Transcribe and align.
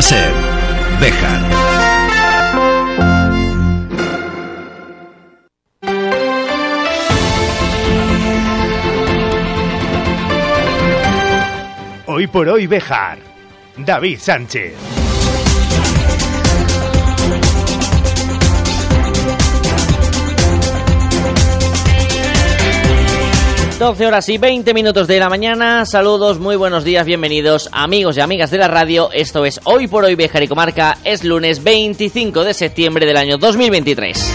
Ser. 0.00 0.32
Hoy 12.06 12.26
por 12.26 12.48
hoy 12.48 12.66
Bejar. 12.66 13.18
David 13.76 14.18
Sánchez. 14.18 14.95
12 23.78 24.06
horas 24.06 24.26
y 24.30 24.38
20 24.38 24.72
minutos 24.72 25.06
de 25.06 25.18
la 25.18 25.28
mañana. 25.28 25.84
Saludos, 25.84 26.38
muy 26.38 26.56
buenos 26.56 26.82
días, 26.82 27.04
bienvenidos 27.04 27.68
amigos 27.72 28.16
y 28.16 28.22
amigas 28.22 28.50
de 28.50 28.56
la 28.56 28.68
radio. 28.68 29.10
Esto 29.12 29.44
es 29.44 29.60
Hoy 29.64 29.86
por 29.86 30.02
Hoy 30.04 30.14
Bejar 30.14 30.42
y 30.42 30.48
Comarca. 30.48 30.96
Es 31.04 31.24
lunes 31.24 31.62
25 31.62 32.42
de 32.42 32.54
septiembre 32.54 33.04
del 33.04 33.18
año 33.18 33.36
2023. 33.36 34.32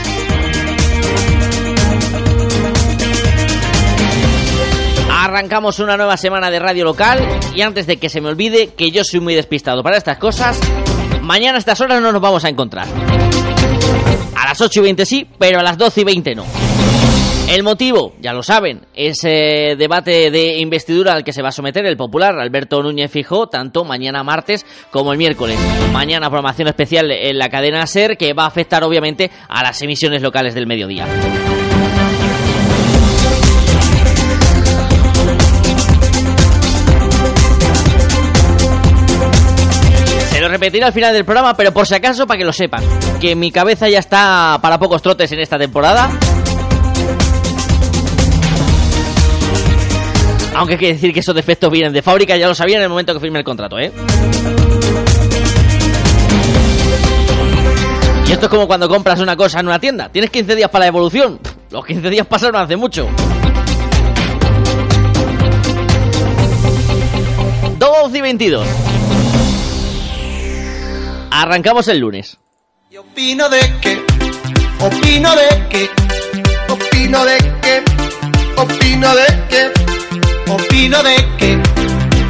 Arrancamos 5.10 5.80
una 5.80 5.98
nueva 5.98 6.18
semana 6.18 6.52
de 6.52 6.60
radio 6.60 6.84
local 6.84 7.28
y 7.56 7.62
antes 7.62 7.88
de 7.88 7.98
que 7.98 8.10
se 8.10 8.22
me 8.22 8.30
olvide 8.30 8.68
que 8.76 8.92
yo 8.92 9.04
soy 9.04 9.22
muy 9.22 9.34
despistado 9.34 9.82
para 9.82 9.98
estas 9.98 10.20
cosas, 10.20 10.60
mañana 11.24 11.56
a 11.56 11.60
estas 11.60 11.82
horas 11.82 12.00
no 12.00 12.12
nos 12.12 12.22
vamos 12.22 12.46
a 12.46 12.50
encontrar. 12.50 12.86
A 14.36 14.46
las 14.46 14.62
8 14.62 14.82
y 14.82 14.84
20 14.84 15.06
sí, 15.08 15.28
pero 15.40 15.60
a 15.60 15.64
las 15.64 15.80
12 15.80 16.02
y 16.02 16.04
20 16.04 16.36
no. 16.36 16.71
El 17.52 17.64
motivo, 17.64 18.14
ya 18.22 18.32
lo 18.32 18.44
saben, 18.44 18.88
ese 18.94 19.76
debate 19.78 20.32
de 20.32 20.60
investidura 20.60 21.12
al 21.12 21.26
que 21.26 21.34
se 21.34 21.42
va 21.42 21.50
a 21.50 21.52
someter 21.52 21.86
el 21.86 21.98
popular 21.98 22.40
Alberto 22.40 22.82
Núñez 22.82 23.12
Fijó, 23.12 23.48
tanto 23.48 23.84
mañana 23.84 24.24
martes 24.24 24.66
como 24.90 25.12
el 25.12 25.18
miércoles. 25.18 25.60
Mañana 25.92 26.30
programación 26.30 26.70
especial 26.70 27.12
en 27.12 27.38
la 27.38 27.50
cadena 27.50 27.86
SER 27.86 28.16
que 28.16 28.32
va 28.32 28.46
a 28.46 28.48
afectar 28.48 28.86
obviamente 28.86 29.30
a 29.50 29.64
las 29.64 29.82
emisiones 29.82 30.22
locales 30.22 30.56
del 30.56 30.66
mediodía. 30.66 31.06
Se 40.30 40.40
lo 40.40 40.48
repetiré 40.48 40.86
al 40.86 40.94
final 40.94 41.14
del 41.14 41.26
programa, 41.26 41.54
pero 41.58 41.74
por 41.74 41.86
si 41.86 41.96
acaso, 41.96 42.26
para 42.26 42.38
que 42.38 42.46
lo 42.46 42.54
sepan, 42.54 42.82
que 43.20 43.36
mi 43.36 43.52
cabeza 43.52 43.90
ya 43.90 44.00
está 44.00 44.58
para 44.62 44.80
pocos 44.80 45.02
trotes 45.02 45.30
en 45.34 45.42
esta 45.42 45.60
temporada 45.60 46.10
Aunque 50.62 50.76
hay 50.76 50.80
que 50.80 50.94
decir 50.94 51.12
que 51.12 51.22
esos 51.22 51.34
defectos 51.34 51.72
vienen 51.72 51.92
de 51.92 52.04
fábrica, 52.04 52.38
ya 52.38 52.48
lo 52.48 52.54
sabía 52.54 52.78
en 52.78 52.84
el 52.84 52.90
momento 52.90 53.16
que 53.16 53.20
firmé 53.20 53.40
el 53.40 53.44
contrato, 53.44 53.80
¿eh? 53.80 53.92
Y 58.28 58.32
esto 58.32 58.46
es 58.46 58.50
como 58.52 58.68
cuando 58.68 58.88
compras 58.88 59.20
una 59.20 59.36
cosa 59.36 59.60
en 59.60 59.66
una 59.66 59.80
tienda. 59.80 60.10
Tienes 60.10 60.30
15 60.30 60.56
días 60.56 60.70
para 60.70 60.84
la 60.84 60.90
evolución. 60.90 61.40
Los 61.72 61.84
15 61.84 62.12
días 62.12 62.28
pasaron 62.28 62.62
hace 62.62 62.76
mucho. 62.76 63.10
12 67.80 68.18
y 68.20 68.22
22. 68.22 68.68
Arrancamos 71.32 71.88
el 71.88 71.98
lunes. 71.98 72.38
Y 72.92 72.98
opino 72.98 73.50
de 73.50 73.62
que, 73.82 74.00
opino 74.80 75.36
de 75.36 75.68
que, 75.72 75.90
opino 76.72 77.26
de 77.26 77.38
que, 77.64 77.84
opino 78.62 79.16
de 79.16 79.26
que, 79.50 79.91
opino 80.52 81.02
de 81.04 81.16
que, 81.38 81.60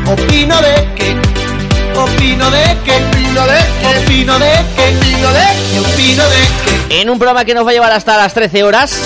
opino 0.10 0.62
de 0.62 0.76
que, 0.96 1.16
opino 1.98 2.52
de 2.52 2.78
que, 2.86 2.92
opino 2.94 3.46
de 3.48 3.58
que, 3.82 3.88
opino 3.88 4.40
de 4.40 4.52
que, 4.76 4.84
opino 4.84 5.34
de 5.34 5.42
que, 5.72 5.80
opino 5.80 6.24
de 6.30 6.90
que, 6.90 7.02
En 7.02 7.10
un 7.10 7.18
programa 7.18 7.46
que 7.46 7.54
nos 7.54 7.66
va 7.66 7.72
a 7.72 7.74
llevar 7.74 7.92
hasta 7.92 8.18
las 8.18 8.34
13 8.34 8.64
horas, 8.64 9.00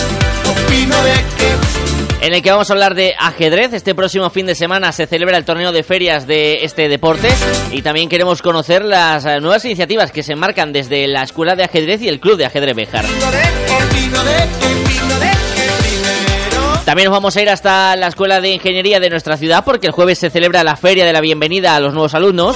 opino 0.50 1.02
de 1.04 1.14
que. 1.38 2.26
en 2.26 2.34
el 2.34 2.42
que 2.42 2.52
vamos 2.52 2.70
a 2.70 2.74
hablar 2.74 2.96
de 2.96 3.14
ajedrez. 3.18 3.74
Este 3.74 3.96
próximo 3.96 4.30
fin 4.30 4.46
de 4.46 4.56
semana 4.56 4.92
se 4.92 5.08
celebra 5.08 5.38
el 5.38 5.46
torneo 5.46 5.72
de 5.72 5.84
ferias 5.84 6.28
de 6.28 6.64
este 6.64 6.90
deporte 6.90 7.30
y 7.72 7.82
también 7.82 8.10
queremos 8.10 8.42
conocer 8.42 8.84
las 8.84 9.26
eh, 9.26 9.40
nuevas 9.40 9.64
iniciativas 9.66 10.12
que 10.12 10.24
se 10.24 10.34
enmarcan 10.34 10.74
desde 10.74 11.08
la 11.08 11.24
Escuela 11.24 11.56
de 11.56 11.64
Ajedrez 11.64 12.02
y 12.02 12.10
el 12.10 12.20
Club 12.20 12.38
de 12.38 12.46
Ajedrez 12.46 12.76
Bejar. 12.76 13.06
Opino 13.06 13.32
de 13.32 13.42
que, 13.42 13.76
opino 13.76 14.24
de 14.24 14.38
que, 14.38 14.66
opino 14.66 15.20
de 15.20 15.30
que, 15.30 15.30
primero. 15.30 15.55
También 16.86 17.06
nos 17.08 17.14
vamos 17.14 17.36
a 17.36 17.42
ir 17.42 17.50
hasta 17.50 17.96
la 17.96 18.08
Escuela 18.08 18.40
de 18.42 18.50
Ingeniería 18.54 19.00
de 19.00 19.10
nuestra 19.10 19.38
ciudad 19.38 19.64
porque 19.66 19.88
el 19.88 19.94
jueves 19.94 20.20
se 20.20 20.30
celebra 20.30 20.64
la 20.64 20.76
Feria 20.76 21.04
de 21.04 21.14
la 21.14 21.20
Bienvenida 21.20 21.76
a 21.76 21.80
los 21.80 21.94
nuevos 21.94 22.14
alumnos. 22.14 22.56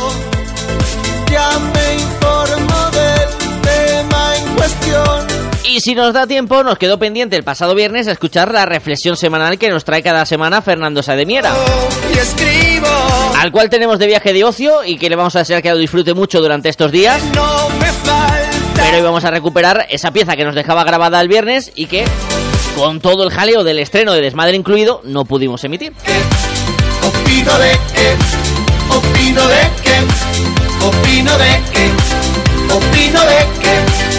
Ya 1.31 1.49
me 1.73 1.93
informo 1.95 2.91
del 2.91 3.61
tema 3.61 4.35
en 4.37 4.55
cuestión. 4.55 5.27
Y 5.63 5.81
si 5.81 5.95
nos 5.95 6.13
da 6.13 6.27
tiempo, 6.27 6.63
nos 6.63 6.77
quedó 6.77 6.99
pendiente 6.99 7.35
el 7.35 7.43
pasado 7.43 7.73
viernes 7.73 8.07
a 8.07 8.11
escuchar 8.11 8.51
la 8.53 8.65
reflexión 8.67 9.17
semanal 9.17 9.57
que 9.57 9.69
nos 9.69 9.83
trae 9.83 10.03
cada 10.03 10.25
semana 10.27 10.61
Fernando 10.61 11.01
Sademiera. 11.01 11.51
Escribo, 12.15 12.87
Al 13.35 13.51
cual 13.51 13.69
tenemos 13.71 13.97
de 13.97 14.07
viaje 14.07 14.31
de 14.31 14.43
ocio 14.43 14.83
y 14.83 14.97
que 14.99 15.09
le 15.09 15.15
vamos 15.15 15.35
a 15.35 15.39
desear 15.39 15.63
que 15.63 15.71
lo 15.71 15.77
disfrute 15.77 16.13
mucho 16.13 16.39
durante 16.39 16.69
estos 16.69 16.91
días. 16.91 17.19
no 17.33 17.69
me 17.79 17.87
falta. 17.87 18.49
Pero 18.75 18.97
hoy 18.97 19.03
vamos 19.03 19.25
a 19.25 19.31
recuperar 19.31 19.87
esa 19.89 20.11
pieza 20.11 20.35
que 20.35 20.43
nos 20.45 20.53
dejaba 20.55 20.83
grabada 20.83 21.19
el 21.19 21.27
viernes 21.27 21.71
y 21.75 21.87
que, 21.87 22.05
con 22.75 22.99
todo 22.99 23.23
el 23.23 23.31
jaleo 23.31 23.63
del 23.63 23.79
estreno 23.79 24.13
de 24.13 24.21
Desmadre 24.21 24.55
incluido, 24.55 25.01
no 25.03 25.25
pudimos 25.25 25.63
emitir. 25.63 25.93
Opino 27.03 27.57
de 27.57 27.71
que, 27.93 28.15
opino 28.95 29.47
de 29.47 29.61
que, 29.83 30.85
opino 30.85 31.37
de 31.37 31.61
que, 31.73 32.73
opino 32.73 33.21
de 33.21 33.37
que, 33.61 34.09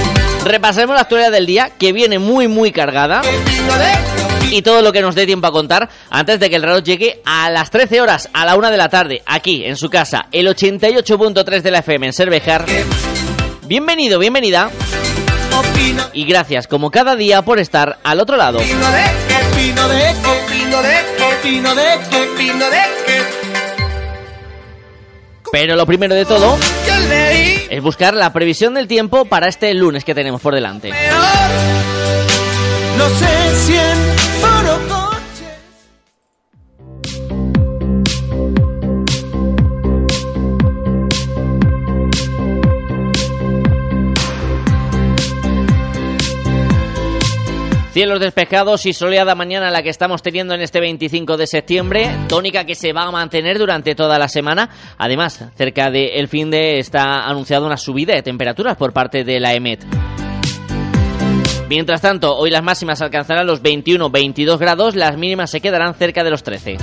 Repasaremos 0.44 0.94
la 0.94 1.02
actualidad 1.02 1.30
del 1.30 1.46
día, 1.46 1.70
que 1.78 1.92
viene 1.92 2.18
muy 2.18 2.48
muy 2.48 2.72
cargada, 2.72 3.20
y 4.50 4.62
todo 4.62 4.82
lo 4.82 4.92
que 4.92 5.02
nos 5.02 5.14
dé 5.14 5.26
tiempo 5.26 5.46
a 5.46 5.52
contar 5.52 5.88
antes 6.08 6.40
de 6.40 6.48
que 6.48 6.56
el 6.56 6.62
reloj 6.62 6.82
llegue 6.82 7.20
a 7.24 7.50
las 7.50 7.70
13 7.70 8.00
horas, 8.00 8.28
a 8.32 8.44
la 8.44 8.56
1 8.56 8.70
de 8.70 8.76
la 8.76 8.88
tarde, 8.88 9.22
aquí 9.26 9.64
en 9.64 9.76
su 9.76 9.90
casa, 9.90 10.26
el 10.32 10.48
88.3 10.48 11.60
de 11.60 11.70
la 11.70 11.78
FM 11.80 12.06
en 12.06 12.12
Cervejar. 12.12 12.64
Bienvenido, 13.66 14.18
bienvenida, 14.18 14.70
y 16.12 16.24
gracias 16.24 16.66
como 16.66 16.90
cada 16.90 17.16
día 17.16 17.42
por 17.42 17.58
estar 17.58 17.98
al 18.02 18.20
otro 18.20 18.36
lado. 18.36 18.60
Pero 25.52 25.76
lo 25.76 25.86
primero 25.86 26.14
de 26.14 26.24
todo 26.24 26.56
es 27.70 27.82
buscar 27.82 28.14
la 28.14 28.32
previsión 28.32 28.74
del 28.74 28.86
tiempo 28.86 29.24
para 29.24 29.48
este 29.48 29.72
lunes 29.74 30.04
que 30.04 30.14
tenemos 30.14 30.40
por 30.40 30.54
delante. 30.54 30.92
No 32.96 33.08
sé 33.08 33.56
si 33.66 34.19
Cielos 47.92 48.20
despejados 48.20 48.86
y 48.86 48.92
soleada 48.92 49.34
mañana 49.34 49.68
la 49.72 49.82
que 49.82 49.88
estamos 49.88 50.22
teniendo 50.22 50.54
en 50.54 50.60
este 50.60 50.78
25 50.78 51.36
de 51.36 51.48
septiembre, 51.48 52.08
tónica 52.28 52.64
que 52.64 52.76
se 52.76 52.92
va 52.92 53.02
a 53.02 53.10
mantener 53.10 53.58
durante 53.58 53.96
toda 53.96 54.16
la 54.16 54.28
semana. 54.28 54.70
Además, 54.96 55.44
cerca 55.56 55.90
del 55.90 56.28
fin 56.28 56.52
de 56.52 56.78
está 56.78 57.26
anunciada 57.26 57.66
una 57.66 57.76
subida 57.76 58.14
de 58.14 58.22
temperaturas 58.22 58.76
por 58.76 58.92
parte 58.92 59.24
de 59.24 59.40
la 59.40 59.54
EMET. 59.54 59.84
Mientras 61.68 62.00
tanto, 62.00 62.36
hoy 62.36 62.50
las 62.50 62.62
máximas 62.62 63.02
alcanzarán 63.02 63.48
los 63.48 63.60
21-22 63.60 64.58
grados, 64.58 64.94
las 64.94 65.16
mínimas 65.16 65.50
se 65.50 65.60
quedarán 65.60 65.94
cerca 65.94 66.22
de 66.22 66.30
los 66.30 66.44
13. 66.44 66.76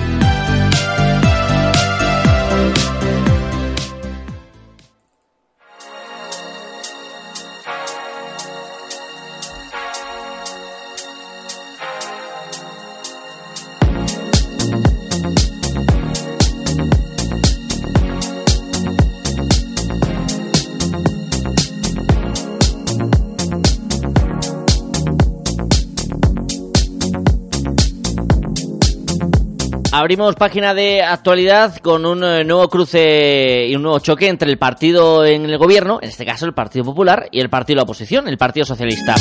Abrimos 30.08 30.36
página 30.36 30.74
de 30.74 31.04
actualidad 31.04 31.76
con 31.80 32.06
un 32.06 32.24
eh, 32.24 32.46
nuevo 32.46 32.70
cruce 32.70 33.68
y 33.68 33.76
un 33.76 33.82
nuevo 33.82 34.00
choque 34.00 34.30
entre 34.30 34.50
el 34.50 34.58
partido 34.58 35.26
en 35.26 35.44
el 35.44 35.58
gobierno, 35.58 36.00
en 36.02 36.08
este 36.08 36.26
caso 36.26 36.46
el 36.46 36.54
Partido 36.54 36.86
Popular, 36.86 37.28
y 37.30 37.42
el 37.42 37.50
partido 37.50 37.76
de 37.76 37.80
la 37.80 37.84
oposición, 37.84 38.30
el 38.30 38.38
Partido 38.38 38.66
Socialista. 38.66 39.16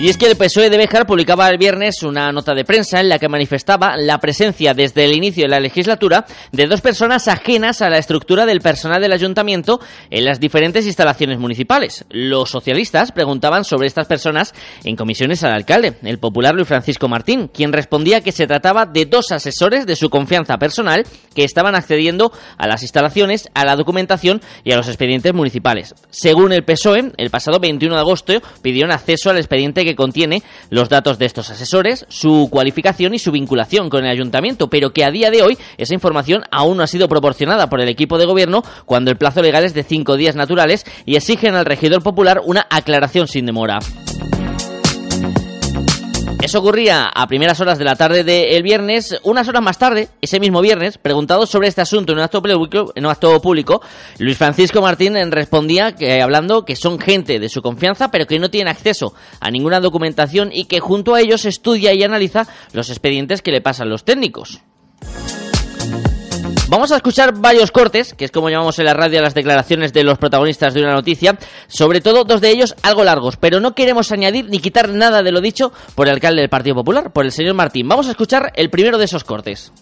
Y 0.00 0.08
es 0.08 0.16
que 0.16 0.30
el 0.30 0.36
PSOE 0.38 0.70
de 0.70 0.78
Béjar 0.78 1.04
publicaba 1.04 1.46
el 1.50 1.58
viernes 1.58 2.02
una 2.02 2.32
nota 2.32 2.54
de 2.54 2.64
prensa 2.64 3.00
en 3.00 3.10
la 3.10 3.18
que 3.18 3.28
manifestaba 3.28 3.98
la 3.98 4.16
presencia 4.16 4.72
desde 4.72 5.04
el 5.04 5.14
inicio 5.14 5.42
de 5.42 5.50
la 5.50 5.60
legislatura 5.60 6.24
de 6.52 6.66
dos 6.66 6.80
personas 6.80 7.28
ajenas 7.28 7.82
a 7.82 7.90
la 7.90 7.98
estructura 7.98 8.46
del 8.46 8.62
personal 8.62 9.02
del 9.02 9.12
ayuntamiento 9.12 9.78
en 10.08 10.24
las 10.24 10.40
diferentes 10.40 10.86
instalaciones 10.86 11.38
municipales. 11.38 12.06
Los 12.08 12.48
socialistas 12.48 13.12
preguntaban 13.12 13.62
sobre 13.62 13.88
estas 13.88 14.06
personas 14.06 14.54
en 14.84 14.96
comisiones 14.96 15.44
al 15.44 15.52
alcalde, 15.52 15.98
el 16.02 16.18
popular 16.18 16.54
Luis 16.54 16.68
Francisco 16.68 17.06
Martín, 17.06 17.48
quien 17.52 17.70
respondía 17.70 18.22
que 18.22 18.32
se 18.32 18.46
trataba 18.46 18.86
de 18.86 19.04
dos 19.04 19.32
asesores 19.32 19.84
de 19.84 19.96
su 19.96 20.08
confianza 20.08 20.56
personal 20.56 21.04
que 21.34 21.44
estaban 21.44 21.74
accediendo 21.74 22.32
a 22.56 22.66
las 22.66 22.80
instalaciones, 22.80 23.50
a 23.52 23.66
la 23.66 23.76
documentación 23.76 24.40
y 24.64 24.72
a 24.72 24.78
los 24.78 24.88
expedientes 24.88 25.34
municipales. 25.34 25.94
Según 26.08 26.54
el 26.54 26.64
PSOE, 26.64 27.12
el 27.18 27.28
pasado 27.28 27.60
21 27.60 27.94
de 27.94 28.00
agosto 28.00 28.32
pidieron 28.62 28.92
acceso 28.92 29.28
al 29.28 29.36
expediente 29.36 29.84
que 29.84 29.89
contiene 29.94 30.42
los 30.70 30.88
datos 30.88 31.18
de 31.18 31.26
estos 31.26 31.50
asesores, 31.50 32.06
su 32.08 32.48
cualificación 32.50 33.14
y 33.14 33.18
su 33.18 33.32
vinculación 33.32 33.90
con 33.90 34.04
el 34.04 34.10
ayuntamiento, 34.10 34.68
pero 34.68 34.92
que 34.92 35.04
a 35.04 35.10
día 35.10 35.30
de 35.30 35.42
hoy 35.42 35.58
esa 35.78 35.94
información 35.94 36.42
aún 36.50 36.76
no 36.76 36.82
ha 36.82 36.86
sido 36.86 37.08
proporcionada 37.08 37.68
por 37.68 37.80
el 37.80 37.88
equipo 37.88 38.18
de 38.18 38.26
gobierno 38.26 38.62
cuando 38.84 39.10
el 39.10 39.16
plazo 39.16 39.42
legal 39.42 39.64
es 39.64 39.74
de 39.74 39.82
cinco 39.82 40.16
días 40.16 40.36
naturales 40.36 40.84
y 41.06 41.16
exigen 41.16 41.54
al 41.54 41.64
regidor 41.64 42.02
popular 42.02 42.40
una 42.44 42.66
aclaración 42.70 43.28
sin 43.28 43.46
demora. 43.46 43.78
Eso 46.50 46.58
ocurría 46.58 47.04
a 47.04 47.28
primeras 47.28 47.60
horas 47.60 47.78
de 47.78 47.84
la 47.84 47.94
tarde 47.94 48.24
del 48.24 48.64
viernes. 48.64 49.20
Unas 49.22 49.46
horas 49.46 49.62
más 49.62 49.78
tarde, 49.78 50.08
ese 50.20 50.40
mismo 50.40 50.60
viernes, 50.60 50.98
preguntado 50.98 51.46
sobre 51.46 51.68
este 51.68 51.80
asunto 51.80 52.10
en 52.10 52.18
un 52.18 52.24
acto 52.24 52.42
público, 52.42 52.92
en 52.96 53.06
un 53.06 53.12
acto 53.12 53.40
público 53.40 53.80
Luis 54.18 54.36
Francisco 54.36 54.82
Martín 54.82 55.14
respondía 55.30 55.94
que, 55.94 56.20
hablando 56.20 56.64
que 56.64 56.74
son 56.74 56.98
gente 56.98 57.38
de 57.38 57.48
su 57.48 57.62
confianza, 57.62 58.10
pero 58.10 58.26
que 58.26 58.40
no 58.40 58.50
tienen 58.50 58.66
acceso 58.66 59.14
a 59.38 59.48
ninguna 59.52 59.78
documentación 59.78 60.50
y 60.52 60.64
que 60.64 60.80
junto 60.80 61.14
a 61.14 61.20
ellos 61.20 61.44
estudia 61.44 61.94
y 61.94 62.02
analiza 62.02 62.48
los 62.72 62.90
expedientes 62.90 63.42
que 63.42 63.52
le 63.52 63.60
pasan 63.60 63.88
los 63.88 64.02
técnicos. 64.02 64.60
Vamos 66.70 66.92
a 66.92 66.96
escuchar 66.96 67.34
varios 67.36 67.72
cortes, 67.72 68.14
que 68.14 68.24
es 68.24 68.30
como 68.30 68.48
llamamos 68.48 68.78
en 68.78 68.84
la 68.84 68.94
radio 68.94 69.20
las 69.20 69.34
declaraciones 69.34 69.92
de 69.92 70.04
los 70.04 70.18
protagonistas 70.18 70.72
de 70.72 70.80
una 70.80 70.94
noticia, 70.94 71.36
sobre 71.66 72.00
todo 72.00 72.22
dos 72.22 72.40
de 72.40 72.50
ellos 72.50 72.76
algo 72.84 73.02
largos, 73.02 73.36
pero 73.36 73.58
no 73.58 73.74
queremos 73.74 74.12
añadir 74.12 74.48
ni 74.48 74.60
quitar 74.60 74.88
nada 74.88 75.24
de 75.24 75.32
lo 75.32 75.40
dicho 75.40 75.72
por 75.96 76.06
el 76.06 76.14
alcalde 76.14 76.42
del 76.42 76.48
Partido 76.48 76.76
Popular, 76.76 77.12
por 77.12 77.24
el 77.24 77.32
señor 77.32 77.54
Martín. 77.54 77.88
Vamos 77.88 78.06
a 78.06 78.12
escuchar 78.12 78.52
el 78.54 78.70
primero 78.70 78.98
de 78.98 79.06
esos 79.06 79.24
cortes. 79.24 79.72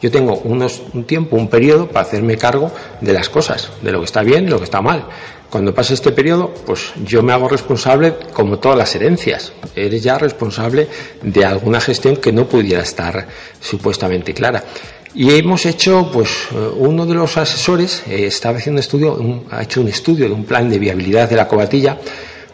Yo 0.00 0.10
tengo 0.10 0.34
unos, 0.44 0.82
un 0.92 1.04
tiempo, 1.04 1.36
un 1.36 1.48
periodo 1.48 1.88
para 1.88 2.06
hacerme 2.06 2.36
cargo 2.36 2.70
de 3.00 3.12
las 3.12 3.28
cosas, 3.28 3.70
de 3.82 3.92
lo 3.92 4.00
que 4.00 4.04
está 4.04 4.22
bien 4.22 4.44
y 4.44 4.48
lo 4.48 4.58
que 4.58 4.64
está 4.64 4.82
mal. 4.82 5.06
Cuando 5.50 5.72
pase 5.72 5.94
este 5.94 6.12
periodo, 6.12 6.52
pues 6.66 6.92
yo 7.04 7.22
me 7.22 7.32
hago 7.32 7.48
responsable, 7.48 8.14
como 8.32 8.58
todas 8.58 8.76
las 8.76 8.94
herencias. 8.94 9.52
Eres 9.74 10.02
ya 10.02 10.18
responsable 10.18 10.88
de 11.22 11.44
alguna 11.44 11.80
gestión 11.80 12.16
que 12.16 12.32
no 12.32 12.46
pudiera 12.46 12.82
estar 12.82 13.26
supuestamente 13.60 14.34
clara. 14.34 14.64
Y 15.14 15.30
hemos 15.30 15.64
hecho, 15.64 16.10
pues, 16.12 16.28
eh, 16.52 16.56
uno 16.76 17.06
de 17.06 17.14
los 17.14 17.38
asesores 17.38 18.02
eh, 18.06 18.26
estaba 18.26 18.58
haciendo 18.58 18.80
un 18.80 18.80
estudio, 18.80 19.44
ha 19.50 19.62
hecho 19.62 19.80
un 19.80 19.88
estudio 19.88 20.26
de 20.26 20.34
un 20.34 20.44
plan 20.44 20.68
de 20.68 20.78
viabilidad 20.78 21.30
de 21.30 21.36
la 21.36 21.48
cobatilla 21.48 21.96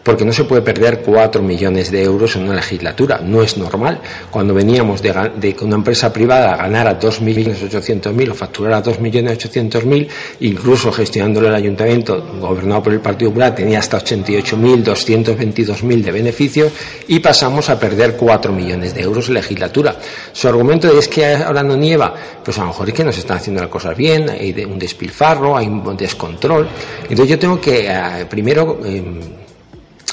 porque 0.02 0.24
no 0.24 0.32
se 0.32 0.44
puede 0.44 0.62
perder 0.62 1.00
cuatro 1.00 1.42
millones 1.42 1.90
de 1.90 2.02
euros 2.02 2.36
en 2.36 2.44
una 2.44 2.54
legislatura. 2.54 3.20
No 3.22 3.42
es 3.42 3.56
normal. 3.56 4.00
Cuando 4.30 4.54
veníamos 4.54 5.00
de, 5.02 5.12
de 5.36 5.56
una 5.60 5.76
empresa 5.76 6.12
privada 6.12 6.54
a 6.54 6.56
ganar 6.56 6.88
a 6.88 6.94
dos 6.94 7.20
millones 7.20 7.62
ochocientos 7.62 8.12
mil 8.12 8.30
o 8.30 8.34
facturar 8.34 8.74
a 8.74 8.80
dos 8.80 9.00
millones 9.00 9.36
ochocientos 9.38 9.84
mil, 9.84 10.08
incluso 10.40 10.90
gestionándolo 10.90 11.48
el 11.48 11.54
ayuntamiento 11.54 12.24
gobernado 12.40 12.82
por 12.82 12.92
el 12.92 13.00
Partido 13.00 13.30
Popular 13.30 13.54
tenía 13.54 13.78
hasta 13.78 13.98
ochenta 13.98 14.32
y 14.32 14.36
ocho 14.36 14.56
mil 14.56 14.82
doscientos 14.82 15.36
veintidós 15.36 15.82
mil 15.82 16.02
de 16.02 16.12
beneficios 16.12 16.72
y 17.06 17.20
pasamos 17.20 17.70
a 17.70 17.78
perder 17.78 18.16
cuatro 18.16 18.52
millones 18.52 18.94
de 18.94 19.02
euros 19.02 19.28
en 19.28 19.34
legislatura. 19.34 19.96
Su 20.32 20.48
argumento 20.48 20.88
es 20.98 21.08
que 21.08 21.34
ahora 21.34 21.62
no 21.62 21.76
nieva, 21.76 22.14
pues 22.44 22.58
a 22.58 22.62
lo 22.62 22.68
mejor 22.68 22.88
es 22.88 22.94
que 22.94 23.04
no 23.04 23.12
se 23.12 23.20
están 23.20 23.36
haciendo 23.36 23.62
las 23.62 23.70
cosas 23.70 23.96
bien, 23.96 24.28
hay 24.30 24.52
un 24.64 24.78
despilfarro, 24.78 25.56
hay 25.56 25.66
un 25.66 25.96
descontrol. 25.96 26.68
Entonces 27.02 27.28
yo 27.28 27.38
tengo 27.38 27.60
que 27.60 27.86
eh, 27.86 28.26
primero 28.28 28.80
em, 28.84 29.41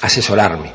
asesorarme. 0.01 0.73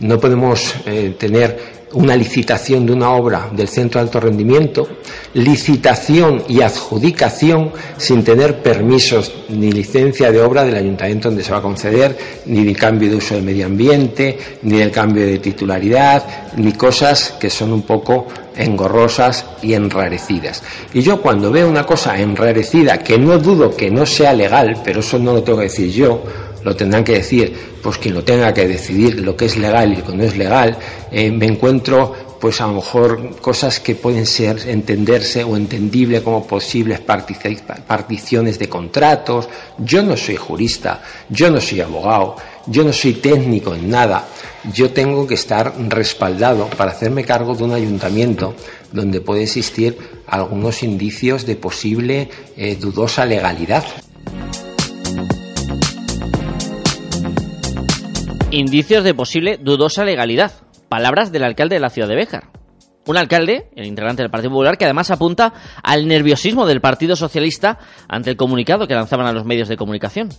No 0.00 0.20
podemos 0.20 0.74
eh, 0.84 1.14
tener 1.18 1.76
una 1.92 2.16
licitación 2.16 2.84
de 2.84 2.92
una 2.92 3.10
obra 3.10 3.48
del 3.52 3.68
centro 3.68 4.00
de 4.00 4.06
alto 4.06 4.20
rendimiento, 4.20 4.86
licitación 5.34 6.42
y 6.48 6.60
adjudicación 6.60 7.72
sin 7.96 8.22
tener 8.24 8.60
permisos 8.60 9.32
ni 9.48 9.72
licencia 9.72 10.30
de 10.30 10.42
obra 10.42 10.64
del 10.64 10.74
ayuntamiento 10.74 11.28
donde 11.28 11.44
se 11.44 11.52
va 11.52 11.58
a 11.58 11.62
conceder, 11.62 12.16
ni 12.46 12.64
de 12.64 12.74
cambio 12.74 13.08
de 13.08 13.16
uso 13.16 13.34
del 13.34 13.44
medio 13.44 13.66
ambiente, 13.66 14.36
ni 14.62 14.78
del 14.78 14.90
cambio 14.90 15.24
de 15.24 15.38
titularidad, 15.38 16.52
ni 16.56 16.72
cosas 16.72 17.34
que 17.40 17.48
son 17.48 17.72
un 17.72 17.82
poco 17.82 18.26
engorrosas 18.56 19.46
y 19.62 19.74
enrarecidas. 19.74 20.62
Y 20.92 21.02
yo 21.02 21.22
cuando 21.22 21.50
veo 21.50 21.68
una 21.68 21.84
cosa 21.84 22.18
enrarecida, 22.18 22.98
que 22.98 23.18
no 23.18 23.38
dudo 23.38 23.74
que 23.74 23.90
no 23.90 24.04
sea 24.04 24.32
legal, 24.32 24.80
pero 24.84 25.00
eso 25.00 25.18
no 25.18 25.34
lo 25.34 25.42
tengo 25.42 25.58
que 25.58 25.64
decir 25.64 25.90
yo, 25.90 26.22
lo 26.66 26.74
tendrán 26.74 27.04
que 27.04 27.12
decir 27.12 27.56
pues 27.80 27.96
quien 27.98 28.14
lo 28.14 28.24
tenga 28.24 28.52
que 28.52 28.66
decidir 28.66 29.20
lo 29.20 29.36
que 29.36 29.44
es 29.44 29.56
legal 29.56 29.92
y 29.92 29.96
lo 29.98 30.04
que 30.04 30.16
no 30.16 30.24
es 30.24 30.36
legal, 30.36 30.76
eh, 31.12 31.30
me 31.30 31.46
encuentro 31.46 32.12
pues 32.40 32.60
a 32.60 32.66
lo 32.66 32.74
mejor 32.74 33.40
cosas 33.40 33.78
que 33.78 33.94
pueden 33.94 34.26
ser 34.26 34.68
entenderse 34.68 35.44
o 35.44 35.56
entendible 35.56 36.22
como 36.22 36.44
posibles 36.44 37.00
particiones 37.00 38.58
de 38.58 38.68
contratos. 38.68 39.48
Yo 39.78 40.02
no 40.02 40.16
soy 40.16 40.34
jurista, 40.34 41.02
yo 41.30 41.50
no 41.50 41.60
soy 41.60 41.80
abogado, 41.80 42.34
yo 42.66 42.82
no 42.82 42.92
soy 42.92 43.14
técnico 43.14 43.72
en 43.74 43.88
nada. 43.88 44.26
Yo 44.72 44.90
tengo 44.90 45.24
que 45.26 45.34
estar 45.34 45.72
respaldado 45.88 46.68
para 46.76 46.90
hacerme 46.90 47.24
cargo 47.24 47.54
de 47.54 47.62
un 47.62 47.72
ayuntamiento 47.72 48.54
donde 48.92 49.20
puede 49.20 49.44
existir 49.44 49.96
algunos 50.26 50.82
indicios 50.82 51.46
de 51.46 51.54
posible 51.54 52.28
eh, 52.56 52.76
dudosa 52.76 53.24
legalidad. 53.24 53.84
Indicios 58.56 59.04
de 59.04 59.12
posible 59.12 59.58
dudosa 59.58 60.02
legalidad. 60.02 60.50
Palabras 60.88 61.30
del 61.30 61.44
alcalde 61.44 61.74
de 61.74 61.80
la 61.80 61.90
ciudad 61.90 62.08
de 62.08 62.16
Béjar. 62.16 62.44
Un 63.06 63.18
alcalde, 63.18 63.68
el 63.76 63.84
integrante 63.84 64.22
del 64.22 64.30
Partido 64.30 64.52
Popular, 64.52 64.78
que 64.78 64.86
además 64.86 65.10
apunta 65.10 65.52
al 65.82 66.08
nerviosismo 66.08 66.64
del 66.64 66.80
Partido 66.80 67.16
Socialista 67.16 67.78
ante 68.08 68.30
el 68.30 68.38
comunicado 68.38 68.86
que 68.86 68.94
lanzaban 68.94 69.26
a 69.26 69.32
los 69.34 69.44
medios 69.44 69.68
de 69.68 69.76
comunicación. 69.76 70.30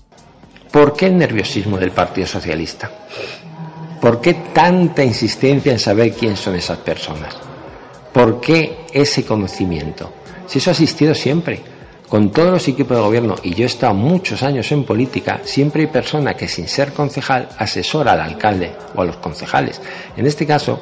¿Por 0.71 0.95
qué 0.95 1.05
el 1.05 1.17
nerviosismo 1.19 1.77
del 1.77 1.91
Partido 1.91 2.25
Socialista? 2.25 2.89
¿Por 4.01 4.19
qué 4.19 4.33
tanta 4.51 5.03
insistencia 5.03 5.71
en 5.71 5.77
saber 5.77 6.13
quién 6.13 6.35
son 6.35 6.55
esas 6.55 6.79
personas? 6.79 7.37
¿Por 8.11 8.41
qué 8.41 8.79
ese 8.93 9.25
conocimiento? 9.25 10.11
Si 10.47 10.57
eso 10.57 10.71
ha 10.71 10.73
existido 10.73 11.13
siempre 11.13 11.61
con 12.09 12.31
todos 12.31 12.51
los 12.51 12.67
equipos 12.67 12.95
de 12.95 13.03
gobierno, 13.03 13.35
y 13.43 13.53
yo 13.53 13.63
he 13.63 13.67
estado 13.67 13.93
muchos 13.93 14.41
años 14.43 14.71
en 14.71 14.85
política, 14.85 15.41
siempre 15.43 15.83
hay 15.83 15.87
personas 15.87 16.35
que 16.35 16.47
sin 16.47 16.67
ser 16.67 16.93
concejal 16.93 17.49
asesora 17.57 18.13
al 18.13 18.21
alcalde 18.21 18.71
o 18.95 19.01
a 19.01 19.05
los 19.05 19.17
concejales. 19.17 19.81
En 20.15 20.25
este 20.25 20.45
caso, 20.45 20.81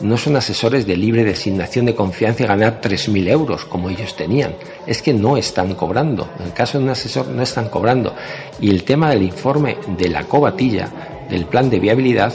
no 0.00 0.16
son 0.16 0.36
asesores 0.36 0.86
de 0.86 0.96
libre 0.96 1.24
designación 1.24 1.86
de 1.86 1.94
confianza 1.94 2.44
y 2.44 2.46
ganar 2.46 2.80
3.000 2.80 3.28
euros 3.28 3.64
como 3.64 3.90
ellos 3.90 4.14
tenían. 4.14 4.54
Es 4.86 5.02
que 5.02 5.12
no 5.12 5.36
están 5.36 5.74
cobrando. 5.74 6.28
En 6.38 6.46
el 6.46 6.52
caso 6.52 6.78
de 6.78 6.84
un 6.84 6.90
asesor 6.90 7.26
no 7.28 7.42
están 7.42 7.68
cobrando. 7.68 8.14
Y 8.60 8.70
el 8.70 8.84
tema 8.84 9.10
del 9.10 9.22
informe 9.22 9.78
de 9.96 10.08
la 10.08 10.24
cobatilla, 10.24 11.26
del 11.28 11.46
plan 11.46 11.68
de 11.68 11.80
viabilidad, 11.80 12.32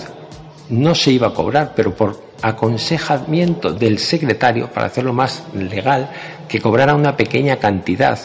no 0.70 0.96
se 0.96 1.12
iba 1.12 1.28
a 1.28 1.34
cobrar, 1.34 1.74
pero 1.76 1.94
por 1.94 2.22
aconsejamiento 2.42 3.72
del 3.74 4.00
secretario, 4.00 4.68
para 4.68 4.88
hacerlo 4.88 5.14
más 5.14 5.44
legal, 5.54 6.10
que 6.48 6.60
cobrara 6.60 6.96
una 6.96 7.16
pequeña 7.16 7.58
cantidad 7.58 8.20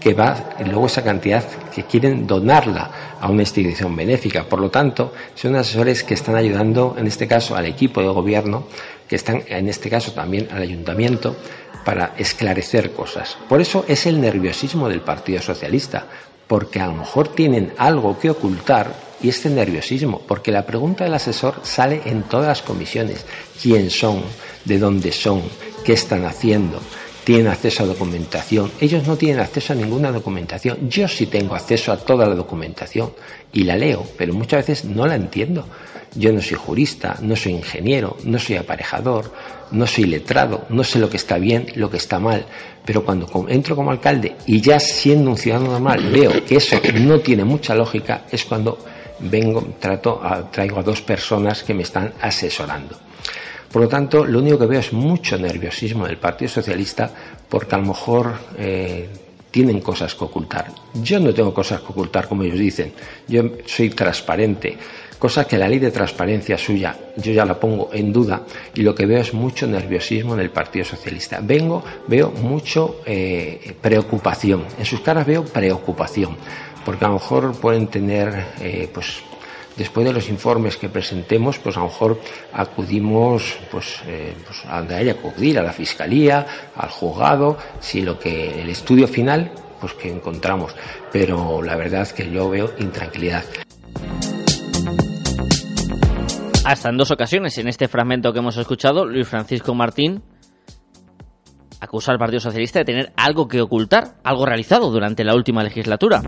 que 0.00 0.14
va, 0.14 0.50
luego 0.64 0.86
esa 0.86 1.02
cantidad 1.02 1.44
que 1.74 1.84
quieren 1.84 2.26
donarla 2.26 3.16
a 3.20 3.28
una 3.28 3.42
institución 3.42 3.96
benéfica. 3.96 4.44
Por 4.44 4.60
lo 4.60 4.70
tanto, 4.70 5.12
son 5.34 5.56
asesores 5.56 6.04
que 6.04 6.14
están 6.14 6.36
ayudando, 6.36 6.94
en 6.96 7.06
este 7.06 7.26
caso, 7.26 7.56
al 7.56 7.66
equipo 7.66 8.00
de 8.00 8.08
gobierno, 8.08 8.64
que 9.08 9.16
están, 9.16 9.42
en 9.46 9.68
este 9.68 9.90
caso, 9.90 10.12
también 10.12 10.48
al 10.52 10.62
ayuntamiento, 10.62 11.36
para 11.84 12.14
esclarecer 12.16 12.92
cosas. 12.92 13.36
Por 13.48 13.60
eso 13.60 13.84
es 13.88 14.06
el 14.06 14.20
nerviosismo 14.20 14.88
del 14.88 15.00
Partido 15.00 15.40
Socialista, 15.40 16.06
porque 16.48 16.80
a 16.80 16.86
lo 16.86 16.94
mejor 16.94 17.28
tienen 17.28 17.72
algo 17.76 18.18
que 18.18 18.30
ocultar 18.30 19.08
y 19.20 19.28
este 19.28 19.50
nerviosismo, 19.50 20.22
porque 20.26 20.52
la 20.52 20.64
pregunta 20.66 21.04
del 21.04 21.14
asesor 21.14 21.60
sale 21.62 22.02
en 22.06 22.22
todas 22.22 22.46
las 22.46 22.62
comisiones. 22.62 23.24
¿Quién 23.60 23.90
son? 23.90 24.22
¿De 24.64 24.78
dónde 24.78 25.12
son? 25.12 25.42
¿Qué 25.84 25.92
están 25.92 26.24
haciendo? 26.24 26.80
¿Tienen 27.28 27.48
acceso 27.48 27.82
a 27.82 27.86
documentación? 27.86 28.72
Ellos 28.80 29.06
no 29.06 29.18
tienen 29.18 29.40
acceso 29.40 29.74
a 29.74 29.76
ninguna 29.76 30.10
documentación. 30.10 30.88
Yo 30.88 31.06
sí 31.06 31.26
tengo 31.26 31.54
acceso 31.54 31.92
a 31.92 31.98
toda 31.98 32.26
la 32.26 32.34
documentación 32.34 33.12
y 33.52 33.64
la 33.64 33.76
leo, 33.76 34.02
pero 34.16 34.32
muchas 34.32 34.66
veces 34.66 34.86
no 34.86 35.06
la 35.06 35.16
entiendo. 35.16 35.68
Yo 36.14 36.32
no 36.32 36.40
soy 36.40 36.56
jurista, 36.56 37.18
no 37.20 37.36
soy 37.36 37.52
ingeniero, 37.52 38.16
no 38.24 38.38
soy 38.38 38.56
aparejador, 38.56 39.30
no 39.72 39.86
soy 39.86 40.04
letrado, 40.04 40.64
no 40.70 40.82
sé 40.82 40.98
lo 40.98 41.10
que 41.10 41.18
está 41.18 41.36
bien, 41.36 41.66
lo 41.74 41.90
que 41.90 41.98
está 41.98 42.18
mal, 42.18 42.46
pero 42.86 43.04
cuando 43.04 43.28
entro 43.50 43.76
como 43.76 43.90
alcalde 43.90 44.36
y 44.46 44.62
ya 44.62 44.80
siendo 44.80 45.28
un 45.28 45.36
ciudadano 45.36 45.72
normal 45.72 46.10
veo 46.10 46.42
que 46.46 46.56
eso 46.56 46.80
no 46.94 47.20
tiene 47.20 47.44
mucha 47.44 47.74
lógica, 47.74 48.24
es 48.30 48.46
cuando 48.46 48.78
vengo, 49.20 49.74
trato, 49.78 50.18
traigo 50.50 50.80
a 50.80 50.82
dos 50.82 51.02
personas 51.02 51.62
que 51.62 51.74
me 51.74 51.82
están 51.82 52.14
asesorando. 52.22 52.98
Por 53.72 53.82
lo 53.82 53.88
tanto, 53.88 54.24
lo 54.24 54.38
único 54.38 54.58
que 54.58 54.66
veo 54.66 54.80
es 54.80 54.92
mucho 54.92 55.38
nerviosismo 55.38 56.06
del 56.06 56.16
Partido 56.16 56.48
Socialista 56.48 57.10
porque 57.48 57.74
a 57.74 57.78
lo 57.78 57.86
mejor 57.86 58.32
eh, 58.56 59.08
tienen 59.50 59.80
cosas 59.80 60.14
que 60.14 60.24
ocultar. 60.24 60.66
Yo 60.94 61.20
no 61.20 61.32
tengo 61.34 61.52
cosas 61.52 61.80
que 61.80 61.88
ocultar, 61.88 62.28
como 62.28 62.44
ellos 62.44 62.58
dicen. 62.58 62.92
Yo 63.26 63.42
soy 63.66 63.90
transparente, 63.90 64.76
cosa 65.18 65.46
que 65.46 65.58
la 65.58 65.68
ley 65.68 65.78
de 65.78 65.90
transparencia 65.90 66.56
suya 66.56 66.96
yo 67.16 67.32
ya 67.32 67.44
la 67.44 67.58
pongo 67.58 67.90
en 67.92 68.12
duda 68.12 68.42
y 68.74 68.82
lo 68.82 68.94
que 68.94 69.06
veo 69.06 69.20
es 69.20 69.34
mucho 69.34 69.66
nerviosismo 69.66 70.34
en 70.34 70.40
el 70.40 70.50
Partido 70.50 70.84
Socialista. 70.84 71.40
Vengo, 71.42 71.82
veo 72.06 72.30
mucho 72.30 73.00
eh, 73.04 73.74
preocupación. 73.80 74.64
En 74.78 74.84
sus 74.84 75.00
caras 75.00 75.26
veo 75.26 75.44
preocupación, 75.44 76.36
porque 76.84 77.04
a 77.04 77.08
lo 77.08 77.14
mejor 77.14 77.52
pueden 77.60 77.88
tener, 77.88 78.46
eh, 78.60 78.88
pues, 78.92 79.22
después 79.78 80.04
de 80.04 80.12
los 80.12 80.28
informes 80.28 80.76
que 80.76 80.88
presentemos, 80.88 81.58
pues 81.58 81.76
a 81.76 81.80
lo 81.80 81.86
mejor 81.86 82.20
acudimos 82.52 83.56
pues, 83.70 84.02
eh, 84.06 84.34
pues 84.44 84.64
a 84.66 84.78
donde 84.78 85.10
acudir, 85.10 85.58
a 85.58 85.62
la 85.62 85.72
fiscalía, 85.72 86.44
al 86.74 86.90
juzgado, 86.90 87.56
si 87.80 88.02
lo 88.02 88.18
que 88.18 88.60
el 88.60 88.68
estudio 88.68 89.06
final, 89.06 89.52
pues 89.80 89.94
que 89.94 90.10
encontramos. 90.10 90.74
Pero 91.12 91.62
la 91.62 91.76
verdad 91.76 92.02
es 92.02 92.12
que 92.12 92.30
yo 92.30 92.50
veo 92.50 92.72
intranquilidad. 92.78 93.44
Hasta 96.64 96.90
en 96.90 96.98
dos 96.98 97.10
ocasiones, 97.10 97.56
en 97.56 97.68
este 97.68 97.88
fragmento 97.88 98.32
que 98.32 98.40
hemos 98.40 98.56
escuchado, 98.58 99.06
Luis 99.06 99.26
Francisco 99.26 99.74
Martín 99.74 100.22
acusa 101.80 102.12
al 102.12 102.18
Partido 102.18 102.40
Socialista 102.40 102.80
de 102.80 102.84
tener 102.84 103.12
algo 103.16 103.46
que 103.46 103.60
ocultar, 103.62 104.16
algo 104.24 104.44
realizado 104.44 104.90
durante 104.90 105.24
la 105.24 105.34
última 105.34 105.62
legislatura. 105.62 106.20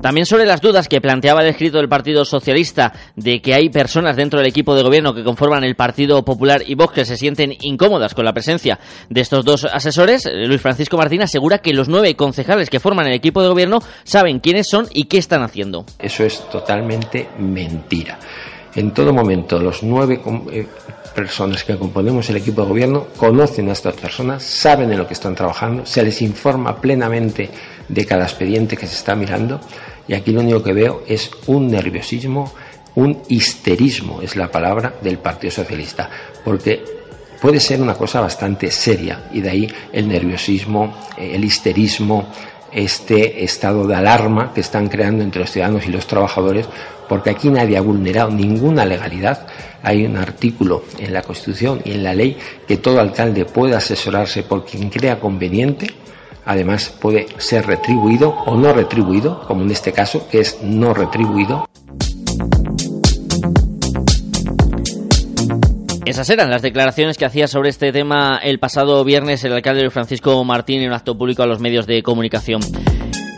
También 0.00 0.26
sobre 0.26 0.46
las 0.46 0.60
dudas 0.60 0.86
que 0.88 1.00
planteaba 1.00 1.42
el 1.42 1.48
escrito 1.48 1.78
del 1.78 1.88
Partido 1.88 2.24
Socialista 2.24 2.92
de 3.16 3.42
que 3.42 3.54
hay 3.54 3.68
personas 3.68 4.14
dentro 4.16 4.38
del 4.38 4.48
equipo 4.48 4.76
de 4.76 4.82
gobierno 4.82 5.12
que 5.12 5.24
conforman 5.24 5.64
el 5.64 5.74
Partido 5.74 6.24
Popular 6.24 6.62
y 6.64 6.76
Vox 6.76 6.94
que 6.94 7.04
se 7.04 7.16
sienten 7.16 7.52
incómodas 7.60 8.14
con 8.14 8.24
la 8.24 8.32
presencia 8.32 8.78
de 9.10 9.20
estos 9.20 9.44
dos 9.44 9.64
asesores, 9.64 10.28
Luis 10.46 10.60
Francisco 10.60 10.96
Martín 10.96 11.22
asegura 11.22 11.58
que 11.58 11.72
los 11.72 11.88
nueve 11.88 12.14
concejales 12.14 12.70
que 12.70 12.78
forman 12.78 13.06
el 13.08 13.14
equipo 13.14 13.42
de 13.42 13.48
gobierno 13.48 13.80
saben 14.04 14.38
quiénes 14.38 14.68
son 14.68 14.86
y 14.92 15.04
qué 15.04 15.18
están 15.18 15.42
haciendo. 15.42 15.84
Eso 15.98 16.24
es 16.24 16.48
totalmente 16.48 17.30
mentira. 17.38 18.18
En 18.74 18.92
todo 18.92 19.12
momento, 19.12 19.58
los 19.58 19.82
nueve 19.82 20.20
eh, 20.52 20.66
personas 21.14 21.64
que 21.64 21.76
componemos 21.76 22.30
el 22.30 22.36
equipo 22.36 22.62
de 22.62 22.68
gobierno 22.68 23.06
conocen 23.16 23.68
a 23.70 23.72
estas 23.72 23.94
personas, 23.94 24.44
saben 24.44 24.92
en 24.92 24.98
lo 24.98 25.06
que 25.06 25.14
están 25.14 25.34
trabajando, 25.34 25.84
se 25.84 26.04
les 26.04 26.22
informa 26.22 26.76
plenamente 26.76 27.50
de 27.88 28.04
cada 28.04 28.24
expediente 28.24 28.76
que 28.76 28.86
se 28.86 28.94
está 28.94 29.16
mirando 29.16 29.60
y 30.08 30.14
aquí 30.14 30.32
lo 30.32 30.40
único 30.40 30.62
que 30.62 30.72
veo 30.72 31.02
es 31.06 31.30
un 31.46 31.68
nerviosismo, 31.68 32.52
un 32.94 33.22
histerismo, 33.28 34.22
es 34.22 34.34
la 34.34 34.50
palabra 34.50 34.94
del 35.02 35.18
Partido 35.18 35.50
Socialista, 35.50 36.10
porque 36.42 36.82
puede 37.40 37.60
ser 37.60 37.80
una 37.80 37.94
cosa 37.94 38.20
bastante 38.20 38.70
seria 38.70 39.28
y 39.32 39.40
de 39.40 39.50
ahí 39.50 39.68
el 39.92 40.08
nerviosismo, 40.08 40.96
eh, 41.16 41.32
el 41.34 41.44
histerismo, 41.44 42.26
este 42.72 43.44
estado 43.44 43.86
de 43.86 43.94
alarma 43.94 44.52
que 44.52 44.60
están 44.60 44.88
creando 44.88 45.22
entre 45.22 45.40
los 45.42 45.50
ciudadanos 45.50 45.86
y 45.86 45.92
los 45.92 46.06
trabajadores, 46.06 46.66
porque 47.08 47.30
aquí 47.30 47.48
nadie 47.48 47.76
ha 47.76 47.82
vulnerado 47.82 48.30
ninguna 48.30 48.84
legalidad. 48.84 49.46
Hay 49.82 50.04
un 50.04 50.16
artículo 50.16 50.84
en 50.98 51.12
la 51.14 51.22
Constitución 51.22 51.80
y 51.84 51.92
en 51.92 52.02
la 52.02 52.14
ley 52.14 52.36
que 52.66 52.76
todo 52.76 53.00
alcalde 53.00 53.44
puede 53.46 53.74
asesorarse 53.74 54.42
por 54.42 54.66
quien 54.66 54.90
crea 54.90 55.18
conveniente 55.18 55.86
además 56.48 56.88
puede 56.98 57.26
ser 57.36 57.66
retribuido 57.66 58.30
o 58.30 58.56
no 58.56 58.72
retribuido, 58.72 59.42
como 59.46 59.62
en 59.64 59.70
este 59.70 59.92
caso, 59.92 60.26
que 60.30 60.40
es 60.40 60.62
no 60.62 60.94
retribuido. 60.94 61.68
Esas 66.06 66.30
eran 66.30 66.50
las 66.50 66.62
declaraciones 66.62 67.18
que 67.18 67.26
hacía 67.26 67.48
sobre 67.48 67.68
este 67.68 67.92
tema 67.92 68.40
el 68.42 68.58
pasado 68.58 69.04
viernes 69.04 69.44
el 69.44 69.52
alcalde 69.52 69.90
Francisco 69.90 70.42
Martín 70.42 70.80
en 70.80 70.88
un 70.88 70.94
acto 70.94 71.18
público 71.18 71.42
a 71.42 71.46
los 71.46 71.60
medios 71.60 71.86
de 71.86 72.02
comunicación. 72.02 72.62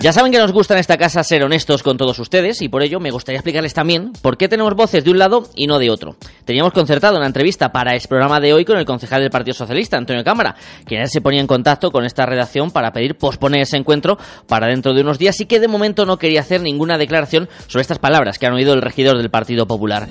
Ya 0.03 0.15
saben 0.15 0.33
que 0.33 0.39
nos 0.39 0.53
gusta 0.53 0.73
en 0.73 0.81
esta 0.81 0.97
casa 0.97 1.23
ser 1.23 1.45
honestos 1.45 1.83
con 1.83 1.99
todos 1.99 2.19
ustedes 2.19 2.63
y 2.63 2.71
por 2.71 2.83
ello 2.83 3.01
me 3.01 3.11
gustaría 3.11 3.37
explicarles 3.37 3.75
también 3.75 4.13
por 4.23 4.39
qué 4.39 4.49
tenemos 4.49 4.75
voces 4.75 5.05
de 5.05 5.11
un 5.11 5.19
lado 5.19 5.51
y 5.55 5.67
no 5.67 5.79
de 5.79 5.91
otro. 5.91 6.17
Teníamos 6.47 6.73
concertado 6.73 7.19
una 7.19 7.27
entrevista 7.27 7.71
para 7.71 7.93
el 7.93 8.01
programa 8.09 8.41
de 8.41 8.55
hoy 8.55 8.65
con 8.65 8.79
el 8.79 8.87
concejal 8.87 9.21
del 9.21 9.29
Partido 9.29 9.53
Socialista, 9.53 9.99
Antonio 9.99 10.25
Cámara, 10.25 10.57
quien 10.87 11.07
se 11.07 11.21
ponía 11.21 11.43
en 11.43 11.47
contacto 11.47 11.91
con 11.91 12.07
esta 12.07 12.25
redacción 12.25 12.71
para 12.71 12.93
pedir 12.93 13.19
posponer 13.19 13.61
ese 13.61 13.77
encuentro 13.77 14.17
para 14.49 14.69
dentro 14.69 14.95
de 14.95 15.03
unos 15.03 15.19
días 15.19 15.39
y 15.43 15.45
que 15.45 15.61
de 15.61 15.69
momento 15.69 16.07
no 16.07 16.17
quería 16.17 16.41
hacer 16.41 16.63
ninguna 16.63 16.97
declaración 16.97 17.51
sobre 17.67 17.83
estas 17.83 17.99
palabras 17.99 18.39
que 18.39 18.47
han 18.47 18.55
oído 18.55 18.73
el 18.73 18.81
regidor 18.81 19.19
del 19.19 19.29
Partido 19.29 19.67
Popular. 19.67 20.09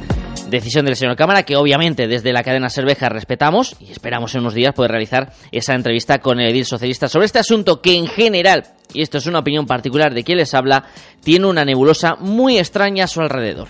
Decisión 0.52 0.86
del 0.86 0.98
señor 0.98 1.16
Cámara 1.16 1.42
que 1.42 1.56
obviamente 1.56 2.08
desde 2.08 2.32
la 2.32 2.44
cadena 2.44 2.70
Cerveja 2.70 3.10
respetamos 3.10 3.76
y 3.80 3.92
esperamos 3.92 4.36
en 4.36 4.42
unos 4.42 4.54
días 4.54 4.76
poder 4.76 4.92
realizar 4.92 5.34
esa 5.52 5.74
entrevista 5.74 6.20
con 6.20 6.40
el 6.40 6.52
edil 6.52 6.66
socialista 6.66 7.08
sobre 7.08 7.26
este 7.26 7.40
asunto 7.40 7.82
que 7.82 7.96
en 7.96 8.06
general 8.06 8.66
y 8.94 9.02
esto 9.02 9.18
es 9.18 9.26
una 9.26 9.40
opinión 9.40 9.66
particular 9.66 10.14
de 10.14 10.24
quien 10.24 10.38
les 10.38 10.54
habla, 10.54 10.86
tiene 11.24 11.48
una 11.48 11.66
nebulosa 11.66 12.16
muy 12.16 12.58
extraña 12.58 13.06
a 13.06 13.08
su 13.08 13.22
alrededor. 13.22 13.68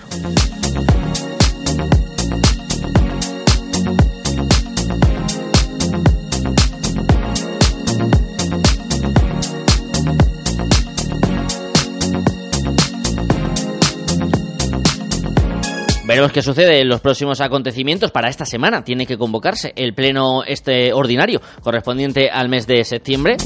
Veremos 16.06 16.32
qué 16.32 16.42
sucede 16.42 16.82
en 16.82 16.90
los 16.90 17.02
próximos 17.02 17.40
acontecimientos. 17.40 18.10
Para 18.10 18.30
esta 18.30 18.44
semana 18.44 18.84
tiene 18.84 19.06
que 19.06 19.16
convocarse 19.16 19.74
el 19.76 19.94
pleno 19.94 20.44
este 20.44 20.92
ordinario 20.92 21.40
correspondiente 21.62 22.32
al 22.32 22.50
mes 22.50 22.66
de 22.66 22.84
septiembre 22.84 23.38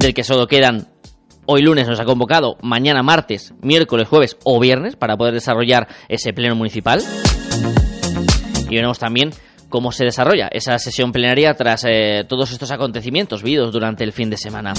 del 0.00 0.14
que 0.14 0.24
solo 0.24 0.46
quedan 0.46 0.88
hoy 1.44 1.62
lunes 1.62 1.86
nos 1.86 2.00
ha 2.00 2.04
convocado, 2.04 2.56
mañana 2.62 3.02
martes, 3.02 3.52
miércoles, 3.60 4.08
jueves 4.08 4.36
o 4.44 4.58
viernes 4.58 4.96
para 4.96 5.16
poder 5.16 5.34
desarrollar 5.34 5.88
ese 6.08 6.32
pleno 6.32 6.56
municipal. 6.56 7.02
Y 8.68 8.74
veremos 8.74 8.98
también 8.98 9.30
cómo 9.68 9.92
se 9.92 10.04
desarrolla 10.04 10.48
esa 10.52 10.78
sesión 10.78 11.12
plenaria 11.12 11.54
tras 11.54 11.84
eh, 11.86 12.24
todos 12.26 12.50
estos 12.50 12.70
acontecimientos 12.70 13.42
vividos 13.42 13.72
durante 13.72 14.02
el 14.04 14.12
fin 14.12 14.30
de 14.30 14.38
semana. 14.38 14.72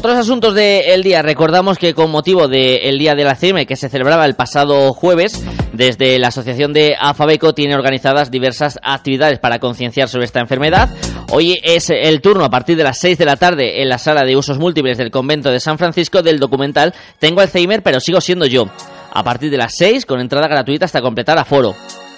Otros 0.00 0.16
asuntos 0.16 0.54
del 0.54 1.02
día. 1.02 1.20
Recordamos 1.20 1.76
que 1.76 1.92
con 1.92 2.10
motivo 2.10 2.48
del 2.48 2.98
Día 2.98 3.14
de 3.14 3.22
la 3.22 3.34
CIME 3.34 3.66
que 3.66 3.76
se 3.76 3.90
celebraba 3.90 4.24
el 4.24 4.34
pasado 4.34 4.94
jueves, 4.94 5.44
desde 5.74 6.18
la 6.18 6.28
Asociación 6.28 6.72
de 6.72 6.96
Afabeco 6.98 7.52
tiene 7.52 7.74
organizadas 7.74 8.30
diversas 8.30 8.78
actividades 8.82 9.38
para 9.40 9.58
concienciar 9.58 10.08
sobre 10.08 10.24
esta 10.24 10.40
enfermedad. 10.40 10.88
Hoy 11.32 11.60
es 11.62 11.90
el 11.90 12.22
turno 12.22 12.46
a 12.46 12.50
partir 12.50 12.78
de 12.78 12.84
las 12.84 12.96
6 12.96 13.18
de 13.18 13.26
la 13.26 13.36
tarde 13.36 13.82
en 13.82 13.90
la 13.90 13.98
sala 13.98 14.24
de 14.24 14.38
usos 14.38 14.58
múltiples 14.58 14.96
del 14.96 15.10
convento 15.10 15.50
de 15.50 15.60
San 15.60 15.76
Francisco 15.76 16.22
del 16.22 16.38
documental 16.38 16.94
Tengo 17.18 17.42
Alzheimer 17.42 17.82
pero 17.82 18.00
sigo 18.00 18.22
siendo 18.22 18.46
yo. 18.46 18.70
A 19.12 19.22
partir 19.22 19.50
de 19.50 19.58
las 19.58 19.74
6 19.76 20.06
con 20.06 20.18
entrada 20.18 20.48
gratuita 20.48 20.86
hasta 20.86 21.02
completar 21.02 21.36
aforo 21.38 21.74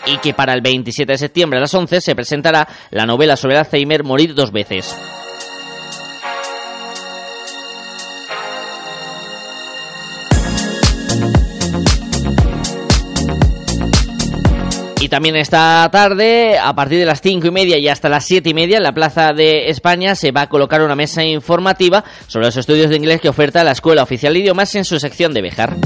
y 0.06 0.18
que 0.18 0.34
para 0.34 0.52
el 0.52 0.60
27 0.60 1.10
de 1.10 1.18
septiembre 1.18 1.58
a 1.58 1.62
las 1.62 1.74
11 1.74 2.00
se 2.00 2.14
presentará 2.14 2.68
la 2.92 3.06
novela 3.06 3.36
sobre 3.36 3.58
Alzheimer 3.58 4.04
Morir 4.04 4.36
dos 4.36 4.52
veces. 4.52 4.94
También 15.12 15.36
esta 15.36 15.86
tarde, 15.92 16.58
a 16.58 16.74
partir 16.74 16.98
de 16.98 17.04
las 17.04 17.20
cinco 17.20 17.46
y 17.46 17.50
media 17.50 17.76
y 17.76 17.86
hasta 17.86 18.08
las 18.08 18.24
siete 18.24 18.48
y 18.48 18.54
media, 18.54 18.78
en 18.78 18.82
la 18.82 18.92
Plaza 18.92 19.34
de 19.34 19.68
España 19.68 20.14
se 20.14 20.32
va 20.32 20.40
a 20.40 20.48
colocar 20.48 20.80
una 20.80 20.96
mesa 20.96 21.22
informativa 21.22 22.02
sobre 22.28 22.46
los 22.46 22.56
estudios 22.56 22.88
de 22.88 22.96
inglés 22.96 23.20
que 23.20 23.28
oferta 23.28 23.62
la 23.62 23.72
Escuela 23.72 24.04
Oficial 24.04 24.32
de 24.32 24.38
Idiomas 24.38 24.74
en 24.74 24.86
su 24.86 24.98
sección 24.98 25.34
de 25.34 25.42
Bejar. 25.42 25.76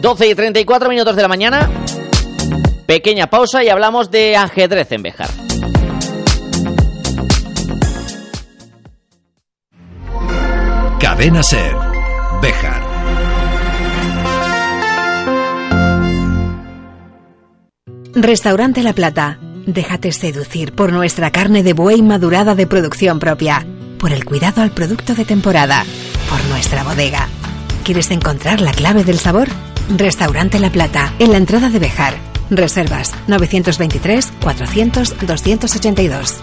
Doce 0.00 0.28
y 0.28 0.34
treinta 0.34 0.60
y 0.60 0.64
cuatro 0.64 0.88
minutos 0.88 1.14
de 1.14 1.20
la 1.20 1.28
mañana. 1.28 1.68
Pequeña 2.86 3.26
pausa 3.26 3.62
y 3.62 3.68
hablamos 3.68 4.10
de 4.10 4.34
ajedrez 4.34 4.90
en 4.92 5.02
Bejar. 5.02 5.28
Cadena 11.22 11.44
Ser. 11.44 11.76
Bejar. 12.42 12.82
Restaurante 18.12 18.82
La 18.82 18.92
Plata. 18.92 19.38
Déjate 19.64 20.10
seducir 20.10 20.72
por 20.72 20.92
nuestra 20.92 21.30
carne 21.30 21.62
de 21.62 21.74
buey 21.74 22.02
madurada 22.02 22.56
de 22.56 22.66
producción 22.66 23.20
propia 23.20 23.64
por 24.00 24.12
el 24.12 24.24
cuidado 24.24 24.62
al 24.62 24.72
producto 24.72 25.14
de 25.14 25.24
temporada, 25.24 25.84
por 26.28 26.44
nuestra 26.46 26.82
bodega. 26.82 27.28
¿Quieres 27.84 28.10
encontrar 28.10 28.60
la 28.60 28.72
clave 28.72 29.04
del 29.04 29.20
sabor? 29.20 29.46
Restaurante 29.96 30.58
La 30.58 30.70
Plata, 30.70 31.14
en 31.20 31.30
la 31.30 31.38
entrada 31.38 31.70
de 31.70 31.78
Bejar. 31.78 32.14
Reservas 32.50 33.14
923 33.28 34.32
400 34.42 35.14
282. 35.24 36.42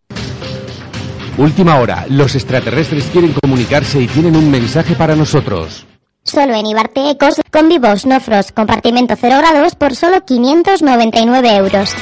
Última 1.37 1.79
hora. 1.79 2.05
Los 2.09 2.35
extraterrestres 2.35 3.05
quieren 3.05 3.33
comunicarse 3.33 4.01
y 4.01 4.07
tienen 4.07 4.35
un 4.35 4.51
mensaje 4.51 4.95
para 4.95 5.15
nosotros. 5.15 5.85
Solo 6.23 6.53
en 6.53 6.67
Ibarte 6.67 7.09
Ecos, 7.09 7.41
con 7.51 7.67
vivos, 7.67 8.05
no 8.05 8.19
frost, 8.19 8.51
compartimento 8.51 9.15
0 9.19 9.37
grados 9.39 9.75
por 9.75 9.95
solo 9.95 10.23
599 10.23 11.55
euros. 11.55 11.95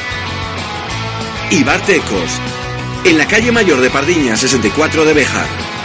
Ibarte 1.51 1.95
Ecos. 1.95 2.39
En 3.05 3.17
la 3.17 3.25
calle 3.25 3.51
mayor 3.51 3.79
de 3.79 3.89
Pardiña, 3.89 4.35
64 4.35 5.05
de 5.05 5.13
Bejar. 5.13 5.78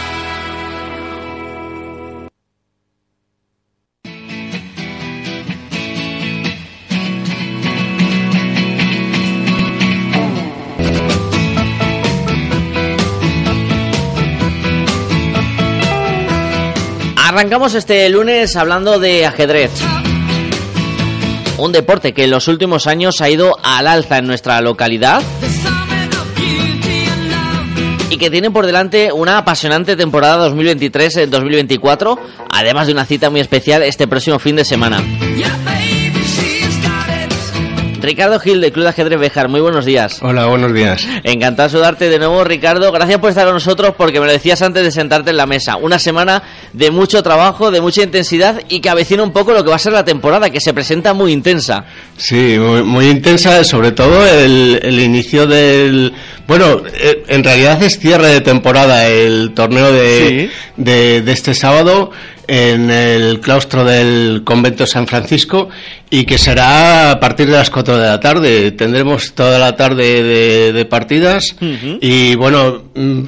Arrancamos 17.35 17.73
este 17.73 18.07
lunes 18.07 18.55
hablando 18.55 18.97
de 18.97 19.25
ajedrez. 19.25 19.69
Un 21.57 21.73
deporte 21.73 22.13
que 22.13 22.23
en 22.23 22.31
los 22.31 22.47
últimos 22.47 22.87
años 22.87 23.19
ha 23.19 23.29
ido 23.29 23.57
al 23.61 23.87
alza 23.87 24.19
en 24.19 24.27
nuestra 24.27 24.61
localidad 24.61 25.21
y 28.09 28.17
que 28.17 28.31
tiene 28.31 28.51
por 28.51 28.65
delante 28.65 29.11
una 29.11 29.39
apasionante 29.39 29.97
temporada 29.97 30.49
2023-2024, 30.49 32.17
además 32.49 32.87
de 32.87 32.93
una 32.93 33.03
cita 33.03 33.29
muy 33.29 33.41
especial 33.41 33.83
este 33.83 34.07
próximo 34.07 34.39
fin 34.39 34.55
de 34.55 34.63
semana. 34.63 35.03
Ricardo 38.05 38.39
Gil 38.39 38.61
de 38.61 38.71
Club 38.71 38.83
de 38.83 38.89
Ajedrez 38.89 39.19
Bejar, 39.19 39.49
muy 39.49 39.59
buenos 39.61 39.83
días. 39.83 40.19
Hola, 40.21 40.45
buenos 40.45 40.73
días. 40.73 41.05
Encantado 41.23 41.67
de 41.67 41.71
saludarte 41.71 42.09
de 42.09 42.19
nuevo, 42.19 42.43
Ricardo. 42.43 42.91
Gracias 42.91 43.19
por 43.19 43.31
estar 43.31 43.45
con 43.45 43.55
nosotros 43.55 43.95
porque 43.97 44.19
me 44.19 44.27
lo 44.27 44.31
decías 44.31 44.61
antes 44.61 44.83
de 44.83 44.91
sentarte 44.91 45.31
en 45.31 45.37
la 45.37 45.47
mesa. 45.47 45.75
Una 45.77 45.97
semana 45.97 46.43
de 46.71 46.91
mucho 46.91 47.23
trabajo, 47.23 47.71
de 47.71 47.81
mucha 47.81 48.03
intensidad 48.03 48.61
y 48.69 48.79
que 48.79 48.89
avecina 48.89 49.23
un 49.23 49.31
poco 49.31 49.53
lo 49.53 49.63
que 49.63 49.69
va 49.71 49.77
a 49.77 49.79
ser 49.79 49.93
la 49.93 50.05
temporada, 50.05 50.49
que 50.51 50.61
se 50.61 50.73
presenta 50.73 51.13
muy 51.13 51.31
intensa. 51.31 51.85
Sí, 52.17 52.57
muy, 52.59 52.83
muy 52.83 53.07
intensa, 53.07 53.63
sobre 53.63 53.91
todo 53.91 54.25
el, 54.25 54.79
el 54.83 54.99
inicio 54.99 55.47
del... 55.47 56.13
Bueno, 56.47 56.83
eh, 56.93 57.23
en 57.27 57.43
realidad 57.43 57.81
es 57.81 57.97
cierre 57.97 58.27
de 58.27 58.41
temporada 58.41 59.07
el 59.07 59.53
torneo 59.55 59.91
de, 59.91 60.51
de, 60.77 61.21
de 61.23 61.31
este 61.31 61.55
sábado 61.55 62.11
en 62.47 62.89
el 62.89 63.39
claustro 63.39 63.83
del 63.83 64.43
convento 64.43 64.85
San 64.85 65.07
Francisco 65.07 65.69
y 66.09 66.25
que 66.25 66.37
será 66.37 67.11
a 67.11 67.19
partir 67.19 67.47
de 67.47 67.53
las 67.53 67.69
4 67.69 67.97
de 67.97 68.05
la 68.05 68.19
tarde. 68.19 68.71
Tendremos 68.71 69.33
toda 69.33 69.59
la 69.59 69.75
tarde 69.75 70.23
de, 70.23 70.73
de 70.73 70.85
partidas. 70.85 71.55
Y 72.01 72.35
bueno, 72.35 72.85
mm, 72.93 73.23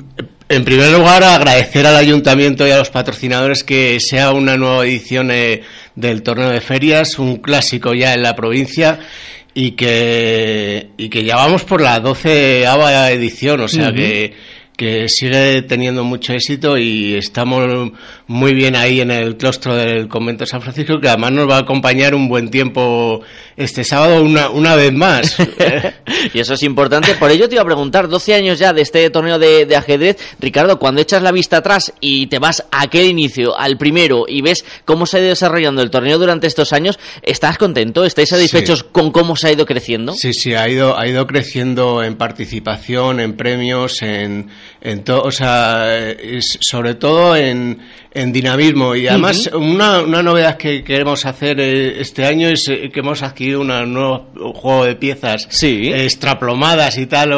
en 0.49 0.63
primer 0.63 0.91
lugar 0.91 1.23
agradecer 1.23 1.85
al 1.85 1.95
ayuntamiento 1.95 2.65
y 2.65 2.71
a 2.71 2.77
los 2.77 2.89
patrocinadores 2.89 3.63
que 3.63 3.99
sea 3.99 4.31
una 4.31 4.55
nueva 4.55 4.85
edición 4.85 5.29
eh, 5.31 5.61
del 5.95 6.23
torneo 6.23 6.49
de 6.49 6.61
ferias, 6.61 7.19
un 7.19 7.37
clásico 7.37 7.93
ya 7.93 8.13
en 8.13 8.21
la 8.21 8.35
provincia 8.35 8.99
y 9.53 9.71
que, 9.71 10.89
y 10.97 11.09
que 11.09 11.23
ya 11.23 11.35
vamos 11.35 11.63
por 11.63 11.81
la 11.81 11.99
12 11.99 12.63
edición, 13.11 13.61
o 13.61 13.67
sea 13.67 13.91
que 13.91 14.33
que 14.77 15.09
sigue 15.09 15.63
teniendo 15.63 16.03
mucho 16.03 16.33
éxito 16.33 16.77
y 16.77 17.15
estamos 17.15 17.91
muy 18.27 18.53
bien 18.53 18.75
ahí 18.75 19.01
en 19.01 19.09
el 19.09 19.35
claustro 19.35 19.75
del 19.75 20.07
convento 20.07 20.43
de 20.43 20.51
San 20.51 20.61
Francisco, 20.61 20.99
que 21.01 21.09
además 21.09 21.31
nos 21.31 21.49
va 21.49 21.55
a 21.57 21.61
acompañar 21.61 22.13
un 22.13 22.29
buen 22.29 22.49
tiempo 22.49 23.21
este 23.57 23.83
sábado 23.83 24.23
una, 24.23 24.49
una 24.49 24.75
vez 24.75 24.93
más. 24.93 25.35
y 26.33 26.39
eso 26.39 26.53
es 26.53 26.63
importante. 26.63 27.15
Por 27.15 27.31
ello 27.31 27.49
te 27.49 27.55
iba 27.55 27.63
a 27.63 27.65
preguntar, 27.65 28.07
12 28.07 28.35
años 28.35 28.59
ya 28.59 28.71
de 28.71 28.83
este 28.83 29.09
torneo 29.09 29.39
de, 29.39 29.65
de 29.65 29.75
ajedrez. 29.75 30.17
Ricardo, 30.39 30.77
cuando 30.77 31.01
echas 31.01 31.23
la 31.23 31.31
vista 31.31 31.57
atrás 31.57 31.91
y 31.99 32.27
te 32.27 32.37
vas 32.37 32.63
a 32.71 32.83
aquel 32.83 33.07
inicio, 33.07 33.57
al 33.57 33.77
primero, 33.77 34.25
y 34.27 34.41
ves 34.41 34.63
cómo 34.85 35.07
se 35.07 35.17
ha 35.17 35.19
ido 35.21 35.29
desarrollando 35.29 35.81
el 35.81 35.89
torneo 35.89 36.19
durante 36.19 36.45
estos 36.45 36.71
años, 36.71 36.99
¿estás 37.23 37.57
contento? 37.57 38.05
¿Estáis 38.05 38.29
satisfechos 38.29 38.83
con 38.83 39.11
cómo 39.11 39.35
se 39.35 39.47
ha 39.47 39.51
ido 39.51 39.65
creciendo? 39.65 40.13
Sí, 40.13 40.33
sí, 40.33 40.53
ha 40.53 40.69
ido, 40.69 40.97
ha 40.97 41.07
ido 41.07 41.25
creciendo 41.25 42.03
en 42.03 42.15
participación, 42.15 43.19
en 43.19 43.35
premios, 43.35 44.03
en, 44.03 44.49
en 44.81 45.03
todo, 45.03 45.23
o 45.23 45.31
sea, 45.31 46.01
es- 46.11 46.57
sobre 46.61 46.95
todo 46.95 47.35
en, 47.35 47.79
en 48.11 48.31
dinamismo. 48.31 48.95
Y 48.95 49.07
además, 49.07 49.49
una, 49.53 50.01
una 50.01 50.21
novedad 50.23 50.57
que 50.57 50.83
queremos 50.83 51.25
hacer 51.25 51.59
eh, 51.59 51.99
este 51.99 52.25
año 52.25 52.47
es 52.49 52.67
eh, 52.69 52.89
que 52.93 52.99
hemos 52.99 53.21
adquirido 53.23 53.61
un 53.61 53.67
nuevo 53.93 54.27
juego 54.53 54.85
de 54.85 54.95
piezas 54.95 55.47
eh, 55.91 56.03
extraplomadas 56.05 56.97
y 56.97 57.05
tal, 57.07 57.31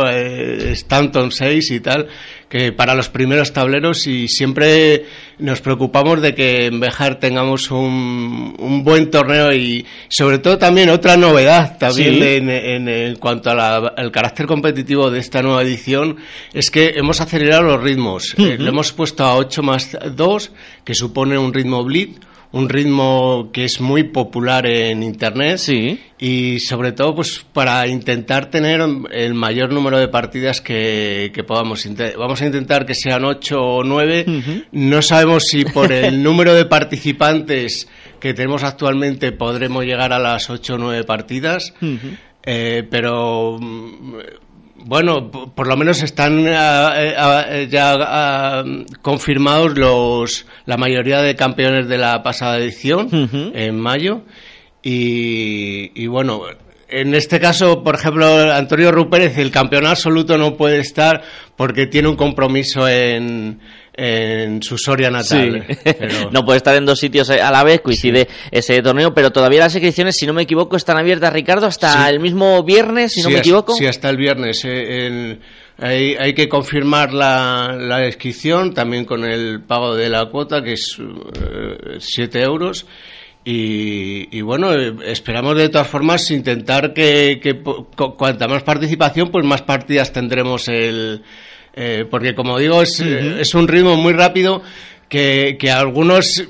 Stanton 0.74 1.32
6 1.32 1.72
y 1.72 1.80
tal, 1.80 2.08
que 2.50 2.72
para 2.72 2.96
los 2.96 3.10
primeros 3.10 3.54
tableros 3.54 4.08
y 4.08 4.28
siempre 4.28 5.06
nos 5.38 5.62
preocupamos 5.62 6.20
de 6.22 6.34
que 6.34 6.66
en 6.66 6.80
Bejar 6.80 7.20
tengamos 7.20 7.70
un, 7.70 8.56
un 8.58 8.84
buen 8.84 9.12
torneo 9.12 9.54
y 9.54 9.86
sobre 10.08 10.40
todo 10.40 10.58
también 10.58 10.90
otra 10.90 11.16
novedad 11.16 11.78
también 11.78 12.16
Sí. 12.16 12.24
en, 12.24 12.50
en- 12.50 12.90
en 12.90 13.16
cuanto 13.18 13.52
al 13.52 14.12
carácter 14.12 14.48
competitivo 14.48 15.12
de 15.12 15.20
esta 15.20 15.42
nueva 15.44 15.62
edición 15.62 16.18
es 16.54 16.72
que 16.72 16.94
hemos 16.96 17.22
acelerado 17.22 17.62
los 17.64 17.84
ritmos. 17.84 18.34
Eh, 18.38 18.56
Ujú. 18.56 18.64
lo 18.64 18.70
hemos 18.70 18.92
puesto 18.94 19.24
a 19.24 19.36
8 19.36 19.62
más 19.62 19.96
2, 20.16 20.52
que 20.84 20.96
supone 20.96 21.38
un 21.38 21.54
ritmo 21.54 21.84
blitz, 21.84 22.18
un 22.52 22.68
ritmo 22.68 23.50
que 23.54 23.66
es 23.66 23.80
muy 23.80 24.04
popular 24.04 24.66
en 24.66 25.04
internet 25.04 25.60
y 26.18 26.60
sobre 26.60 26.92
todo 26.94 27.16
pues 27.16 27.46
para 27.54 27.88
intentar 27.88 28.50
tener 28.50 28.82
el 29.12 29.34
mayor 29.36 29.72
número 29.72 30.00
de 30.00 30.08
partidas 30.08 30.60
que, 30.60 31.32
que 31.34 31.44
podamos 31.44 31.88
vamos 32.18 32.42
a 32.42 32.46
intentar 32.46 32.86
que 32.86 32.96
sean 32.96 33.24
8 33.24 33.56
o 33.60 33.84
9 33.84 34.26
no 34.72 35.02
sabemos 35.02 35.46
si 35.46 35.64
por 35.64 35.92
el 35.92 36.24
número 36.24 36.56
de 36.56 36.66
participantes 36.66 37.88
que 38.20 38.34
tenemos 38.34 38.64
actualmente 38.64 39.32
podremos 39.32 39.86
llegar 39.86 40.14
a 40.14 40.20
las 40.20 40.50
8 40.50 40.76
o 40.76 40.78
9 40.78 41.04
partidas. 41.06 41.74
Eh, 42.44 42.88
pero 42.90 43.58
mm, 43.60 44.18
bueno, 44.86 45.30
por 45.32 45.68
lo 45.68 45.78
menos 45.78 46.02
están 46.04 46.48
eh, 46.48 46.56
ah, 46.56 47.46
eh, 47.48 47.68
ya 47.70 47.96
ah, 48.00 48.64
confirmados 49.02 49.78
los 49.78 50.46
la 50.66 50.78
mayoría 50.78 51.22
de 51.22 51.36
campeones 51.36 51.88
de 51.88 51.98
la 51.98 52.24
pasada 52.24 52.58
edición 52.58 53.10
en 53.54 53.80
mayo 53.80 54.22
y, 54.82 55.92
y 56.02 56.08
bueno. 56.08 56.44
En 56.92 57.14
este 57.14 57.40
caso, 57.40 57.84
por 57.84 57.94
ejemplo, 57.94 58.26
Antonio 58.52 58.92
Rupérez, 58.92 59.38
el 59.38 59.52
campeón 59.52 59.86
absoluto 59.86 60.40
no 60.40 60.58
puede 60.58 60.80
estar 60.80 61.22
porque 61.56 61.86
tiene 61.86 62.08
un 62.08 62.16
compromiso 62.16 62.88
en, 62.88 63.60
en 64.02 64.64
su 64.64 64.78
Soria 64.78 65.10
natal. 65.12 65.66
Sí. 65.68 65.78
Pero- 65.84 66.30
no 66.32 66.46
puede 66.46 66.58
estar 66.58 66.76
en 66.76 66.86
dos 66.86 67.00
sitios 67.00 67.30
a 67.30 67.52
la 67.52 67.64
vez, 67.64 67.82
coincide 67.82 68.28
ese 68.52 68.82
torneo, 68.82 69.14
pero 69.14 69.32
todavía 69.32 69.60
las 69.60 69.76
inscripciones, 69.76 70.16
si 70.16 70.26
no 70.26 70.34
me 70.34 70.44
equivoco, 70.44 70.78
están 70.78 70.98
abiertas, 70.98 71.34
Ricardo, 71.34 71.66
hasta 71.68 71.92
Sí. 72.06 72.14
el 72.14 72.20
mismo 72.20 72.64
viernes, 72.64 73.12
si 73.14 73.22
no 73.22 73.30
me 73.30 73.36
hasta- 73.36 73.40
equivoco. 73.48 73.74
Sí, 73.76 73.86
hasta 73.86 74.10
el 74.10 74.18
viernes. 74.18 74.64
eh, 74.66 75.08
el- 75.08 75.40
hay, 75.82 76.16
hay 76.20 76.34
que 76.34 76.50
confirmar 76.50 77.14
la, 77.14 77.76
la 77.80 78.06
inscripción 78.06 78.74
también 78.74 79.06
con 79.06 79.24
el 79.24 79.62
pago 79.62 79.96
de 79.96 80.10
la 80.10 80.26
cuota, 80.26 80.62
que 80.62 80.74
es 80.74 80.98
7 82.00 82.42
euros. 82.42 82.86
Y, 83.46 84.28
y 84.38 84.42
bueno, 84.42 84.74
eh, 84.74 84.94
esperamos 85.06 85.56
de 85.58 85.70
todas 85.70 85.88
formas 85.88 86.30
intentar 86.32 86.94
que, 86.94 87.40
que 87.42 87.62
cuanta 88.18 88.48
más 88.48 88.64
participación, 88.64 89.32
pues 89.32 89.46
más 89.46 89.62
partidas 89.62 90.12
tendremos 90.12 90.68
el. 90.68 91.24
Eh, 91.80 92.06
porque 92.10 92.36
como 92.36 92.60
digo, 92.60 92.82
es, 92.82 93.00
eh, 93.00 93.38
es 93.42 93.54
un 93.56 93.68
ritmo 93.68 93.96
muy 93.96 94.14
rápido 94.14 94.62
que, 95.08 95.58
que 95.60 95.72
algunos 95.72 96.38
eh, 96.40 96.46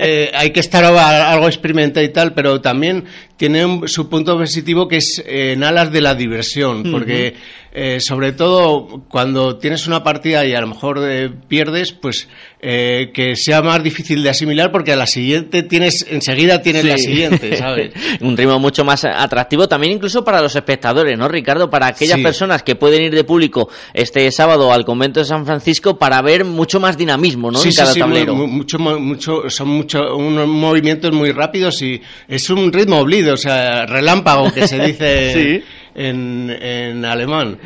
eh, 0.00 0.30
hay 0.34 0.50
que 0.52 0.60
estar 0.60 0.84
a- 0.84 1.32
algo 1.32 1.46
experimentado 1.48 2.04
y 2.06 2.10
tal, 2.10 2.32
pero 2.34 2.60
también 2.60 3.04
tiene 3.36 3.80
su 3.88 4.08
punto 4.08 4.36
positivo 4.38 4.86
que 4.86 4.98
es 4.98 5.20
en 5.26 5.64
alas 5.64 5.90
de 5.90 6.00
la 6.00 6.14
diversión, 6.14 6.84
porque 6.92 7.34
eh, 7.74 8.00
sobre 8.00 8.32
todo 8.32 9.02
cuando 9.08 9.56
tienes 9.56 9.86
una 9.86 10.04
partida 10.04 10.44
y 10.44 10.54
a 10.54 10.60
lo 10.60 10.66
mejor 10.66 11.00
eh, 11.08 11.30
pierdes, 11.48 11.92
pues 11.92 12.28
eh, 12.60 13.10
que 13.14 13.34
sea 13.34 13.62
más 13.62 13.82
difícil 13.82 14.22
de 14.22 14.28
asimilar 14.28 14.70
porque 14.70 14.92
a 14.92 14.96
la 14.96 15.06
siguiente 15.06 15.62
tienes, 15.62 16.06
enseguida 16.10 16.60
tienes 16.60 16.84
la 16.84 16.98
siguiente, 16.98 17.56
¿sabes? 17.56 17.94
Un 18.20 18.36
ritmo 18.36 18.58
mucho 18.58 18.84
más 18.84 19.06
atractivo 19.06 19.68
también 19.68 19.94
incluso 19.94 20.22
para 20.22 20.42
los 20.42 20.54
espectadores, 20.54 21.16
¿no, 21.16 21.28
Ricardo? 21.28 21.70
Para 21.70 21.86
aquellas 21.86 22.20
personas 22.20 22.62
que 22.62 22.74
pueden 22.74 23.04
ir 23.04 23.14
de 23.14 23.24
público 23.24 23.70
este 23.94 24.30
sábado 24.32 24.70
al 24.70 24.84
convento 24.84 25.20
de 25.20 25.26
San 25.26 25.46
Francisco 25.46 25.96
para 25.96 26.20
ver 26.20 26.44
mucho 26.44 26.78
más 26.78 26.98
dinamismo, 26.98 27.50
¿no? 27.50 27.64
en 27.64 27.72
cada 27.72 27.94
tablero. 27.94 28.34
mucho, 28.34 28.78
mucho, 28.78 29.48
son 29.48 29.68
mucho, 29.68 30.14
unos 30.14 30.46
movimientos 30.46 31.10
muy 31.12 31.32
rápidos 31.32 31.80
y 31.80 32.02
es 32.28 32.50
un 32.50 32.70
ritmo 32.70 32.98
oblido, 32.98 33.32
o 33.32 33.38
sea, 33.38 33.86
relámpago 33.86 34.52
que 34.52 34.68
se 34.68 34.78
dice. 34.78 35.64
en, 35.94 36.50
en 36.50 37.04
alemán. 37.04 37.58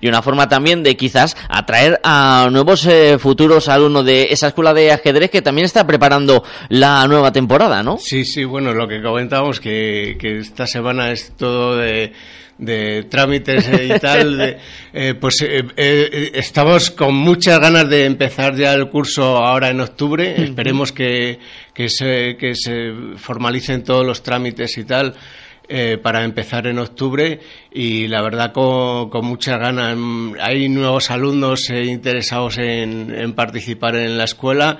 Y 0.00 0.08
una 0.08 0.22
forma 0.22 0.48
también 0.48 0.82
de 0.82 0.96
quizás 0.96 1.36
atraer 1.48 2.00
a 2.02 2.48
nuevos 2.50 2.86
eh, 2.86 3.18
futuros 3.18 3.68
alumnos 3.68 4.04
de 4.04 4.28
esa 4.30 4.48
escuela 4.48 4.74
de 4.74 4.92
ajedrez 4.92 5.30
que 5.30 5.42
también 5.42 5.64
está 5.64 5.86
preparando 5.86 6.44
la 6.68 7.06
nueva 7.06 7.32
temporada, 7.32 7.82
¿no? 7.82 7.98
Sí, 7.98 8.24
sí, 8.24 8.44
bueno, 8.44 8.72
lo 8.74 8.86
que 8.88 9.02
comentábamos 9.02 9.60
que, 9.60 10.16
que 10.20 10.38
esta 10.38 10.66
semana 10.66 11.10
es 11.10 11.32
todo 11.36 11.76
de 11.76 12.12
de 12.58 13.04
trámites 13.04 13.70
y 13.82 13.98
tal, 14.00 14.58
eh, 14.92 15.14
pues 15.14 15.42
eh, 15.42 16.30
estamos 16.34 16.90
con 16.90 17.14
muchas 17.14 17.60
ganas 17.60 17.88
de 17.88 18.04
empezar 18.04 18.56
ya 18.56 18.74
el 18.74 18.88
curso 18.88 19.36
ahora 19.36 19.70
en 19.70 19.80
octubre. 19.80 20.42
Esperemos 20.42 20.92
que, 20.92 21.38
que, 21.72 21.88
se, 21.88 22.36
que 22.36 22.54
se 22.54 22.92
formalicen 23.16 23.84
todos 23.84 24.04
los 24.04 24.22
trámites 24.22 24.76
y 24.76 24.84
tal. 24.84 25.14
Eh, 25.70 25.98
para 26.02 26.24
empezar 26.24 26.66
en 26.66 26.78
octubre 26.78 27.40
y 27.70 28.08
la 28.08 28.22
verdad 28.22 28.52
con, 28.52 29.10
con 29.10 29.26
muchas 29.26 29.58
ganas. 29.58 29.98
Hay 30.40 30.66
nuevos 30.70 31.10
alumnos 31.10 31.68
eh, 31.68 31.84
interesados 31.84 32.56
en, 32.56 33.34
participar 33.34 33.96
en 33.96 34.16
la 34.16 34.24
escuela 34.24 34.78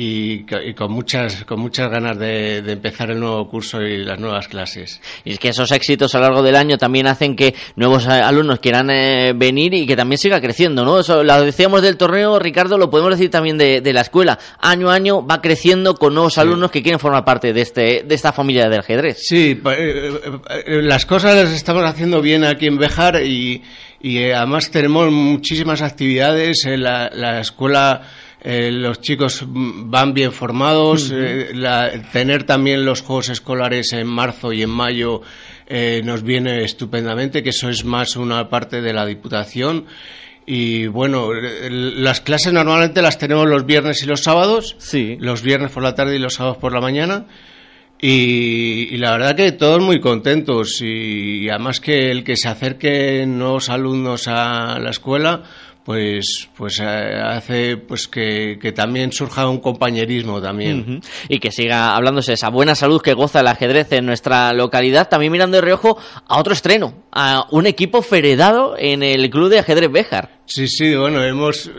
y, 0.00 0.44
con 0.74 0.92
muchas 0.92 1.44
con 1.44 1.60
muchas 1.60 1.90
ganas 1.90 2.18
de, 2.18 2.58
empezar 2.58 3.10
el 3.10 3.20
nuevo 3.20 3.48
curso 3.48 3.80
y 3.82 4.04
las 4.04 4.20
nuevas 4.20 4.48
clases. 4.48 5.00
Y 5.24 5.32
es 5.32 5.38
que 5.38 5.48
esos 5.48 5.72
éxitos 5.72 6.14
a 6.14 6.18
lo 6.18 6.24
largo 6.24 6.42
del 6.42 6.56
año 6.56 6.78
también 6.78 7.06
hacen 7.06 7.34
que 7.34 7.54
nuevos 7.76 8.06
eh, 8.06 8.10
alumnos 8.10 8.60
quieran 8.60 8.88
venir 9.38 9.74
y 9.74 9.86
que 9.86 9.96
también 9.96 10.18
siga 10.18 10.40
creciendo, 10.40 10.84
¿no? 10.84 11.00
Eso 11.00 11.24
lo 11.24 11.42
decíamos 11.42 11.82
del 11.82 11.96
torneo, 11.96 12.38
Ricardo, 12.38 12.78
lo 12.78 12.90
podemos 12.90 13.12
decir 13.12 13.30
también 13.30 13.58
de, 13.58 13.80
de 13.80 13.92
la 13.92 14.02
escuela. 14.02 14.38
Año 14.60 14.90
a 14.90 14.94
año 14.94 15.26
va 15.26 15.40
creciendo 15.40 15.94
con 15.94 16.14
nuevos 16.14 16.38
alumnos 16.38 16.70
que 16.70 16.82
quieren 16.82 16.98
formar 16.98 17.24
parte 17.24 17.52
de 17.52 17.60
este 17.62 18.02
de 18.04 18.14
esta 18.14 18.32
familia 18.32 18.68
del 18.68 18.80
ajedrez. 18.80 19.18
Sí, 19.20 19.60
eh, 19.76 20.82
las 20.82 21.06
cosas 21.06 21.34
las 21.34 21.52
estamos 21.52 21.84
haciendo 21.84 22.20
bien 22.20 22.44
aquí 22.44 22.66
en 22.66 22.78
Bejar 22.78 23.22
y, 23.22 23.62
eh, 24.02 24.34
además 24.34 24.70
tenemos 24.70 25.10
muchísimas 25.10 25.82
actividades. 25.82 26.64
En 26.66 26.82
la, 26.82 27.40
escuela 27.40 28.02
eh, 28.40 28.70
los 28.70 29.00
chicos 29.00 29.44
van 29.46 30.14
bien 30.14 30.32
formados. 30.32 31.12
tener 32.12 32.44
también 32.44 32.84
los 32.84 33.00
juegos 33.02 33.28
escolares 33.28 33.92
en 33.92 34.06
marzo 34.06 34.52
y 34.52 34.62
en 34.62 34.70
mayo 34.70 35.22
nos 36.04 36.22
viene 36.22 36.64
estupendamente, 36.64 37.42
que 37.42 37.50
eso 37.50 37.68
es 37.68 37.84
más 37.84 38.16
una 38.16 38.48
parte 38.48 38.80
de 38.80 38.92
la 38.92 39.04
Diputación. 39.04 39.86
Y 40.50 40.86
bueno, 40.86 41.28
las 41.34 42.22
clases 42.22 42.54
normalmente 42.54 43.02
las 43.02 43.18
tenemos 43.18 43.46
los 43.46 43.66
viernes 43.66 44.02
y 44.02 44.06
los 44.06 44.22
sábados. 44.22 44.76
Sí. 44.78 45.18
Los 45.20 45.42
viernes 45.42 45.70
por 45.70 45.82
la 45.82 45.94
tarde 45.94 46.16
y 46.16 46.18
los 46.18 46.34
sábados 46.34 46.56
por 46.56 46.72
la 46.72 46.80
mañana. 46.80 47.26
Y, 48.00 48.96
la 48.96 49.10
verdad 49.10 49.36
que 49.36 49.52
todos 49.52 49.82
muy 49.82 50.00
contentos 50.00 50.80
y, 50.80 51.50
además 51.50 51.80
que 51.80 52.10
el 52.10 52.24
que 52.24 52.36
se 52.36 52.48
acerquen 52.48 53.38
nuevos 53.38 53.68
alumnos 53.68 54.26
a 54.26 54.78
la 54.78 54.88
escuela 54.88 55.42
pues 55.88 56.50
pues 56.54 56.80
eh, 56.80 56.84
hace 56.84 57.78
pues 57.78 58.08
que, 58.08 58.58
también 58.76 59.10
surja 59.10 59.48
un 59.48 59.58
compañerismo 59.58 60.38
también. 60.42 61.00
Y 61.30 61.38
que 61.38 61.50
siga 61.50 61.96
hablándose 61.96 62.32
de 62.32 62.34
esa 62.34 62.50
buena 62.50 62.74
salud 62.74 63.00
que 63.00 63.14
goza 63.14 63.40
el 63.40 63.46
ajedrez 63.46 63.90
en 63.92 64.04
nuestra 64.04 64.52
localidad 64.52 65.08
también 65.08 65.32
mirando 65.32 65.56
de 65.56 65.62
reojo 65.62 65.96
a 66.26 66.38
otro 66.38 66.52
estreno 66.52 66.92
a 67.10 67.46
un 67.52 67.64
equipo 67.64 68.02
feredado 68.02 68.74
en 68.76 69.02
el 69.02 69.30
club 69.30 69.48
de 69.48 69.60
ajedrez 69.60 69.90
Béjar. 69.90 70.28
Sí 70.44 70.68
sí 70.68 70.94
bueno 70.94 71.24
hemos 71.24 71.70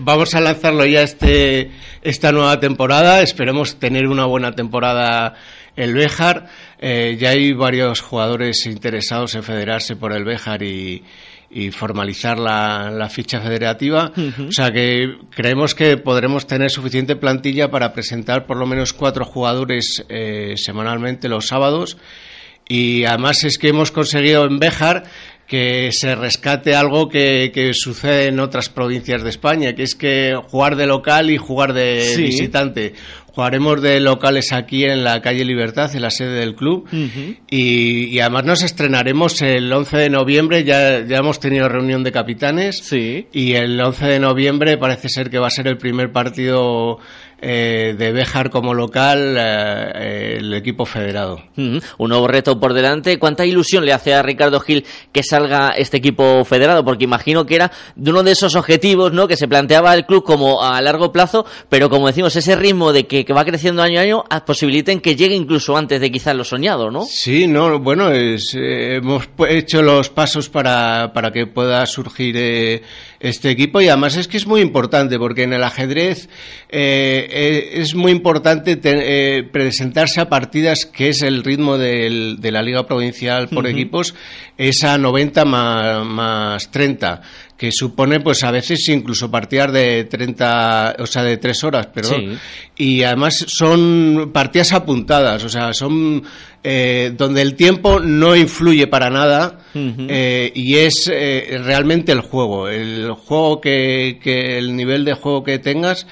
vamos 0.00 0.34
a 0.34 0.42
lanzarlo 0.42 0.84
ya 0.84 1.00
este 1.00 1.70
esta 2.02 2.32
nueva 2.32 2.60
temporada. 2.60 3.22
Esperemos 3.22 3.76
tener 3.76 4.06
una 4.06 4.26
buena 4.26 4.52
temporada 4.52 5.32
el 5.76 5.94
Béjar. 5.94 6.48
Eh, 6.78 7.16
ya 7.18 7.30
hay 7.30 7.54
varios 7.54 8.02
jugadores 8.02 8.66
interesados 8.66 9.34
en 9.34 9.42
federarse 9.42 9.96
por 9.96 10.12
el 10.12 10.24
Béjar 10.24 10.62
y 10.62 11.04
y 11.56 11.70
formalizar 11.70 12.38
la, 12.38 13.08
ficha 13.08 13.40
federativa. 13.40 14.12
O 14.46 14.52
sea 14.52 14.70
que 14.72 15.16
creemos 15.30 15.74
que 15.74 15.96
podremos 15.96 16.46
tener 16.46 16.70
suficiente 16.70 17.16
plantilla 17.16 17.70
para 17.70 17.94
presentar 17.94 18.44
por 18.44 18.58
lo 18.58 18.66
menos 18.66 18.92
cuatro 18.92 19.24
jugadores 19.24 20.04
eh, 20.10 20.54
semanalmente 20.56 21.30
los 21.30 21.46
sábados. 21.46 21.96
Y 22.68 23.04
además 23.04 23.42
es 23.44 23.56
que 23.56 23.68
hemos 23.68 23.90
conseguido 23.90 24.44
en 24.44 24.58
Béjar 24.58 25.04
que 25.46 25.90
se 25.92 26.14
rescate 26.14 26.74
algo 26.74 27.08
que, 27.08 27.52
que, 27.52 27.72
sucede 27.72 28.26
en 28.26 28.40
otras 28.40 28.68
provincias 28.68 29.22
de 29.22 29.30
España, 29.30 29.74
que 29.74 29.84
es 29.84 29.94
que 29.94 30.34
jugar 30.48 30.76
de 30.76 30.86
local 30.86 31.30
y 31.30 31.36
jugar 31.36 31.72
de 31.72 32.14
visitante. 32.16 32.94
Jugaremos 33.36 33.82
de 33.82 34.00
locales 34.00 34.54
aquí 34.54 34.84
en 34.84 35.04
la 35.04 35.20
calle 35.20 35.44
Libertad, 35.44 35.94
en 35.94 36.00
la 36.00 36.10
sede 36.10 36.40
del 36.40 36.54
club. 36.54 36.88
y, 37.50 38.18
además 38.18 38.44
nos 38.44 38.62
estrenaremos 38.62 39.42
el 39.42 39.70
11 39.70 39.96
de 39.98 40.10
noviembre. 40.10 40.64
Ya, 40.64 41.04
ya 41.06 41.18
hemos 41.18 41.38
tenido 41.38 41.68
reunión 41.68 42.02
de 42.02 42.12
capitanes. 42.12 42.78
Sí. 42.78 43.26
Y 43.34 43.52
el 43.52 43.78
11 43.78 44.06
de 44.06 44.20
noviembre 44.20 44.78
parece 44.78 45.10
ser 45.10 45.28
que 45.28 45.38
va 45.38 45.48
a 45.48 45.50
ser 45.50 45.68
el 45.68 45.76
primer 45.76 46.12
partido 46.12 46.98
eh, 47.40 47.94
de 47.98 48.12
Béjar 48.12 48.50
como 48.50 48.72
local 48.72 49.36
eh, 49.38 50.36
el 50.38 50.54
equipo 50.54 50.86
federado. 50.86 51.42
Un 51.56 51.82
nuevo 51.98 52.26
reto 52.26 52.58
por 52.58 52.72
delante. 52.72 53.18
¿Cuánta 53.18 53.44
ilusión 53.44 53.84
le 53.84 53.92
hace 53.92 54.14
a 54.14 54.22
Ricardo 54.22 54.58
Gil 54.60 54.84
que 55.12 55.22
salga 55.22 55.70
este 55.70 55.98
equipo 55.98 56.44
federado? 56.44 56.84
Porque 56.84 57.04
imagino 57.04 57.44
que 57.44 57.56
era 57.56 57.72
de 57.94 58.10
uno 58.10 58.22
de 58.22 58.32
esos 58.32 58.56
objetivos 58.56 59.12
¿no? 59.12 59.28
que 59.28 59.36
se 59.36 59.48
planteaba 59.48 59.94
el 59.94 60.06
club 60.06 60.24
como 60.24 60.62
a 60.62 60.80
largo 60.80 61.12
plazo, 61.12 61.44
pero 61.68 61.90
como 61.90 62.06
decimos, 62.06 62.34
ese 62.36 62.56
ritmo 62.56 62.92
de 62.92 63.06
que, 63.06 63.24
va 63.34 63.44
creciendo 63.44 63.82
año 63.82 64.00
a 64.00 64.02
año 64.02 64.24
posibiliten 64.46 65.00
que 65.00 65.14
llegue 65.14 65.34
incluso 65.34 65.76
antes 65.76 66.00
de 66.00 66.10
quizás 66.10 66.34
lo 66.34 66.44
soñado, 66.44 66.90
¿no? 66.90 67.04
Sí, 67.04 67.46
no, 67.46 67.78
bueno, 67.80 68.10
es, 68.10 68.54
eh, 68.54 68.96
hemos 68.96 69.28
hecho 69.48 69.82
los 69.82 70.08
pasos 70.08 70.48
para, 70.48 71.12
para 71.12 71.30
que 71.32 71.46
pueda 71.46 71.84
surgir 71.84 72.82
este 73.28 73.50
equipo 73.50 73.80
y 73.80 73.88
además 73.88 74.16
es 74.16 74.28
que 74.28 74.36
es 74.36 74.46
muy 74.46 74.60
importante 74.60 75.18
porque 75.18 75.42
en 75.42 75.52
el 75.52 75.62
ajedrez 75.62 76.28
eh, 76.68 77.28
eh, 77.30 77.70
es 77.74 77.94
muy 77.94 78.12
importante 78.12 78.78
eh, 78.82 79.42
presentarse 79.42 80.20
a 80.20 80.28
partidas 80.28 80.86
que 80.86 81.08
es 81.08 81.22
el 81.22 81.42
ritmo 81.42 81.76
de 81.78 82.50
la 82.50 82.62
liga 82.62 82.86
provincial 82.86 83.48
por 83.48 83.66
equipos 83.66 84.14
es 84.56 84.84
a 84.84 84.96
90 84.96 85.44
más, 85.44 86.06
más 86.06 86.70
30 86.70 87.22
que 87.56 87.72
supone 87.72 88.20
pues 88.20 88.44
a 88.44 88.50
veces 88.50 88.86
incluso 88.88 89.30
partidas 89.30 89.72
de 89.72 90.04
30, 90.04 90.96
o 90.98 91.06
sea, 91.06 91.22
de 91.22 91.38
3 91.38 91.64
horas, 91.64 91.86
perdón. 91.86 92.38
Y 92.76 93.02
además 93.02 93.44
son 93.48 94.30
partidas 94.32 94.72
apuntadas, 94.72 95.42
o 95.44 95.48
sea, 95.48 95.72
son 95.72 96.22
eh, 96.62 97.12
donde 97.16 97.42
el 97.42 97.54
tiempo 97.54 98.00
no 98.00 98.36
influye 98.36 98.86
para 98.88 99.08
nada 99.08 99.60
eh, 99.74 100.52
y 100.54 100.76
es 100.76 101.10
eh, 101.12 101.58
realmente 101.62 102.12
el 102.12 102.20
juego, 102.20 102.68
el 102.68 103.12
juego 103.12 103.60
que, 103.60 104.18
que, 104.22 104.58
el 104.58 104.76
nivel 104.76 105.04
de 105.04 105.14
juego 105.14 105.42
que 105.42 105.58
tengas. 105.58 106.06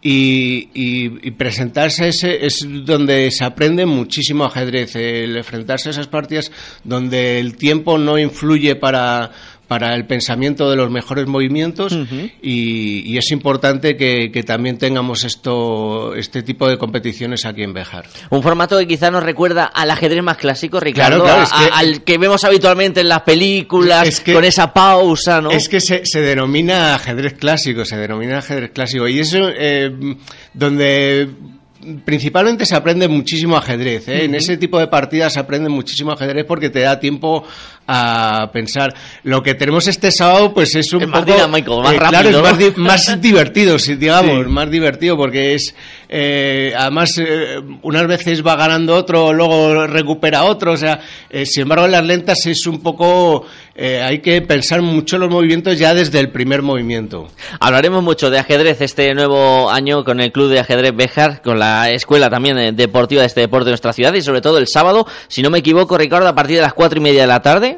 Y, 0.00 0.68
y, 0.74 1.32
presentarse 1.32 2.04
a 2.04 2.06
ese 2.06 2.46
es 2.46 2.64
donde 2.84 3.32
se 3.32 3.44
aprende 3.44 3.84
muchísimo 3.84 4.44
ajedrez, 4.44 4.94
el 4.94 5.36
enfrentarse 5.36 5.88
a 5.88 5.90
esas 5.90 6.06
partidas 6.06 6.52
donde 6.84 7.40
el 7.40 7.56
tiempo 7.56 7.98
no 7.98 8.16
influye 8.16 8.76
para, 8.76 9.32
para 9.68 9.94
el 9.94 10.06
pensamiento 10.06 10.70
de 10.70 10.76
los 10.76 10.90
mejores 10.90 11.26
movimientos 11.26 11.96
y, 12.42 13.16
es 13.18 13.30
importante 13.30 13.96
que, 13.96 14.42
también 14.46 14.78
tengamos 14.78 15.24
esto 15.24 16.14
este 16.14 16.42
tipo 16.42 16.66
de 16.68 16.78
competiciones 16.78 17.44
aquí 17.44 17.62
en 17.62 17.74
Bejar. 17.74 18.06
Un 18.30 18.42
formato 18.42 18.78
que 18.78 18.86
quizá 18.86 19.10
nos 19.10 19.22
recuerda 19.22 19.64
al 19.64 19.90
ajedrez 19.90 20.22
más 20.22 20.38
clásico, 20.38 20.80
Ricardo, 20.80 21.26
al 21.26 22.02
que 22.02 22.16
vemos 22.16 22.44
habitualmente 22.44 23.00
en 23.00 23.08
las 23.08 23.22
películas, 23.22 24.20
con 24.20 24.44
esa 24.44 24.72
pausa, 24.72 25.42
¿no? 25.42 25.50
Es 25.50 25.68
que 25.68 25.80
se, 25.80 26.02
denomina 26.20 26.94
ajedrez 26.94 27.34
clásico, 27.34 27.84
se 27.84 27.96
denomina 27.98 28.38
ajedrez 28.38 28.70
clásico 28.70 29.06
y 29.06 29.20
eso 29.20 29.50
eh, 29.54 29.90
donde 30.54 31.28
principalmente 32.04 32.66
se 32.66 32.74
aprende 32.74 33.08
muchísimo 33.08 33.56
ajedrez. 33.56 34.08
¿eh? 34.08 34.24
En 34.24 34.34
ese 34.34 34.56
tipo 34.56 34.78
de 34.78 34.88
partidas 34.88 35.34
se 35.34 35.40
aprende 35.40 35.68
muchísimo 35.68 36.12
ajedrez 36.12 36.44
porque 36.44 36.70
te 36.70 36.80
da 36.80 36.98
tiempo 36.98 37.44
a 37.90 38.50
pensar. 38.52 38.94
Lo 39.24 39.42
que 39.42 39.54
tenemos 39.54 39.88
este 39.88 40.12
sábado, 40.12 40.52
pues 40.52 40.74
es 40.74 40.92
un 40.92 41.08
más 41.08 41.20
poco. 41.22 41.32
dinámico, 41.32 41.80
más 41.80 41.94
eh, 41.94 41.98
rápido, 41.98 42.20
claro, 42.20 42.36
es 42.36 42.42
más, 42.42 42.58
di- 42.58 42.72
más 42.76 43.20
divertido, 43.20 43.78
si 43.78 43.94
digamos, 43.96 44.46
más 44.46 44.70
divertido, 44.70 45.16
porque 45.16 45.54
es. 45.54 45.74
eh, 46.08 46.72
además, 46.76 47.16
eh, 47.18 47.56
unas 47.82 48.06
veces 48.06 48.46
va 48.46 48.56
ganando 48.56 48.94
otro, 48.94 49.32
luego 49.32 49.86
recupera 49.86 50.44
otro, 50.44 50.72
o 50.72 50.76
sea, 50.76 51.00
eh, 51.30 51.46
sin 51.46 51.62
embargo, 51.62 51.86
en 51.86 51.92
las 51.92 52.04
lentas 52.04 52.44
es 52.46 52.66
un 52.66 52.80
poco. 52.82 53.46
eh, 53.74 54.02
hay 54.02 54.18
que 54.20 54.42
pensar 54.42 54.82
mucho 54.82 55.16
los 55.18 55.30
movimientos 55.30 55.78
ya 55.78 55.94
desde 55.94 56.20
el 56.20 56.30
primer 56.30 56.60
movimiento. 56.62 57.28
Hablaremos 57.60 58.02
mucho 58.02 58.28
de 58.30 58.38
ajedrez 58.38 58.80
este 58.82 59.14
nuevo 59.14 59.70
año 59.70 60.04
con 60.04 60.20
el 60.20 60.30
Club 60.32 60.50
de 60.50 60.60
Ajedrez 60.60 60.94
Béjar, 60.94 61.40
con 61.42 61.58
la 61.58 61.90
escuela 61.90 62.28
también 62.28 62.76
deportiva 62.76 63.22
de 63.22 63.28
este 63.28 63.40
deporte 63.40 63.66
de 63.66 63.70
nuestra 63.72 63.92
ciudad 63.92 64.12
y 64.14 64.20
sobre 64.20 64.40
todo 64.42 64.58
el 64.58 64.66
sábado, 64.68 65.06
si 65.28 65.40
no 65.42 65.48
me 65.50 65.58
equivoco, 65.58 65.96
Ricardo, 65.96 66.28
a 66.28 66.34
partir 66.34 66.56
de 66.56 66.62
las 66.62 66.74
cuatro 66.74 66.98
y 66.98 67.02
media 67.02 67.22
de 67.22 67.26
la 67.28 67.40
tarde. 67.40 67.77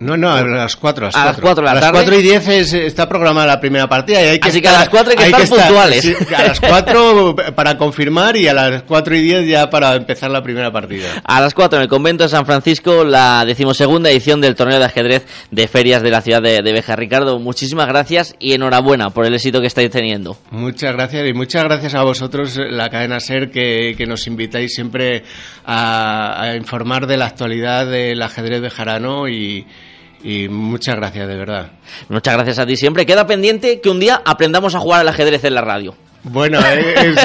No, 0.00 0.16
no, 0.16 0.30
a 0.32 0.42
las 0.42 0.76
4. 0.76 1.10
A 1.12 1.24
las 1.26 1.36
cuatro 1.38 1.62
de 1.62 1.66
la 1.66 1.70
a 1.72 1.74
las 1.74 1.82
tarde. 1.84 1.98
4 1.98 2.14
y 2.18 2.22
10 2.22 2.48
es- 2.48 2.72
está 2.72 3.06
programada 3.06 3.46
la 3.46 3.60
primera 3.60 3.86
partida. 3.86 4.22
Y 4.22 4.28
hay 4.28 4.40
que 4.40 4.48
Así 4.48 4.62
que 4.62 4.68
a 4.68 4.72
las 4.72 4.88
cuatro 4.88 5.12
hay 5.12 5.30
que 5.30 5.42
estar 5.42 5.66
puntuales. 5.66 6.02
sí, 6.02 6.14
a 6.34 6.42
las 6.46 6.58
4 6.58 7.36
para 7.54 7.76
confirmar 7.76 8.34
y 8.38 8.48
a 8.48 8.54
las 8.54 8.82
4 8.84 9.14
y 9.14 9.20
10 9.20 9.46
ya 9.46 9.68
para 9.68 9.94
empezar 9.96 10.30
la 10.30 10.42
primera 10.42 10.72
partida. 10.72 11.06
A 11.22 11.40
las 11.42 11.52
4 11.52 11.76
en 11.76 11.82
el 11.82 11.88
convento 11.88 12.24
de 12.24 12.30
San 12.30 12.46
Francisco, 12.46 13.04
la 13.04 13.44
decimosegunda 13.44 14.08
edición 14.10 14.40
del 14.40 14.54
torneo 14.54 14.78
de 14.78 14.86
ajedrez 14.86 15.26
de 15.50 15.68
ferias 15.68 16.02
de 16.02 16.10
la 16.10 16.22
ciudad 16.22 16.40
de, 16.40 16.62
de 16.62 16.72
Béjar. 16.72 16.98
Ricardo, 16.98 17.38
muchísimas 17.38 17.86
gracias 17.86 18.34
y 18.38 18.54
enhorabuena 18.54 19.10
por 19.10 19.26
el 19.26 19.34
éxito 19.34 19.60
que 19.60 19.66
estáis 19.66 19.90
teniendo. 19.90 20.38
Muchas 20.50 20.94
gracias 20.94 21.28
y 21.28 21.34
muchas 21.34 21.64
gracias 21.64 21.94
a 21.94 22.02
vosotros, 22.04 22.56
la 22.56 22.88
cadena 22.88 23.20
SER, 23.20 23.50
que, 23.50 23.94
que 23.98 24.06
nos 24.06 24.26
invitáis 24.26 24.74
siempre 24.74 25.24
a, 25.66 26.42
a 26.42 26.56
informar 26.56 27.06
de 27.06 27.18
la 27.18 27.26
actualidad 27.26 27.86
del 27.86 28.22
ajedrez 28.22 28.62
bejarano 28.62 29.28
y, 29.28 29.66
y 30.22 30.48
muchas 30.48 30.96
gracias, 30.96 31.26
de 31.28 31.36
verdad. 31.36 31.72
Muchas 32.08 32.34
gracias 32.34 32.58
a 32.58 32.66
ti 32.66 32.76
siempre. 32.76 33.06
Queda 33.06 33.26
pendiente 33.26 33.80
que 33.80 33.88
un 33.90 34.00
día 34.00 34.20
aprendamos 34.24 34.74
a 34.74 34.80
jugar 34.80 35.00
al 35.00 35.08
ajedrez 35.08 35.44
en 35.44 35.54
la 35.54 35.60
radio. 35.62 35.94
Bueno, 36.22 36.58
es- 36.60 37.18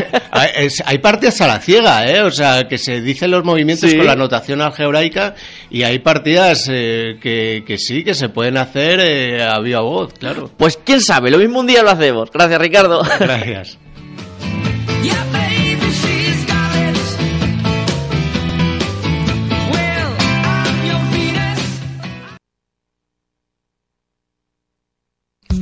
es- 0.55 0.83
hay 0.85 0.99
partidas 0.99 1.41
a 1.41 1.47
la 1.47 1.59
ciega, 1.59 2.05
¿eh? 2.09 2.21
O 2.21 2.31
sea, 2.31 2.65
que 2.69 2.77
se 2.77 3.01
dicen 3.01 3.29
los 3.29 3.43
movimientos 3.43 3.89
Sí. 3.91 3.97
con 3.97 4.05
la 4.05 4.15
notación 4.15 4.61
algebraica 4.61 5.35
y 5.69 5.83
hay 5.83 5.99
partidas 5.99 6.69
eh, 6.71 7.17
que, 7.21 7.65
que 7.67 7.77
sí, 7.77 8.05
que 8.05 8.13
se 8.13 8.29
pueden 8.29 8.55
hacer 8.55 9.01
eh, 9.01 9.43
a 9.43 9.59
viva 9.59 9.81
voz, 9.81 10.13
claro. 10.13 10.49
Pues 10.57 10.79
quién 10.81 11.01
sabe, 11.01 11.29
lo 11.29 11.39
mismo 11.39 11.59
un 11.59 11.67
día 11.67 11.83
lo 11.83 11.89
hacemos. 11.89 12.31
Gracias, 12.31 12.61
Ricardo. 12.61 13.01
Gracias. 13.19 13.77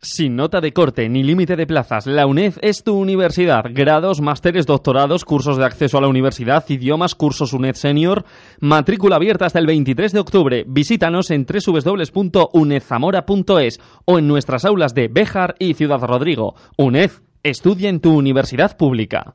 Sin 0.00 0.36
nota 0.36 0.60
de 0.60 0.72
corte 0.72 1.08
ni 1.08 1.24
límite 1.24 1.56
de 1.56 1.66
plazas, 1.66 2.06
la 2.06 2.24
UNED 2.24 2.54
es 2.62 2.84
tu 2.84 2.96
universidad. 2.96 3.64
Grados, 3.68 4.20
másteres, 4.20 4.64
doctorados, 4.64 5.24
cursos 5.24 5.56
de 5.56 5.64
acceso 5.64 5.98
a 5.98 6.00
la 6.00 6.06
universidad, 6.06 6.64
idiomas, 6.68 7.16
cursos 7.16 7.52
UNED 7.52 7.74
Senior. 7.74 8.24
Matrícula 8.60 9.16
abierta 9.16 9.46
hasta 9.46 9.58
el 9.58 9.66
23 9.66 10.12
de 10.12 10.20
octubre. 10.20 10.64
Visítanos 10.68 11.32
en 11.32 11.44
www.unedzamora.es 11.44 13.80
o 14.04 14.20
en 14.20 14.28
nuestras 14.28 14.64
aulas 14.64 14.94
de 14.94 15.08
Béjar 15.08 15.56
y 15.58 15.74
Ciudad 15.74 16.00
Rodrigo. 16.00 16.54
UNED, 16.76 17.10
estudia 17.42 17.88
en 17.88 17.98
tu 17.98 18.16
universidad 18.16 18.76
pública. 18.76 19.34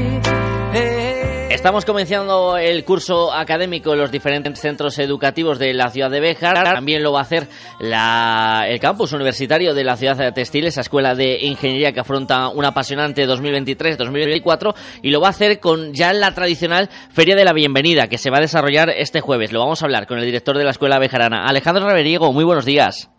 Estamos 1.61 1.85
comenzando 1.85 2.57
el 2.57 2.83
curso 2.83 3.31
académico 3.31 3.93
en 3.93 3.99
los 3.99 4.09
diferentes 4.11 4.59
centros 4.59 4.97
educativos 4.97 5.59
de 5.59 5.75
la 5.75 5.91
ciudad 5.91 6.09
de 6.09 6.19
Béjar. 6.19 6.55
También 6.63 7.03
lo 7.03 7.11
va 7.13 7.19
a 7.19 7.21
hacer 7.21 7.47
la- 7.79 8.65
el 8.67 8.79
campus 8.79 9.13
universitario 9.13 9.75
de 9.75 9.83
la 9.83 9.95
ciudad 9.95 10.17
de 10.17 10.31
Textil, 10.31 10.65
esa 10.65 10.81
escuela 10.81 11.13
de 11.13 11.37
ingeniería 11.41 11.91
que 11.91 11.99
afronta 11.99 12.47
un 12.49 12.65
apasionante 12.65 13.27
2023-2024 13.27 14.73
y 15.03 15.11
lo 15.11 15.21
va 15.21 15.27
a 15.27 15.29
hacer 15.29 15.59
con 15.59 15.93
ya 15.93 16.13
la 16.13 16.33
tradicional 16.33 16.89
Feria 17.11 17.35
de 17.35 17.45
la 17.45 17.53
Bienvenida 17.53 18.07
que 18.07 18.17
se 18.17 18.31
va 18.31 18.37
a 18.39 18.41
desarrollar 18.41 18.89
este 18.89 19.21
jueves. 19.21 19.51
Lo 19.53 19.59
vamos 19.59 19.83
a 19.83 19.85
hablar 19.85 20.07
con 20.07 20.17
el 20.17 20.25
director 20.25 20.57
de 20.57 20.63
la 20.63 20.71
escuela 20.71 20.97
bejarana, 20.97 21.45
Alejandro 21.45 21.85
Raveriego. 21.85 22.33
Muy 22.33 22.43
buenos 22.43 22.65
días. 22.65 23.11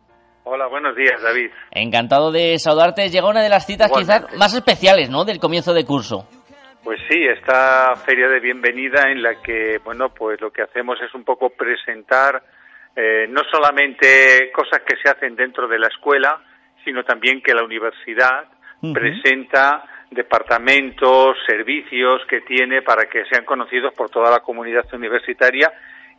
Hola, 0.44 0.66
buenos 0.66 0.96
días, 0.96 1.22
David. 1.22 1.46
Encantado 1.70 2.33
de 2.33 2.59
saludarte. 2.59 3.09
Llega 3.09 3.28
una 3.28 3.40
de 3.42 3.48
las 3.48 3.64
citas 3.66 3.87
Igualmente. 3.87 4.24
quizás 4.26 4.37
más 4.38 4.52
especiales, 4.52 5.09
¿no? 5.11 5.24
Del 5.24 5.38
comienzo 5.38 5.72
de 5.72 5.85
curso. 5.85 6.26
Pues 6.85 6.99
sí, 7.09 7.25
esta 7.25 7.95
feria 8.05 8.29
de 8.29 8.40
bienvenida 8.40 9.11
en 9.11 9.23
la 9.23 9.40
que, 9.40 9.79
bueno, 9.85 10.12
pues 10.12 10.40
lo 10.40 10.51
que 10.51 10.62
hacemos 10.62 11.01
es 11.01 11.14
un 11.14 11.23
poco 11.25 11.51
presentar 11.51 12.42
eh, 12.97 13.27
no 13.29 13.42
solamente 13.51 14.51
cosas 14.53 14.81
que 14.87 14.97
se 14.97 15.09
hacen 15.09 15.37
dentro 15.37 15.68
de 15.68 15.79
la 15.79 15.87
escuela, 15.87 16.42
sino 16.85 17.05
también 17.05 17.40
que 17.40 17.55
la 17.55 17.62
universidad 17.62 18.47
presenta 18.92 19.85
departamentos, 20.11 21.37
servicios 21.47 22.23
que 22.29 22.40
tiene 22.40 22.83
para 22.83 23.05
que 23.05 23.25
sean 23.27 23.45
conocidos 23.45 23.95
por 23.95 24.11
toda 24.11 24.31
la 24.31 24.40
comunidad 24.40 24.85
universitaria 24.92 25.73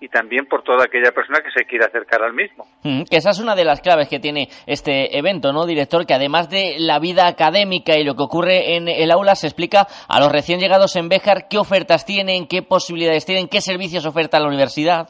y 0.04 0.10
también 0.10 0.46
por 0.48 0.63
toda 0.63 0.84
aquella 0.84 1.13
persona 1.13 1.39
que 1.39 1.50
se 1.58 1.66
quiera 1.66 1.86
acercar 1.86 2.22
al 2.24 2.34
mismo. 2.34 2.66
Mm, 2.84 3.04
Que 3.10 3.16
esa 3.16 3.30
es 3.30 3.39
una 3.39 3.56
de 3.56 3.63
las 3.63 3.80
claves 3.80 4.10
que 4.10 4.20
tiene 4.20 4.50
este 4.68 5.18
evento, 5.18 5.54
¿no, 5.54 5.66
director? 5.66 6.06
Que 6.06 6.13
además 6.13 6.50
de 6.50 6.76
la 6.78 7.00
vida 7.00 7.26
académica 7.26 7.98
y 7.98 8.04
lo 8.04 8.13
que 8.16 8.24
ocurre 8.24 8.76
en 8.76 8.89
el 8.89 9.12
aula, 9.12 9.36
se 9.36 9.48
explica 9.48 9.88
a 10.10 10.20
los 10.20 10.30
recién 10.30 10.60
llegados 10.60 10.98
en 10.98 11.08
Béjar 11.08 11.48
qué 11.50 11.58
ofertas 11.58 12.06
tienen, 12.06 12.48
qué 12.50 12.63
posibilidades 12.63 13.26
tienen, 13.26 13.48
qué 13.48 13.62
servicios 13.62 14.06
oferta 14.06 14.42
la 14.42 14.50
universidad. 14.50 15.08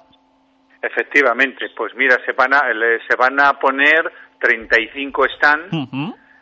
Efectivamente, 0.79 1.65
pues 1.75 1.95
mira, 1.95 2.17
se 2.23 2.33
van 2.33 2.53
a, 2.53 2.61
se 3.09 3.15
van 3.17 3.39
a 3.39 3.53
poner 3.53 4.11
35 4.39 5.23
stands, 5.37 5.71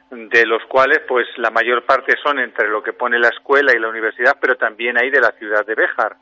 de 0.10 0.46
los 0.46 0.62
cuales 0.68 1.00
pues 1.08 1.26
la 1.38 1.52
mayor 1.52 1.86
parte 1.86 2.16
son 2.22 2.38
entre 2.40 2.68
lo 2.68 2.84
que 2.84 2.92
pone 2.92 3.18
la 3.18 3.30
escuela 3.30 3.72
y 3.74 3.80
la 3.80 3.88
universidad, 3.88 4.34
pero 4.42 4.56
también 4.56 4.98
hay 4.98 5.10
de 5.10 5.22
la 5.22 5.32
ciudad 5.40 5.66
de 5.66 5.74
Béjar, 5.74 6.18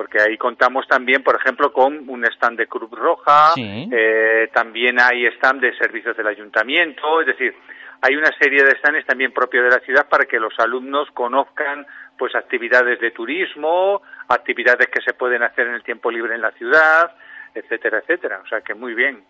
porque 0.00 0.18
ahí 0.18 0.38
contamos 0.38 0.88
también, 0.88 1.22
por 1.22 1.36
ejemplo, 1.36 1.74
con 1.74 2.08
un 2.08 2.24
stand 2.24 2.56
de 2.56 2.66
Cruz 2.66 2.90
Roja, 2.90 3.52
Sí. 3.54 3.86
eh, 3.92 4.48
también 4.50 4.98
hay 4.98 5.26
stand 5.36 5.60
de 5.60 5.76
servicios 5.76 6.16
del 6.16 6.26
ayuntamiento, 6.26 7.20
es 7.20 7.26
decir, 7.26 7.54
hay 8.00 8.16
una 8.16 8.30
serie 8.40 8.64
de 8.64 8.78
stands 8.78 9.04
también 9.04 9.30
propios 9.30 9.62
de 9.64 9.76
la 9.78 9.84
ciudad 9.84 10.08
para 10.08 10.24
que 10.24 10.40
los 10.40 10.58
alumnos 10.58 11.10
conozcan 11.12 11.86
pues 12.16 12.34
actividades 12.34 12.98
de 12.98 13.10
turismo, 13.10 14.00
actividades 14.26 14.86
que 14.88 15.02
se 15.02 15.12
pueden 15.12 15.42
hacer 15.42 15.66
en 15.66 15.74
el 15.74 15.82
tiempo 15.82 16.10
libre 16.10 16.34
en 16.34 16.40
la 16.40 16.52
ciudad, 16.52 17.14
etcétera, 17.54 17.98
etcétera. 17.98 18.40
O 18.44 18.48
sea 18.48 18.60
que 18.60 18.74
muy 18.74 18.94
bien. 18.94 19.24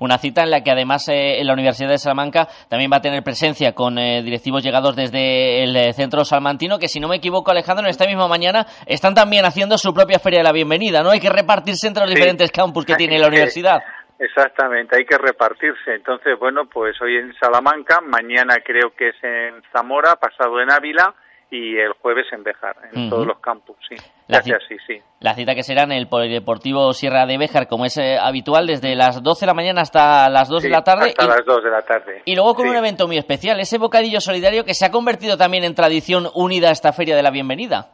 Una 0.00 0.18
cita 0.18 0.42
en 0.42 0.50
la 0.50 0.62
que 0.62 0.70
además 0.70 1.08
eh, 1.08 1.40
en 1.40 1.46
la 1.46 1.52
Universidad 1.52 1.90
de 1.90 1.98
Salamanca 1.98 2.48
también 2.68 2.90
va 2.92 2.98
a 2.98 3.00
tener 3.00 3.22
presencia 3.22 3.72
con 3.72 3.98
eh, 3.98 4.22
directivos 4.22 4.62
llegados 4.62 4.96
desde 4.96 5.62
el 5.62 5.76
eh, 5.76 5.92
centro 5.92 6.24
salmantino, 6.24 6.78
que 6.78 6.88
si 6.88 7.00
no 7.00 7.08
me 7.08 7.16
equivoco, 7.16 7.50
Alejandro, 7.50 7.84
en 7.84 7.90
esta 7.90 8.06
misma 8.06 8.28
mañana 8.28 8.66
están 8.86 9.14
también 9.14 9.44
haciendo 9.44 9.78
su 9.78 9.92
propia 9.92 10.18
feria 10.18 10.40
de 10.40 10.44
la 10.44 10.52
bienvenida, 10.52 11.02
¿no? 11.02 11.10
Hay 11.10 11.20
que 11.20 11.30
repartirse 11.30 11.86
entre 11.86 12.04
los 12.04 12.14
diferentes 12.14 12.50
campus 12.50 12.84
que 12.84 12.94
tiene 12.94 13.18
la 13.18 13.28
universidad. 13.28 13.80
Exactamente, 14.18 14.96
hay 14.96 15.06
que 15.06 15.16
repartirse. 15.16 15.94
Entonces, 15.94 16.38
bueno, 16.38 16.66
pues 16.70 17.00
hoy 17.00 17.16
en 17.16 17.32
Salamanca, 17.40 18.00
mañana 18.02 18.56
creo 18.62 18.92
que 18.94 19.08
es 19.08 19.16
en 19.22 19.62
Zamora, 19.72 20.16
pasado 20.16 20.60
en 20.60 20.70
Ávila 20.70 21.14
y 21.50 21.76
el 21.76 21.92
jueves 21.94 22.26
en 22.32 22.44
Béjar, 22.44 22.76
en 22.92 23.10
todos 23.10 23.26
los 23.26 23.40
campus, 23.40 23.76
sí. 23.88 23.96
Gracias, 24.28 24.62
sí, 24.68 24.76
sí. 24.86 25.00
La 25.20 25.34
cita 25.34 25.54
que 25.54 25.64
será 25.64 25.82
en 25.82 25.92
el 25.92 26.06
Polideportivo 26.08 26.92
Sierra 26.92 27.26
de 27.26 27.38
Béjar, 27.38 27.66
como 27.66 27.84
es 27.84 27.98
eh, 27.98 28.16
habitual, 28.20 28.66
desde 28.66 28.94
las 28.94 29.22
12 29.22 29.40
de 29.40 29.46
la 29.46 29.54
mañana 29.54 29.80
hasta 29.80 30.28
las 30.30 30.48
2 30.48 30.62
de 30.62 30.68
la 30.68 30.82
tarde. 30.82 31.08
Hasta 31.08 31.26
las 31.26 31.44
2 31.44 31.64
de 31.64 31.70
la 31.70 31.82
tarde. 31.82 32.22
Y 32.24 32.36
luego 32.36 32.54
con 32.54 32.68
un 32.68 32.76
evento 32.76 33.06
muy 33.08 33.18
especial, 33.18 33.58
ese 33.58 33.78
bocadillo 33.78 34.20
solidario 34.20 34.64
que 34.64 34.74
se 34.74 34.86
ha 34.86 34.90
convertido 34.90 35.36
también 35.36 35.64
en 35.64 35.74
tradición 35.74 36.26
unida 36.34 36.68
a 36.68 36.72
esta 36.72 36.92
Feria 36.92 37.16
de 37.16 37.22
la 37.22 37.30
Bienvenida. 37.30 37.88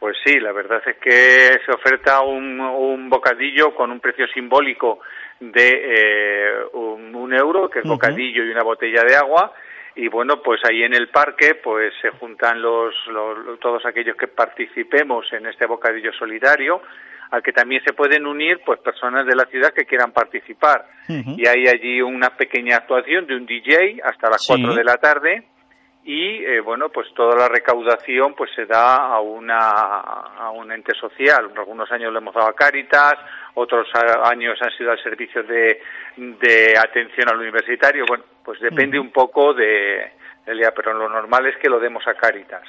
Pues 0.00 0.16
sí, 0.24 0.38
la 0.40 0.52
verdad 0.52 0.80
es 0.84 0.96
que 0.98 1.58
se 1.64 1.72
oferta 1.72 2.20
un, 2.22 2.60
un 2.60 3.08
bocadillo 3.08 3.74
con 3.74 3.90
un 3.90 4.00
precio 4.00 4.26
simbólico 4.34 4.98
de 5.40 5.68
eh, 5.68 6.64
un, 6.72 7.32
euro, 7.34 7.68
que 7.68 7.80
es 7.80 7.84
bocadillo 7.84 8.44
y 8.44 8.50
una 8.50 8.62
botella 8.62 9.02
de 9.06 9.16
agua, 9.16 9.52
y 9.96 10.08
bueno, 10.08 10.42
pues 10.42 10.60
ahí 10.68 10.82
en 10.82 10.94
el 10.94 11.08
parque 11.08 11.54
pues 11.62 11.92
se 12.02 12.10
juntan 12.10 12.60
los, 12.60 12.94
todos 13.60 13.84
aquellos 13.86 14.16
que 14.16 14.28
participemos 14.28 15.26
en 15.32 15.46
este 15.46 15.66
bocadillo 15.66 16.12
solidario, 16.12 16.82
al 17.30 17.42
que 17.42 17.52
también 17.52 17.82
se 17.84 17.94
pueden 17.94 18.26
unir 18.26 18.60
pues 18.64 18.78
personas 18.80 19.26
de 19.26 19.34
la 19.34 19.46
ciudad 19.46 19.72
que 19.74 19.86
quieran 19.86 20.12
participar. 20.12 20.86
Y 21.08 21.46
hay 21.46 21.66
allí 21.66 22.02
una 22.02 22.30
pequeña 22.36 22.76
actuación 22.76 23.26
de 23.26 23.36
un 23.36 23.46
DJ 23.46 24.00
hasta 24.04 24.28
las 24.28 24.46
cuatro 24.46 24.74
de 24.74 24.84
la 24.84 24.96
tarde 24.96 25.44
y 26.06 26.44
eh, 26.44 26.60
bueno 26.60 26.88
pues 26.88 27.12
toda 27.14 27.36
la 27.36 27.48
recaudación 27.48 28.34
pues 28.34 28.50
se 28.54 28.64
da 28.64 28.94
a 29.08 29.20
una 29.20 29.70
a 29.70 30.50
un 30.50 30.70
ente 30.70 30.94
social. 30.94 31.50
Algunos 31.56 31.90
años 31.90 32.12
le 32.12 32.18
hemos 32.18 32.32
dado 32.32 32.48
a 32.48 32.54
Cáritas 32.54 33.14
otros 33.54 33.88
años 34.24 34.56
han 34.62 34.70
sido 34.78 34.92
al 34.92 35.02
servicio 35.02 35.42
de, 35.42 35.80
de 36.16 36.78
atención 36.78 37.28
al 37.28 37.38
universitario. 37.38 38.04
Bueno 38.06 38.24
pues 38.44 38.60
depende 38.60 39.00
un 39.00 39.10
poco 39.10 39.52
de, 39.52 40.12
día 40.46 40.72
pero 40.76 40.94
lo 40.94 41.08
normal 41.08 41.46
es 41.46 41.56
que 41.56 41.68
lo 41.68 41.80
demos 41.80 42.06
a 42.06 42.14
Cáritas 42.14 42.62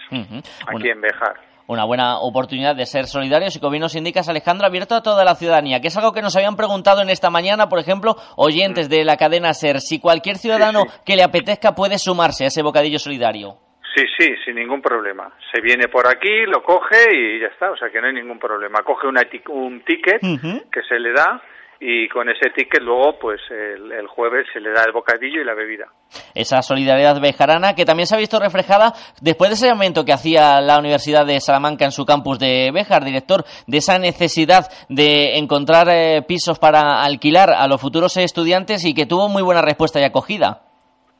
aquí 0.67 0.89
en 0.89 0.99
Bejar 0.99 1.35
una 1.67 1.85
buena 1.85 2.19
oportunidad 2.19 2.75
de 2.75 2.85
ser 2.85 3.05
solidarios 3.05 3.55
y 3.55 3.59
como 3.59 3.71
bien 3.71 3.81
nos 3.81 3.95
indicas 3.95 4.29
Alejandro, 4.29 4.67
abierto 4.67 4.95
a 4.95 5.03
toda 5.03 5.23
la 5.25 5.35
ciudadanía, 5.35 5.81
que 5.81 5.89
es 5.89 5.97
algo 5.97 6.13
que 6.13 6.21
nos 6.21 6.35
habían 6.35 6.55
preguntado 6.55 7.01
en 7.01 7.09
esta 7.09 7.29
mañana, 7.29 7.67
por 7.67 7.79
ejemplo, 7.79 8.15
oyentes 8.37 8.89
de 8.89 9.03
la 9.03 9.17
cadena 9.17 9.53
SER, 9.53 9.79
si 9.79 9.99
cualquier 9.99 10.37
ciudadano 10.37 10.85
que 11.05 11.15
le 11.15 11.23
apetezca 11.23 11.75
puede 11.75 11.97
sumarse 11.97 12.45
a 12.45 12.47
ese 12.47 12.63
bocadillo 12.63 12.99
solidario. 12.99 13.57
Sí, 13.95 14.05
sí, 14.17 14.29
sin 14.45 14.55
ningún 14.55 14.81
problema. 14.81 15.33
Se 15.51 15.59
viene 15.59 15.87
por 15.87 16.07
aquí, 16.07 16.45
lo 16.45 16.61
coge 16.61 17.13
y 17.13 17.39
ya 17.41 17.47
está, 17.47 17.71
o 17.71 17.77
sea 17.77 17.89
que 17.89 17.99
no 17.99 18.07
hay 18.07 18.13
ningún 18.13 18.37
problema. 18.37 18.83
Coge 18.83 19.07
una 19.07 19.21
un 19.49 19.81
ticket 19.81 20.21
que 20.21 20.81
se 20.87 20.99
le 20.99 21.13
da 21.13 21.41
y 21.79 22.07
con 22.09 22.29
ese 22.29 22.49
ticket 22.49 22.81
luego 22.81 23.17
pues 23.19 23.39
el, 23.51 24.07
jueves 24.07 24.47
se 24.51 24.59
le 24.59 24.71
da 24.71 24.83
el 24.85 24.91
bocadillo 24.91 25.41
y 25.41 25.45
la 25.45 25.53
bebida. 25.53 25.85
Esa 26.33 26.61
solidaridad 26.61 27.21
bejarana 27.21 27.75
que 27.75 27.85
también 27.85 28.07
se 28.07 28.15
ha 28.15 28.19
visto 28.19 28.39
reflejada 28.39 28.93
después 29.21 29.49
de 29.49 29.55
ese 29.55 29.69
momento 29.69 30.05
que 30.05 30.13
hacía 30.13 30.59
la 30.61 30.79
Universidad 30.79 31.25
de 31.25 31.39
Salamanca 31.39 31.85
en 31.85 31.91
su 31.91 32.05
campus 32.05 32.39
de 32.39 32.71
Béjar, 32.73 33.03
director, 33.03 33.43
de 33.67 33.77
esa 33.77 33.99
necesidad 33.99 34.65
de 34.89 35.37
encontrar 35.37 35.87
eh, 35.89 36.21
pisos 36.27 36.59
para 36.59 37.03
alquilar 37.03 37.49
a 37.51 37.67
los 37.67 37.79
futuros 37.79 38.17
estudiantes 38.17 38.85
y 38.85 38.93
que 38.93 39.05
tuvo 39.05 39.29
muy 39.29 39.43
buena 39.43 39.61
respuesta 39.61 39.99
y 39.99 40.03
acogida. 40.03 40.61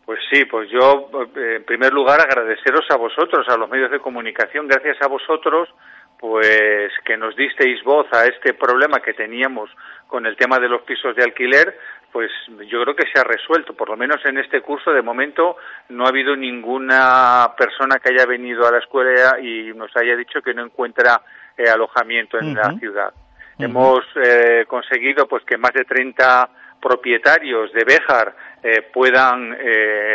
Pues 0.05 0.19
sí, 0.31 0.45
pues 0.45 0.69
yo 0.71 1.09
en 1.35 1.65
primer 1.65 1.91
lugar 1.91 2.21
agradeceros 2.21 2.85
a 2.89 2.95
vosotros, 2.95 3.45
a 3.49 3.57
los 3.57 3.69
medios 3.69 3.91
de 3.91 3.99
comunicación, 3.99 4.67
gracias 4.67 4.95
a 5.01 5.07
vosotros 5.07 5.67
pues 6.19 6.91
que 7.06 7.17
nos 7.17 7.36
disteis 7.36 7.84
voz 7.84 8.08
a 8.12 8.25
este 8.25 8.53
problema 8.53 8.99
que 8.99 9.13
teníamos 9.13 9.69
con 10.08 10.25
el 10.25 10.36
tema 10.36 10.60
de 10.60 10.69
los 10.69 10.82
pisos 10.82 11.15
de 11.15 11.23
alquiler, 11.23 11.77
pues 12.12 12.32
yo 12.67 12.82
creo 12.82 12.95
que 12.95 13.08
se 13.13 13.19
ha 13.19 13.23
resuelto. 13.23 13.73
Por 13.75 13.89
lo 13.89 13.97
menos 13.97 14.17
en 14.25 14.38
este 14.38 14.62
curso, 14.62 14.91
de 14.91 15.01
momento, 15.01 15.58
no 15.89 16.06
ha 16.06 16.10
habido 16.10 16.36
ninguna 16.36 17.53
persona 17.58 17.99
que 17.99 18.13
haya 18.13 18.25
venido 18.25 18.65
a 18.65 18.71
la 18.71 18.80
escuela 18.80 19.39
y 19.39 19.73
nos 19.75 19.95
haya 19.95 20.15
dicho 20.15 20.41
que 20.41 20.53
no 20.53 20.63
encuentra 20.63 21.21
eh, 21.58 21.69
alojamiento 21.69 22.39
en 22.39 22.56
la 22.56 22.73
ciudad. 22.80 23.13
Hemos 23.60 24.06
eh, 24.15 24.65
conseguido 24.67 25.27
pues 25.27 25.43
que 25.43 25.58
más 25.58 25.73
de 25.73 25.84
30 25.84 26.49
propietarios 26.80 27.73
de 27.73 27.84
Béjar 27.84 28.36
eh, 28.63 28.84
puedan 28.93 29.58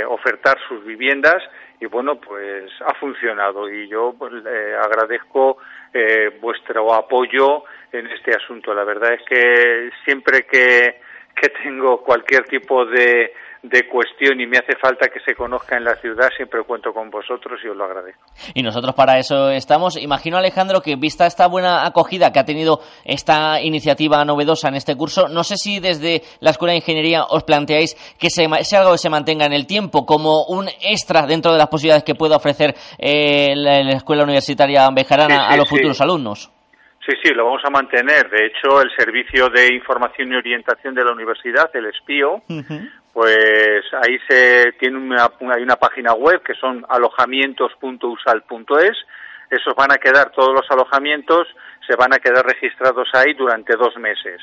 ofertar 0.09 0.59
sus 0.69 0.85
viviendas 0.85 1.43
y 1.83 1.87
bueno 1.87 2.21
pues 2.21 2.71
ha 2.87 2.95
funcionado 2.95 3.68
y 3.68 3.88
yo 3.88 4.14
pues, 4.16 4.33
agradezco 4.85 5.59
vuestro 6.40 6.95
apoyo 6.95 7.64
en 7.90 8.07
este 8.07 8.31
asunto. 8.37 8.73
La 8.73 8.85
verdad 8.85 9.14
es 9.14 9.23
que 9.29 9.90
siempre 10.05 10.47
que, 10.47 11.01
que 11.35 11.49
tengo 11.49 12.03
cualquier 12.03 12.45
tipo 12.45 12.87
de, 12.87 13.33
de 13.62 13.88
cuestión 13.88 14.40
y 14.40 14.46
me 14.46 14.59
hace 14.59 14.77
falta 14.77 15.09
que 15.09 15.20
se 15.20 15.37
conozca 15.37 15.77
en 15.77 15.85
la 15.85 15.94
ciudad, 15.96 16.29
siempre 16.37 16.62
cuento 16.64 16.92
con 16.92 17.11
vosotros 17.11 17.61
y 17.64 17.68
os 17.68 17.77
lo 17.77 17.85
agradezco. 17.85 18.22
Y 18.55 18.62
nosotros 18.62 18.94
para 18.94 19.18
eso 19.18 19.51
estamos. 19.51 19.96
Imagino, 19.96 20.37
Alejandro, 20.37 20.81
que 20.81 20.96
vista 20.96 21.27
esta 21.27 21.46
buena 21.46 21.87
acogida 21.87 22.33
que 22.33 22.40
ha 22.40 22.44
tenido 22.44 22.81
esta 23.05 23.61
iniciativa 23.62 24.25
novedosa 24.25 24.68
en 24.68 24.75
este 24.75 24.96
curso, 24.96 25.29
no 25.29 25.44
sé 25.44 25.57
si 25.57 25.79
desde 25.79 26.22
la 26.40 26.51
Escuela 26.51 26.72
de 26.72 26.79
Ingeniería 26.79 27.25
os 27.25 27.44
planteáis 27.44 27.94
que 28.18 28.31
se, 28.31 28.48
sea 28.64 28.81
algo 28.81 28.92
que 28.92 28.98
se 28.98 29.11
mantenga 29.11 29.46
en 29.46 29.53
el 29.53 29.66
tiempo, 29.66 30.05
como 30.05 30.44
un 30.46 30.68
extra 30.81 31.27
dentro 31.27 31.53
de 31.53 31.59
las 31.59 31.68
posibilidades 31.68 32.05
que 32.05 32.16
pueda 32.16 32.37
ofrecer 32.37 32.75
eh, 32.98 33.55
la, 33.55 33.92
Escuela 33.92 34.25
Universitaria 34.25 34.88
Bejarana 34.92 35.48
a 35.48 35.57
los 35.57 35.68
futuros 35.68 36.01
alumnos. 36.01 36.51
Sí, 37.05 37.12
sí, 37.20 37.35
lo 37.35 37.46
vamos 37.46 37.62
a 37.64 37.70
mantener. 37.70 38.31
De 38.31 38.46
hecho, 38.46 38.81
el 38.81 38.88
Servicio 38.96 39.48
de 39.48 39.75
Información 39.75 40.33
y 40.33 40.37
Orientación 40.37 40.94
de 40.94 41.05
la 41.05 41.12
Universidad, 41.12 41.68
el 41.75 41.92
SPIO, 41.92 42.42
pues 43.12 43.83
ahí 44.03 44.18
se 44.29 44.72
tiene 44.79 44.98
una, 44.98 45.31
hay 45.55 45.62
una 45.62 45.77
página 45.77 46.12
web 46.14 46.42
que 46.42 46.55
son 46.55 46.85
alojamientos.usal.es. 46.88 48.96
Esos 49.51 49.75
van 49.77 49.92
a 49.92 49.98
quedar, 49.98 50.31
todos 50.31 50.55
los 50.55 50.70
alojamientos 50.70 51.46
se 51.87 51.94
van 51.96 52.14
a 52.14 52.18
quedar 52.18 52.46
registrados 52.46 53.11
ahí 53.14 53.35
durante 53.35 53.77
dos 53.77 53.94
meses 53.98 54.40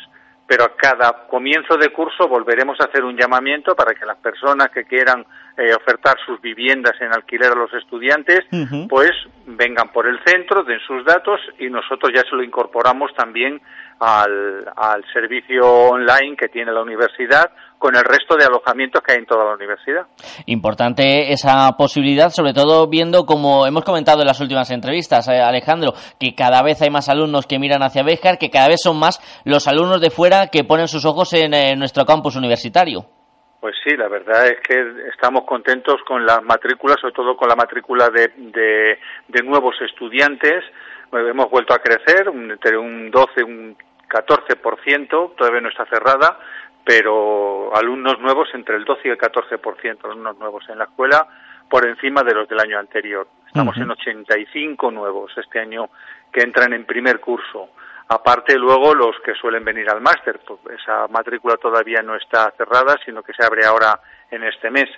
pero 0.50 0.64
a 0.64 0.76
cada 0.76 1.28
comienzo 1.28 1.78
de 1.78 1.90
curso 1.90 2.28
volveremos 2.28 2.76
a 2.80 2.86
hacer 2.86 3.04
un 3.04 3.16
llamamiento 3.16 3.76
para 3.76 3.94
que 3.94 4.04
las 4.04 4.18
personas 4.18 4.70
que 4.70 4.84
quieran 4.84 5.24
eh, 5.60 5.74
ofertar 5.76 6.16
sus 6.26 6.40
viviendas 6.42 6.94
en 7.02 7.14
alquiler 7.14 7.52
a 7.52 7.56
los 7.56 7.74
estudiantes, 7.74 8.40
pues 8.88 9.12
vengan 9.46 9.90
por 9.90 10.08
el 10.08 10.20
centro, 10.26 10.64
den 10.64 10.80
sus 10.88 11.04
datos 11.06 11.40
y 11.60 11.70
nosotros 11.70 12.12
ya 12.16 12.22
se 12.22 12.36
lo 12.36 12.44
incorporamos 12.44 13.12
también 13.16 13.62
al, 14.00 14.66
al 14.76 15.04
servicio 15.12 15.66
online 15.66 16.38
que 16.38 16.48
tiene 16.48 16.72
la 16.72 16.82
universidad 16.82 17.52
con 17.80 17.96
el 17.96 18.04
resto 18.04 18.36
de 18.36 18.46
alojamientos 18.46 19.02
que 19.02 19.14
hay 19.14 19.20
en 19.20 19.26
toda 19.26 19.46
la 19.46 19.56
universidad. 19.56 20.06
Importante 20.46 21.32
esa 21.32 21.72
posibilidad, 21.78 22.30
sobre 22.30 22.54
todo 22.54 22.88
viendo, 22.88 23.26
como 23.26 23.66
hemos 23.66 23.84
comentado 23.84 24.22
en 24.22 24.28
las 24.28 24.42
últimas 24.42 24.70
entrevistas, 24.70 25.28
eh, 25.30 25.40
Alejandro, 25.40 25.94
que 26.20 26.36
cada 26.36 26.62
vez 26.62 26.82
hay 26.82 26.90
más 26.90 27.10
alumnos 27.10 27.48
que 27.48 27.58
miran 27.58 27.82
hacia 27.82 28.04
Béjar, 28.04 28.38
que 28.38 28.50
cada 28.50 28.68
vez 28.68 28.82
son 28.84 29.00
más 29.00 29.20
los 29.46 29.68
alumnos 29.68 30.02
de 30.02 30.10
fuera 30.10 30.48
que 30.48 30.66
ponen 30.66 30.88
sus 30.88 31.06
ojos 31.06 31.34
en, 31.34 31.80
nuestro 31.80 32.06
campus 32.06 32.36
universitario. 32.36 33.06
Pues 33.60 33.76
sí, 33.84 33.96
la 33.98 34.08
verdad 34.08 34.48
es 34.48 34.62
que 34.62 35.10
estamos 35.12 35.44
contentos 35.44 36.02
con 36.08 36.26
las 36.26 36.42
matrículas, 36.44 36.98
sobre 37.02 37.14
todo 37.14 37.36
con 37.36 37.50
la 37.50 37.56
matrícula 37.56 38.10
de, 38.10 38.32
de, 39.28 39.44
nuevos 39.44 39.76
estudiantes. 39.82 40.64
Hemos 41.12 41.50
vuelto 41.50 41.74
a 41.74 41.80
crecer, 41.80 42.28
entre 42.28 42.78
un 42.78 43.12
12, 43.12 43.44
un 43.44 43.76
14%, 44.08 45.36
todavía 45.36 45.62
no 45.62 45.70
está 45.70 45.86
cerrada, 45.88 46.40
pero 46.86 47.76
alumnos 47.76 48.20
nuevos 48.20 48.48
entre 48.54 48.78
el 48.78 48.86
12 48.86 49.02
y 49.10 49.12
el 49.12 49.18
14% 49.18 50.06
alumnos 50.06 50.38
nuevos 50.40 50.64
en 50.70 50.78
la 50.78 50.86
escuela 50.86 51.28
por 51.70 51.86
encima 51.86 52.24
de 52.24 52.34
los 52.34 52.48
del 52.48 52.60
año 52.60 52.80
anterior. 52.80 53.28
Estamos 53.46 53.76
en 53.78 53.92
85 53.92 54.92
nuevos 54.92 55.32
este 55.38 55.60
año 55.60 55.90
que 56.32 56.42
entran 56.42 56.72
en 56.72 56.86
primer 56.86 57.20
curso. 57.20 57.70
Aparte 58.12 58.58
luego 58.58 58.96
los 58.96 59.16
que 59.24 59.34
suelen 59.40 59.64
venir 59.64 59.88
al 59.88 60.02
máster, 60.02 60.40
pues 60.46 60.60
esa 60.82 61.08
matrícula 61.10 61.58
todavía 61.58 62.02
no 62.02 62.16
está 62.16 62.52
cerrada, 62.58 62.96
sino 63.06 63.22
que 63.22 63.34
se 63.34 63.46
abre 63.46 63.64
ahora 63.66 64.00
en 64.32 64.44
este 64.44 64.72
mes. 64.72 64.90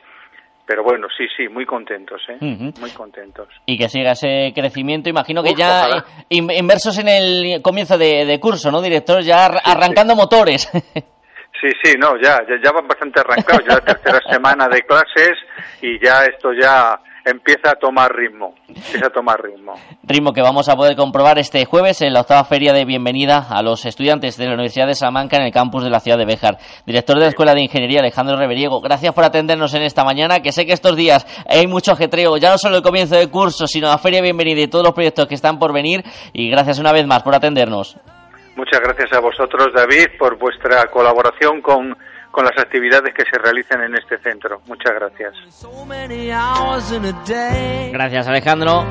Pero 0.66 0.84
bueno, 0.84 1.08
sí, 1.18 1.26
sí, 1.36 1.50
muy 1.50 1.66
contentos, 1.66 2.22
¿eh? 2.30 2.38
Muy 2.40 2.92
contentos. 2.92 3.50
Y 3.66 3.78
que 3.78 3.90
siga 3.90 4.12
ese 4.12 4.54
crecimiento. 4.56 5.10
Imagino 5.10 5.44
que 5.44 5.54
ya 5.54 6.06
inversos 6.30 6.98
en 7.00 7.10
el 7.10 7.62
comienzo 7.62 7.98
de, 7.98 8.40
curso, 8.40 8.72
¿no, 8.72 8.82
director? 8.82 9.22
Ya 9.22 9.46
arrancando 9.46 10.16
motores. 10.16 10.72
Sí, 11.62 11.68
sí, 11.84 11.94
no, 11.96 12.20
ya, 12.20 12.40
ya, 12.48 12.72
van 12.72 12.88
bastante 12.88 13.20
arrancados, 13.20 13.62
ya 13.70 13.76
la 13.76 13.82
tercera 13.82 14.20
semana 14.32 14.68
de 14.68 14.82
clases 14.82 15.34
y 15.80 16.04
ya 16.04 16.24
esto 16.24 16.54
ya 16.60 17.00
empieza 17.26 17.72
a 17.72 17.76
tomar 17.76 18.12
ritmo, 18.16 18.56
empieza 18.68 19.08
a 19.08 19.10
tomar 19.10 19.42
ritmo. 19.42 19.74
Ritmo 20.04 20.34
que 20.34 20.42
vamos 20.42 20.70
a 20.70 20.76
poder 20.76 20.96
comprobar 20.96 21.40
este 21.40 21.66
jueves 21.66 22.02
en 22.02 22.14
la 22.14 22.22
octava 22.22 22.44
feria 22.44 22.74
de 22.74 22.86
bienvenida 22.86 23.48
a 23.50 23.62
los 23.62 23.86
estudiantes 23.86 24.38
de 24.38 24.46
la 24.46 24.54
Universidad 24.54 24.88
de 24.88 24.96
Salamanca 24.96 25.38
en 25.38 25.44
el 25.44 25.52
campus 25.52 25.84
de 25.84 25.90
la 25.90 26.00
ciudad 26.00 26.18
de 26.18 26.26
Béjar. 26.26 26.58
Director 26.86 27.16
de 27.18 27.24
la 27.24 27.30
Escuela 27.30 27.54
de 27.54 27.62
Ingeniería, 27.62 28.00
Alejandro 28.00 28.38
Reveriego, 28.38 28.82
gracias 28.82 29.14
por 29.14 29.24
atendernos 29.24 29.74
en 29.74 29.84
esta 29.84 30.04
mañana, 30.04 30.40
que 30.40 30.52
sé 30.52 30.66
que 30.66 30.74
estos 30.74 30.96
días 30.96 31.26
hay 31.48 31.68
mucho 31.68 31.92
ajetreo, 31.92 32.38
ya 32.38 32.52
no 32.52 32.58
solo 32.58 32.78
el 32.78 32.84
comienzo 32.84 33.16
de 33.16 33.30
curso, 33.30 33.68
sino 33.68 33.88
la 33.88 33.98
feria 33.98 34.20
de 34.20 34.24
bienvenida 34.24 34.62
y 34.62 34.68
todos 34.68 34.86
los 34.86 34.94
proyectos 34.94 35.28
que 35.28 35.36
están 35.36 35.60
por 35.60 35.74
venir, 35.74 36.04
y 36.34 36.50
gracias 36.50 36.80
una 36.80 36.92
vez 36.92 37.06
más 37.06 37.24
por 37.24 37.36
atendernos. 37.36 37.98
Muchas 38.56 38.82
gracias 38.82 39.14
a 39.14 39.20
vosotros, 39.22 39.70
David, 39.74 40.08
por 40.20 40.38
vuestra 40.38 40.86
colaboración 40.88 41.62
con 41.62 41.96
con 42.32 42.46
las 42.46 42.58
actividades 42.58 43.14
que 43.14 43.24
se 43.30 43.38
realicen 43.38 43.82
en 43.82 43.96
este 43.96 44.18
centro. 44.20 44.62
Muchas 44.68 44.94
gracias. 44.94 45.34
Gracias 47.92 48.28
Alejandro. 48.28 48.86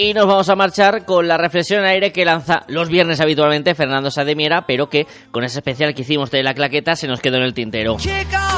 Y 0.00 0.14
nos 0.14 0.26
vamos 0.26 0.48
a 0.48 0.54
marchar 0.54 1.04
con 1.04 1.26
la 1.26 1.36
reflexión 1.36 1.80
en 1.80 1.86
aire 1.86 2.12
que 2.12 2.24
lanza 2.24 2.62
los 2.68 2.88
viernes 2.88 3.20
habitualmente 3.20 3.74
Fernando 3.74 4.12
Sademiera, 4.12 4.64
pero 4.64 4.88
que 4.88 5.08
con 5.32 5.42
ese 5.42 5.58
especial 5.58 5.92
que 5.92 6.02
hicimos 6.02 6.30
de 6.30 6.44
la 6.44 6.54
claqueta 6.54 6.94
se 6.94 7.08
nos 7.08 7.20
quedó 7.20 7.38
en 7.38 7.42
el 7.42 7.52
tintero. 7.52 7.96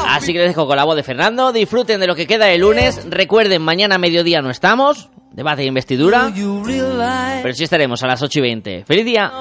Así 0.06 0.34
que 0.34 0.38
les 0.40 0.48
dejo 0.48 0.66
con 0.66 0.76
la 0.76 0.84
voz 0.84 0.96
de 0.96 1.02
Fernando. 1.02 1.50
Disfruten 1.50 1.98
de 1.98 2.06
lo 2.06 2.14
que 2.14 2.26
queda 2.26 2.50
el 2.50 2.60
lunes. 2.60 3.06
Recuerden, 3.08 3.62
mañana 3.62 3.94
a 3.94 3.98
mediodía 3.98 4.42
no 4.42 4.50
estamos. 4.50 5.08
Debate 5.32 5.62
de 5.62 5.68
investidura. 5.68 6.30
Pero 7.42 7.54
sí 7.54 7.64
estaremos 7.64 8.02
a 8.02 8.06
las 8.06 8.22
8 8.22 8.38
y 8.38 8.42
20. 8.42 8.84
¡Feliz 8.84 9.04
día! 9.06 9.32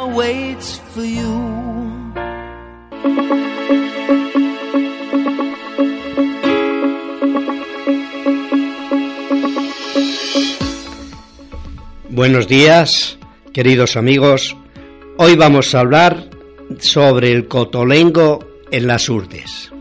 Buenos 12.19 12.49
días, 12.49 13.17
queridos 13.53 13.95
amigos. 13.95 14.57
Hoy 15.17 15.35
vamos 15.35 15.73
a 15.73 15.79
hablar 15.79 16.29
sobre 16.79 17.31
el 17.31 17.47
cotolengo 17.47 18.45
en 18.71 18.87
las 18.87 19.07
urdes. 19.07 19.71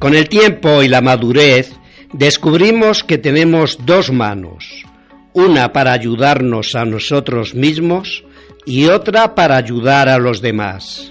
Con 0.00 0.16
el 0.16 0.28
tiempo 0.28 0.82
y 0.82 0.88
la 0.88 1.00
madurez 1.00 1.74
descubrimos 2.12 3.04
que 3.04 3.18
tenemos 3.18 3.78
dos 3.86 4.10
manos, 4.10 4.84
una 5.32 5.72
para 5.72 5.92
ayudarnos 5.92 6.74
a 6.74 6.84
nosotros 6.84 7.54
mismos 7.54 8.24
y 8.66 8.86
otra 8.86 9.34
para 9.34 9.56
ayudar 9.56 10.08
a 10.08 10.18
los 10.18 10.40
demás. 10.40 11.08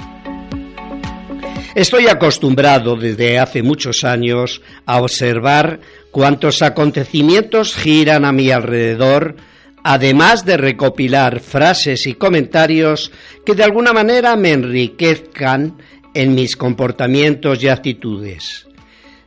Estoy 1.76 2.08
acostumbrado 2.08 2.96
desde 2.96 3.40
hace 3.40 3.64
muchos 3.64 4.04
años 4.04 4.62
a 4.86 5.02
observar 5.02 5.80
cuántos 6.12 6.62
acontecimientos 6.62 7.76
giran 7.76 8.26
a 8.26 8.32
mi 8.32 8.52
alrededor, 8.52 9.36
además 9.84 10.46
de 10.46 10.58
recopilar 10.58 11.40
frases 11.40 12.08
y 12.08 12.16
comentarios 12.16 13.12
que 13.46 13.54
de 13.54 13.64
alguna 13.64 13.94
manera 13.94 14.36
me 14.36 14.52
enriquezcan 14.52 15.78
en 16.14 16.36
mis 16.36 16.58
comportamientos 16.58 17.64
y 17.64 17.70
actitudes. 17.70 18.69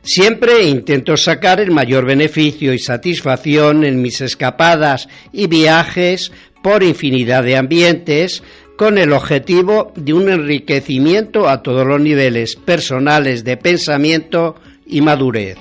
Siempre 0.03 0.63
intento 0.63 1.15
sacar 1.15 1.61
el 1.61 1.71
mayor 1.71 2.05
beneficio 2.05 2.73
y 2.73 2.79
satisfacción 2.79 3.85
en 3.85 4.01
mis 4.01 4.19
escapadas 4.19 5.07
y 5.31 5.47
viajes 5.47 6.33
por 6.61 6.83
infinidad 6.83 7.43
de 7.43 7.55
ambientes 7.55 8.43
con 8.75 8.97
el 8.97 9.13
objetivo 9.13 9.93
de 9.95 10.11
un 10.11 10.29
enriquecimiento 10.29 11.47
a 11.47 11.63
todos 11.63 11.87
los 11.87 12.01
niveles 12.01 12.57
personales 12.57 13.45
de 13.45 13.55
pensamiento 13.55 14.55
y 14.85 14.99
madurez. 14.99 15.57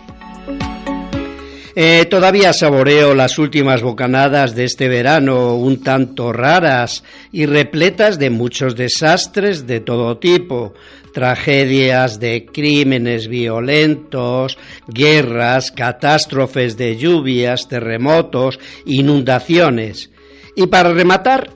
Eh, 1.74 2.04
todavía 2.10 2.52
saboreo 2.52 3.14
las 3.14 3.38
últimas 3.38 3.80
bocanadas 3.80 4.54
de 4.54 4.64
este 4.64 4.88
verano 4.88 5.56
un 5.56 5.82
tanto 5.82 6.30
raras 6.30 7.02
y 7.32 7.46
repletas 7.46 8.18
de 8.18 8.28
muchos 8.28 8.76
desastres 8.76 9.66
de 9.66 9.80
todo 9.80 10.18
tipo, 10.18 10.74
tragedias 11.14 12.20
de 12.20 12.44
crímenes 12.44 13.26
violentos, 13.26 14.58
guerras, 14.86 15.70
catástrofes 15.70 16.76
de 16.76 16.96
lluvias, 16.98 17.68
terremotos, 17.68 18.60
inundaciones. 18.84 20.10
Y 20.54 20.66
para 20.66 20.92
rematar, 20.92 21.50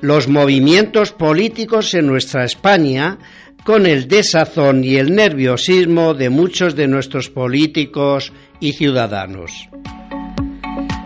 los 0.00 0.28
movimientos 0.28 1.10
políticos 1.12 1.94
en 1.94 2.06
nuestra 2.06 2.44
España 2.44 3.18
con 3.66 3.84
el 3.84 4.06
desazón 4.06 4.84
y 4.84 4.96
el 4.96 5.12
nerviosismo 5.12 6.14
de 6.14 6.30
muchos 6.30 6.76
de 6.76 6.86
nuestros 6.86 7.28
políticos 7.30 8.32
y 8.60 8.74
ciudadanos. 8.74 9.68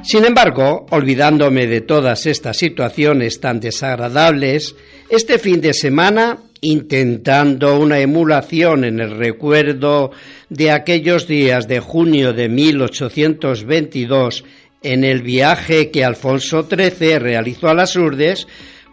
Sin 0.03 0.27
embargo, 0.27 0.85
olvidándome 0.91 1.67
de 1.67 1.81
todas 1.81 2.27
estas 2.27 2.59
situaciones 2.59 3.41
tan 3.41 3.61
desagradables, 3.61 4.77
este 5.09 5.39
fin 5.39 5.63
de 5.63 5.73
semana, 5.73 6.37
intentando 6.61 7.79
una 7.79 7.99
emulación 8.01 8.85
en 8.85 9.01
el 9.01 9.17
recuerdo 9.17 10.11
de 10.51 10.71
aquellos 10.71 11.27
días 11.27 11.67
de 11.67 11.81
junio 11.81 12.35
de 12.35 12.51
1822 12.51 14.45
en 14.83 15.05
el 15.05 15.23
viaje 15.23 15.91
que 15.91 16.05
Alfonso 16.05 16.69
XIII 16.69 17.19
realizó 17.19 17.69
a 17.69 17.75
las 17.75 17.97
Urdes, 17.97 18.47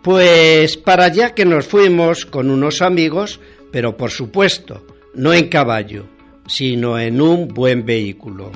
pues 0.03 0.77
para 0.77 1.05
allá 1.05 1.33
que 1.33 1.43
nos 1.43 1.65
fuimos 1.65 2.25
con 2.25 2.49
unos 2.49 2.81
amigos, 2.81 3.41
pero 3.71 3.95
por 3.97 4.11
supuesto, 4.11 4.85
no 5.13 5.33
en 5.33 5.49
caballo, 5.49 6.05
sino 6.47 6.97
en 6.99 7.21
un 7.21 7.47
buen 7.47 7.85
vehículo. 7.85 8.51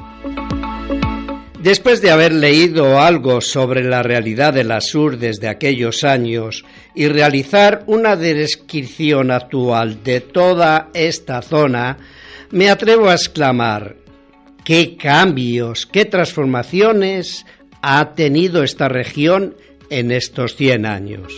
Después 1.62 2.02
de 2.02 2.10
haber 2.10 2.34
leído 2.34 3.00
algo 3.00 3.40
sobre 3.40 3.84
la 3.84 4.02
realidad 4.02 4.52
de 4.54 4.64
las 4.64 4.96
urdes 4.96 5.40
de 5.40 5.48
aquellos 5.48 6.04
años 6.04 6.66
y 6.96 7.08
realizar 7.08 7.84
una 7.86 8.16
descripción 8.16 9.30
actual 9.30 10.04
de 10.04 10.22
toda 10.22 10.90
esta 10.96 11.44
zona, 11.44 11.98
me 12.50 12.70
atrevo 12.72 13.10
a 13.10 13.14
exclamar, 13.14 13.96
¿qué 14.64 14.98
cambios, 14.98 15.86
qué 15.86 16.06
transformaciones 16.06 17.46
ha 17.84 18.16
tenido 18.16 18.64
esta 18.64 18.88
región 18.90 19.56
en 19.92 20.12
estos 20.12 20.56
100 20.56 20.86
años? 20.88 21.32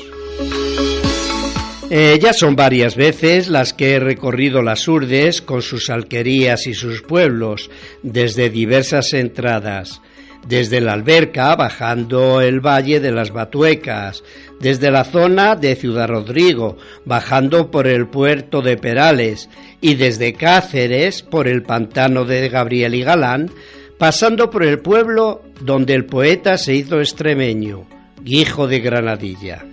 Eh, 1.96 2.18
ya 2.20 2.34
son 2.34 2.56
varias 2.56 2.96
veces 2.96 3.50
las 3.50 3.72
que 3.72 3.92
he 3.92 4.00
recorrido 4.00 4.64
las 4.64 4.88
urdes 4.88 5.44
con 5.44 5.62
sus 5.62 5.92
alquerías 5.92 6.66
y 6.66 6.74
sus 6.74 7.04
pueblos, 7.04 7.70
desde 8.02 8.50
diversas 8.50 9.14
entradas, 9.14 10.02
desde 10.48 10.82
la 10.82 10.94
alberca 10.94 11.56
bajando 11.56 12.42
el 12.42 12.62
valle 12.62 13.00
de 13.00 13.12
las 13.12 13.30
Batuecas, 13.30 14.24
desde 14.60 14.90
la 14.90 15.04
zona 15.04 15.56
de 15.56 15.76
Ciudad 15.76 16.08
Rodrigo, 16.08 16.78
bajando 17.06 17.70
por 17.70 17.86
el 17.86 18.08
puerto 18.08 18.64
de 18.64 18.76
Perales 18.76 19.48
y 19.80 19.94
desde 19.94 20.34
Cáceres 20.34 21.22
por 21.22 21.48
el 21.48 21.62
pantano 21.62 22.26
de 22.26 22.50
Gabriel 22.50 22.96
y 22.96 23.04
Galán, 23.04 23.52
pasando 24.00 24.50
por 24.50 24.64
el 24.64 24.80
pueblo 24.80 25.44
donde 25.62 25.94
el 25.94 26.06
poeta 26.06 26.58
se 26.58 26.74
hizo 26.74 27.00
extremeño, 27.00 27.86
Guijo 28.24 28.66
de 28.66 28.80
Granadilla. 28.80 29.64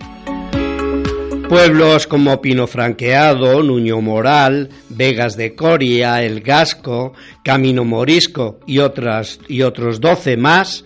Pueblos 1.51 2.07
como 2.07 2.41
Pino 2.41 2.69
Franqueado, 2.69 3.61
Nuño 3.65 4.01
Moral, 4.01 4.69
Vegas 4.89 5.37
de 5.37 5.57
Coria, 5.57 6.23
El 6.23 6.43
Gasco, 6.43 7.13
Camino 7.43 7.85
Morisco 7.85 8.61
y, 8.69 8.79
otras, 8.79 9.41
y 9.49 9.63
otros 9.63 10.01
doce 10.01 10.37
más 10.37 10.85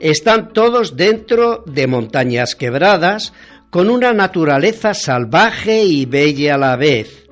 están 0.00 0.52
todos 0.52 0.98
dentro 0.98 1.64
de 1.66 1.86
montañas 1.86 2.54
quebradas 2.54 3.32
con 3.70 3.88
una 3.88 4.12
naturaleza 4.12 4.92
salvaje 4.92 5.82
y 5.82 6.04
bella 6.04 6.56
a 6.56 6.58
la 6.58 6.76
vez. 6.76 7.26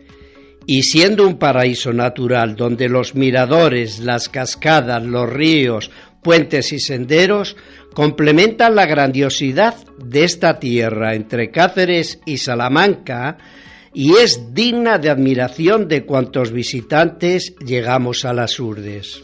Y 0.64 0.84
siendo 0.84 1.26
un 1.26 1.38
paraíso 1.38 1.92
natural 1.92 2.56
donde 2.56 2.88
los 2.88 3.14
miradores, 3.14 3.98
las 3.98 4.30
cascadas, 4.30 5.02
los 5.02 5.28
ríos, 5.28 5.90
puentes 6.22 6.72
y 6.72 6.80
senderos 6.80 7.56
complementan 7.94 8.74
la 8.74 8.86
grandiosidad 8.86 9.74
de 9.98 10.24
esta 10.24 10.58
tierra 10.58 11.14
entre 11.14 11.50
Cáceres 11.50 12.20
y 12.26 12.38
Salamanca 12.38 13.38
y 13.92 14.14
es 14.16 14.54
digna 14.54 14.98
de 14.98 15.10
admiración 15.10 15.88
de 15.88 16.04
cuantos 16.04 16.52
visitantes 16.52 17.54
llegamos 17.64 18.24
a 18.24 18.32
las 18.32 18.58
Urdes. 18.60 19.22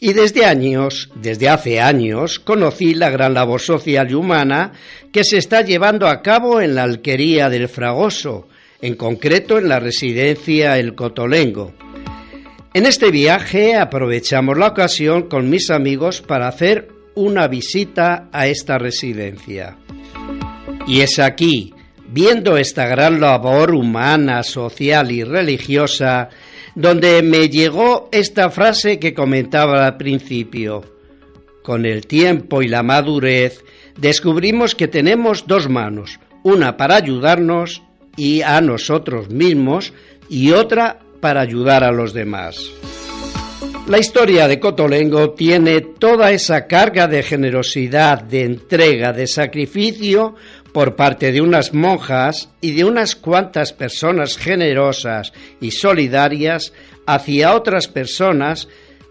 Y 0.00 0.14
desde 0.14 0.44
años, 0.44 1.10
desde 1.14 1.48
hace 1.48 1.80
años, 1.80 2.40
conocí 2.40 2.94
la 2.94 3.10
gran 3.10 3.34
labor 3.34 3.60
social 3.60 4.10
y 4.10 4.14
humana 4.14 4.72
que 5.12 5.22
se 5.22 5.38
está 5.38 5.62
llevando 5.62 6.08
a 6.08 6.22
cabo 6.22 6.60
en 6.60 6.74
la 6.74 6.82
alquería 6.82 7.48
del 7.48 7.68
Fragoso, 7.68 8.48
en 8.80 8.96
concreto 8.96 9.58
en 9.58 9.68
la 9.68 9.78
residencia 9.78 10.76
El 10.76 10.96
Cotolengo, 10.96 11.72
en 12.74 12.86
este 12.86 13.10
viaje 13.10 13.76
aprovechamos 13.76 14.56
la 14.56 14.68
ocasión 14.68 15.28
con 15.28 15.50
mis 15.50 15.70
amigos 15.70 16.22
para 16.22 16.48
hacer 16.48 16.88
una 17.14 17.48
visita 17.48 18.28
a 18.32 18.46
esta 18.46 18.78
residencia. 18.78 19.76
Y 20.86 21.00
es 21.00 21.18
aquí, 21.18 21.74
viendo 22.08 22.56
esta 22.56 22.86
gran 22.86 23.20
labor 23.20 23.74
humana, 23.74 24.42
social 24.42 25.10
y 25.10 25.24
religiosa, 25.24 26.28
donde 26.74 27.22
me 27.22 27.48
llegó 27.48 28.08
esta 28.12 28.50
frase 28.50 28.98
que 28.98 29.14
comentaba 29.14 29.86
al 29.86 29.96
principio. 29.96 30.84
Con 31.62 31.86
el 31.86 32.06
tiempo 32.06 32.62
y 32.62 32.68
la 32.68 32.82
madurez 32.82 33.64
descubrimos 33.96 34.74
que 34.74 34.88
tenemos 34.88 35.46
dos 35.46 35.68
manos, 35.68 36.18
una 36.42 36.76
para 36.76 36.96
ayudarnos 36.96 37.82
y 38.16 38.42
a 38.42 38.60
nosotros 38.60 39.30
mismos 39.30 39.92
y 40.28 40.50
otra 40.52 40.98
para 41.20 41.40
ayudar 41.40 41.84
a 41.84 41.92
los 41.92 42.12
demás. 42.12 42.70
La 43.88 43.98
historia 43.98 44.46
de 44.46 44.60
Cotolengo 44.60 45.32
tiene 45.32 45.80
toda 45.80 46.30
esa 46.30 46.68
carga 46.68 47.08
de 47.08 47.24
generosidad, 47.24 48.22
de 48.22 48.44
entrega, 48.44 49.12
de 49.12 49.26
sacrificio 49.26 50.36
por 50.72 50.94
parte 50.94 51.32
de 51.32 51.40
unas 51.40 51.74
monjas 51.74 52.48
y 52.60 52.72
de 52.72 52.84
unas 52.84 53.16
cuantas 53.16 53.72
personas 53.72 54.38
generosas 54.38 55.32
y 55.60 55.72
solidarias 55.72 56.72
hacia 57.06 57.54
otras 57.54 57.88
personas 57.88 58.68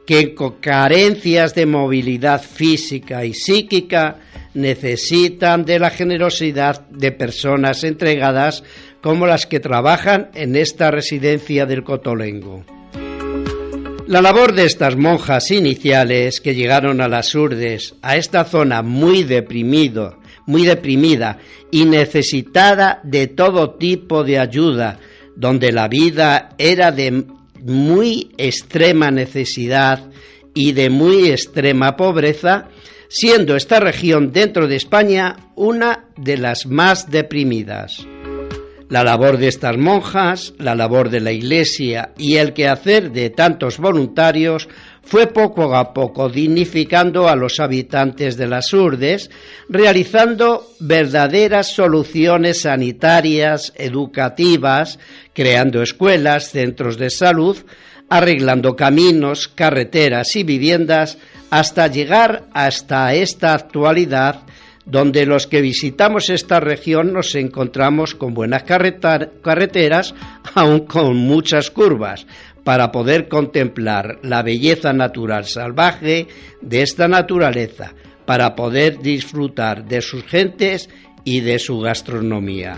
que 0.08 0.34
con 0.34 0.62
carencias 0.62 1.54
de 1.54 1.66
movilidad 1.66 2.42
física 2.42 3.26
y 3.26 3.34
psíquica 3.34 4.20
necesitan 4.54 5.66
de 5.66 5.80
la 5.80 5.90
generosidad 5.90 6.88
de 6.90 7.12
personas 7.12 7.84
entregadas 7.84 8.64
como 9.02 9.28
las 9.28 9.46
que 9.46 9.60
trabajan 9.60 10.30
en 10.34 10.56
esta 10.56 10.92
residencia 10.92 11.66
del 11.66 11.84
Cotolengo. 11.84 12.64
La 14.12 14.22
labor 14.22 14.54
de 14.54 14.66
estas 14.66 14.98
monjas 14.98 15.52
iniciales 15.52 16.42
que 16.42 16.54
llegaron 16.54 17.00
a 17.00 17.08
las 17.08 17.34
Urdes, 17.34 17.96
a 18.02 18.18
esta 18.18 18.44
zona 18.44 18.82
muy 18.82 19.24
deprimido, 19.24 20.20
muy 20.46 20.66
deprimida 20.66 21.38
y 21.72 21.86
necesitada 21.86 23.00
de 23.06 23.28
todo 23.28 23.76
tipo 23.76 24.26
de 24.26 24.38
ayuda, 24.38 25.00
donde 25.38 25.72
la 25.72 25.88
vida 25.88 26.50
era 26.58 26.92
de 26.92 27.24
muy 27.62 28.32
extrema 28.38 29.12
necesidad 29.12 30.12
y 30.54 30.74
de 30.74 30.90
muy 30.90 31.30
extrema 31.30 31.96
pobreza, 31.96 32.68
siendo 33.08 33.56
esta 33.56 33.80
región 33.80 34.34
dentro 34.34 34.68
de 34.68 34.76
España 34.76 35.38
una 35.56 36.08
de 36.18 36.36
las 36.36 36.66
más 36.66 37.10
deprimidas. 37.10 38.06
La 38.92 39.06
labor 39.06 39.38
de 39.38 39.48
estas 39.48 39.78
monjas, 39.78 40.54
la 40.58 40.76
labor 40.76 41.10
de 41.10 41.22
la 41.22 41.32
Iglesia 41.32 42.12
y 42.18 42.36
el 42.36 42.52
quehacer 42.52 43.14
de 43.14 43.30
tantos 43.30 43.78
voluntarios 43.78 44.68
fue 45.02 45.28
poco 45.28 45.74
a 45.74 45.94
poco 45.94 46.28
dignificando 46.28 47.30
a 47.30 47.38
los 47.38 47.62
habitantes 47.62 48.36
de 48.36 48.48
las 48.48 48.74
Urdes, 48.74 49.32
realizando 49.70 50.68
verdaderas 50.82 51.72
soluciones 51.74 52.64
sanitarias, 52.64 53.72
educativas, 53.78 55.00
creando 55.34 55.82
escuelas, 55.82 56.50
centros 56.50 56.98
de 56.98 57.12
salud, 57.12 57.56
arreglando 58.10 58.76
caminos, 58.76 59.48
carreteras 59.48 60.36
y 60.36 60.44
viviendas, 60.44 61.18
hasta 61.50 61.88
llegar 61.88 62.44
hasta 62.52 63.14
esta 63.14 63.54
actualidad 63.54 64.42
donde 64.86 65.26
los 65.26 65.48
que 65.48 65.62
visitamos 65.62 66.30
esta 66.30 66.60
región 66.60 67.14
nos 67.14 67.36
encontramos 67.36 68.16
con 68.16 68.34
buenas 68.34 68.64
carreteras, 68.64 70.16
aún 70.56 70.86
con 70.86 71.18
muchas 71.18 71.72
curvas, 71.72 72.26
para 72.64 72.92
poder 72.92 73.28
contemplar 73.28 74.20
la 74.24 74.44
belleza 74.44 74.94
natural 74.94 75.46
salvaje 75.46 76.28
de 76.62 76.82
esta 76.82 77.08
naturaleza, 77.08 77.94
para 78.26 78.56
poder 78.56 79.00
disfrutar 79.00 79.86
de 79.86 80.02
sus 80.02 80.24
gentes 80.24 80.90
y 81.24 81.42
de 81.42 81.60
su 81.60 81.80
gastronomía. 81.80 82.78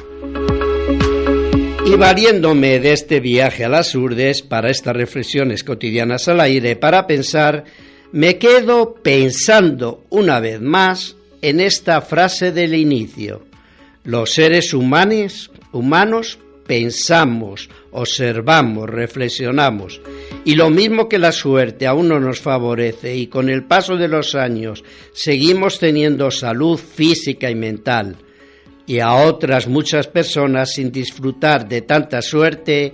Y 1.86 1.95
valiéndome 1.95 2.80
de 2.80 2.93
este 2.93 3.20
viaje 3.20 3.66
a 3.66 3.70
las 3.70 3.93
Urdes 3.93 4.41
para 4.41 4.70
estas 4.70 4.95
reflexiones 4.95 5.66
cotidianas 5.66 6.30
al 6.30 6.39
aire, 6.39 6.78
para 6.78 7.06
pensar, 7.06 7.66
me 8.14 8.38
quedo 8.38 8.93
pensando 8.93 10.06
una 10.10 10.39
vez 10.39 10.62
más 10.62 11.18
en 11.44 11.60
esta 11.60 12.02
frase 12.02 12.54
del 12.54 12.74
inicio. 12.74 13.46
Los 14.06 14.34
seres 14.34 14.74
humanos, 14.74 15.52
humanos 15.74 16.39
pensamos, 16.66 17.70
observamos, 17.91 18.89
reflexionamos. 18.89 20.02
Y 20.46 20.56
lo 20.56 20.70
mismo 20.70 21.10
que 21.10 21.20
la 21.20 21.34
suerte 21.34 21.86
a 21.86 21.94
uno 21.94 22.18
nos 22.18 22.39
favorece 22.39 23.18
y 23.18 23.28
con 23.28 23.50
el 23.50 23.66
paso 23.66 23.98
de 23.98 24.08
los 24.08 24.36
años 24.36 24.86
seguimos 25.12 25.80
teniendo 25.80 26.32
salud 26.32 26.78
física 26.80 27.52
y 27.52 27.56
mental, 27.56 28.16
y 28.88 29.00
a 29.00 29.14
otras 29.14 29.68
muchas 29.68 30.08
personas 30.08 30.74
sin 30.74 30.94
disfrutar 30.94 31.68
de 31.68 31.82
tanta 31.82 32.22
suerte, 32.22 32.94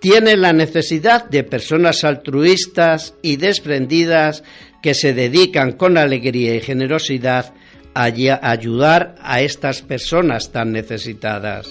tienen 0.00 0.40
la 0.40 0.52
necesidad 0.52 1.28
de 1.28 1.42
personas 1.42 2.04
altruistas 2.04 3.14
y 3.22 3.36
desprendidas 3.36 4.44
que 4.80 4.94
se 4.94 5.14
dedican 5.14 5.72
con 5.72 5.98
alegría 5.98 6.54
y 6.54 6.60
generosidad 6.60 7.54
ayudar 8.02 9.16
a 9.20 9.40
estas 9.40 9.82
personas 9.82 10.52
tan 10.52 10.72
necesitadas. 10.72 11.68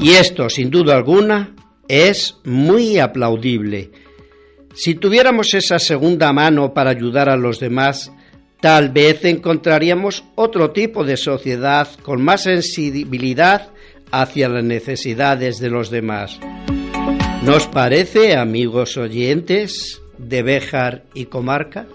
Y 0.00 0.10
esto, 0.10 0.48
sin 0.48 0.70
duda 0.70 0.96
alguna, 0.96 1.54
es 1.88 2.36
muy 2.44 2.98
aplaudible. 2.98 3.90
Si 4.74 4.94
tuviéramos 4.94 5.54
esa 5.54 5.78
segunda 5.78 6.32
mano 6.32 6.74
para 6.74 6.90
ayudar 6.90 7.28
a 7.28 7.36
los 7.36 7.60
demás, 7.60 8.10
tal 8.60 8.90
vez 8.90 9.24
encontraríamos 9.24 10.24
otro 10.34 10.70
tipo 10.70 11.04
de 11.04 11.16
sociedad 11.16 11.88
con 12.02 12.22
más 12.22 12.42
sensibilidad 12.44 13.68
hacia 14.10 14.48
las 14.48 14.64
necesidades 14.64 15.58
de 15.58 15.70
los 15.70 15.90
demás. 15.90 16.38
¿Nos 17.42 17.66
parece, 17.66 18.36
amigos 18.36 18.96
oyentes 18.96 20.00
de 20.18 20.42
Béjar 20.42 21.04
y 21.14 21.26
Comarca? 21.26 21.86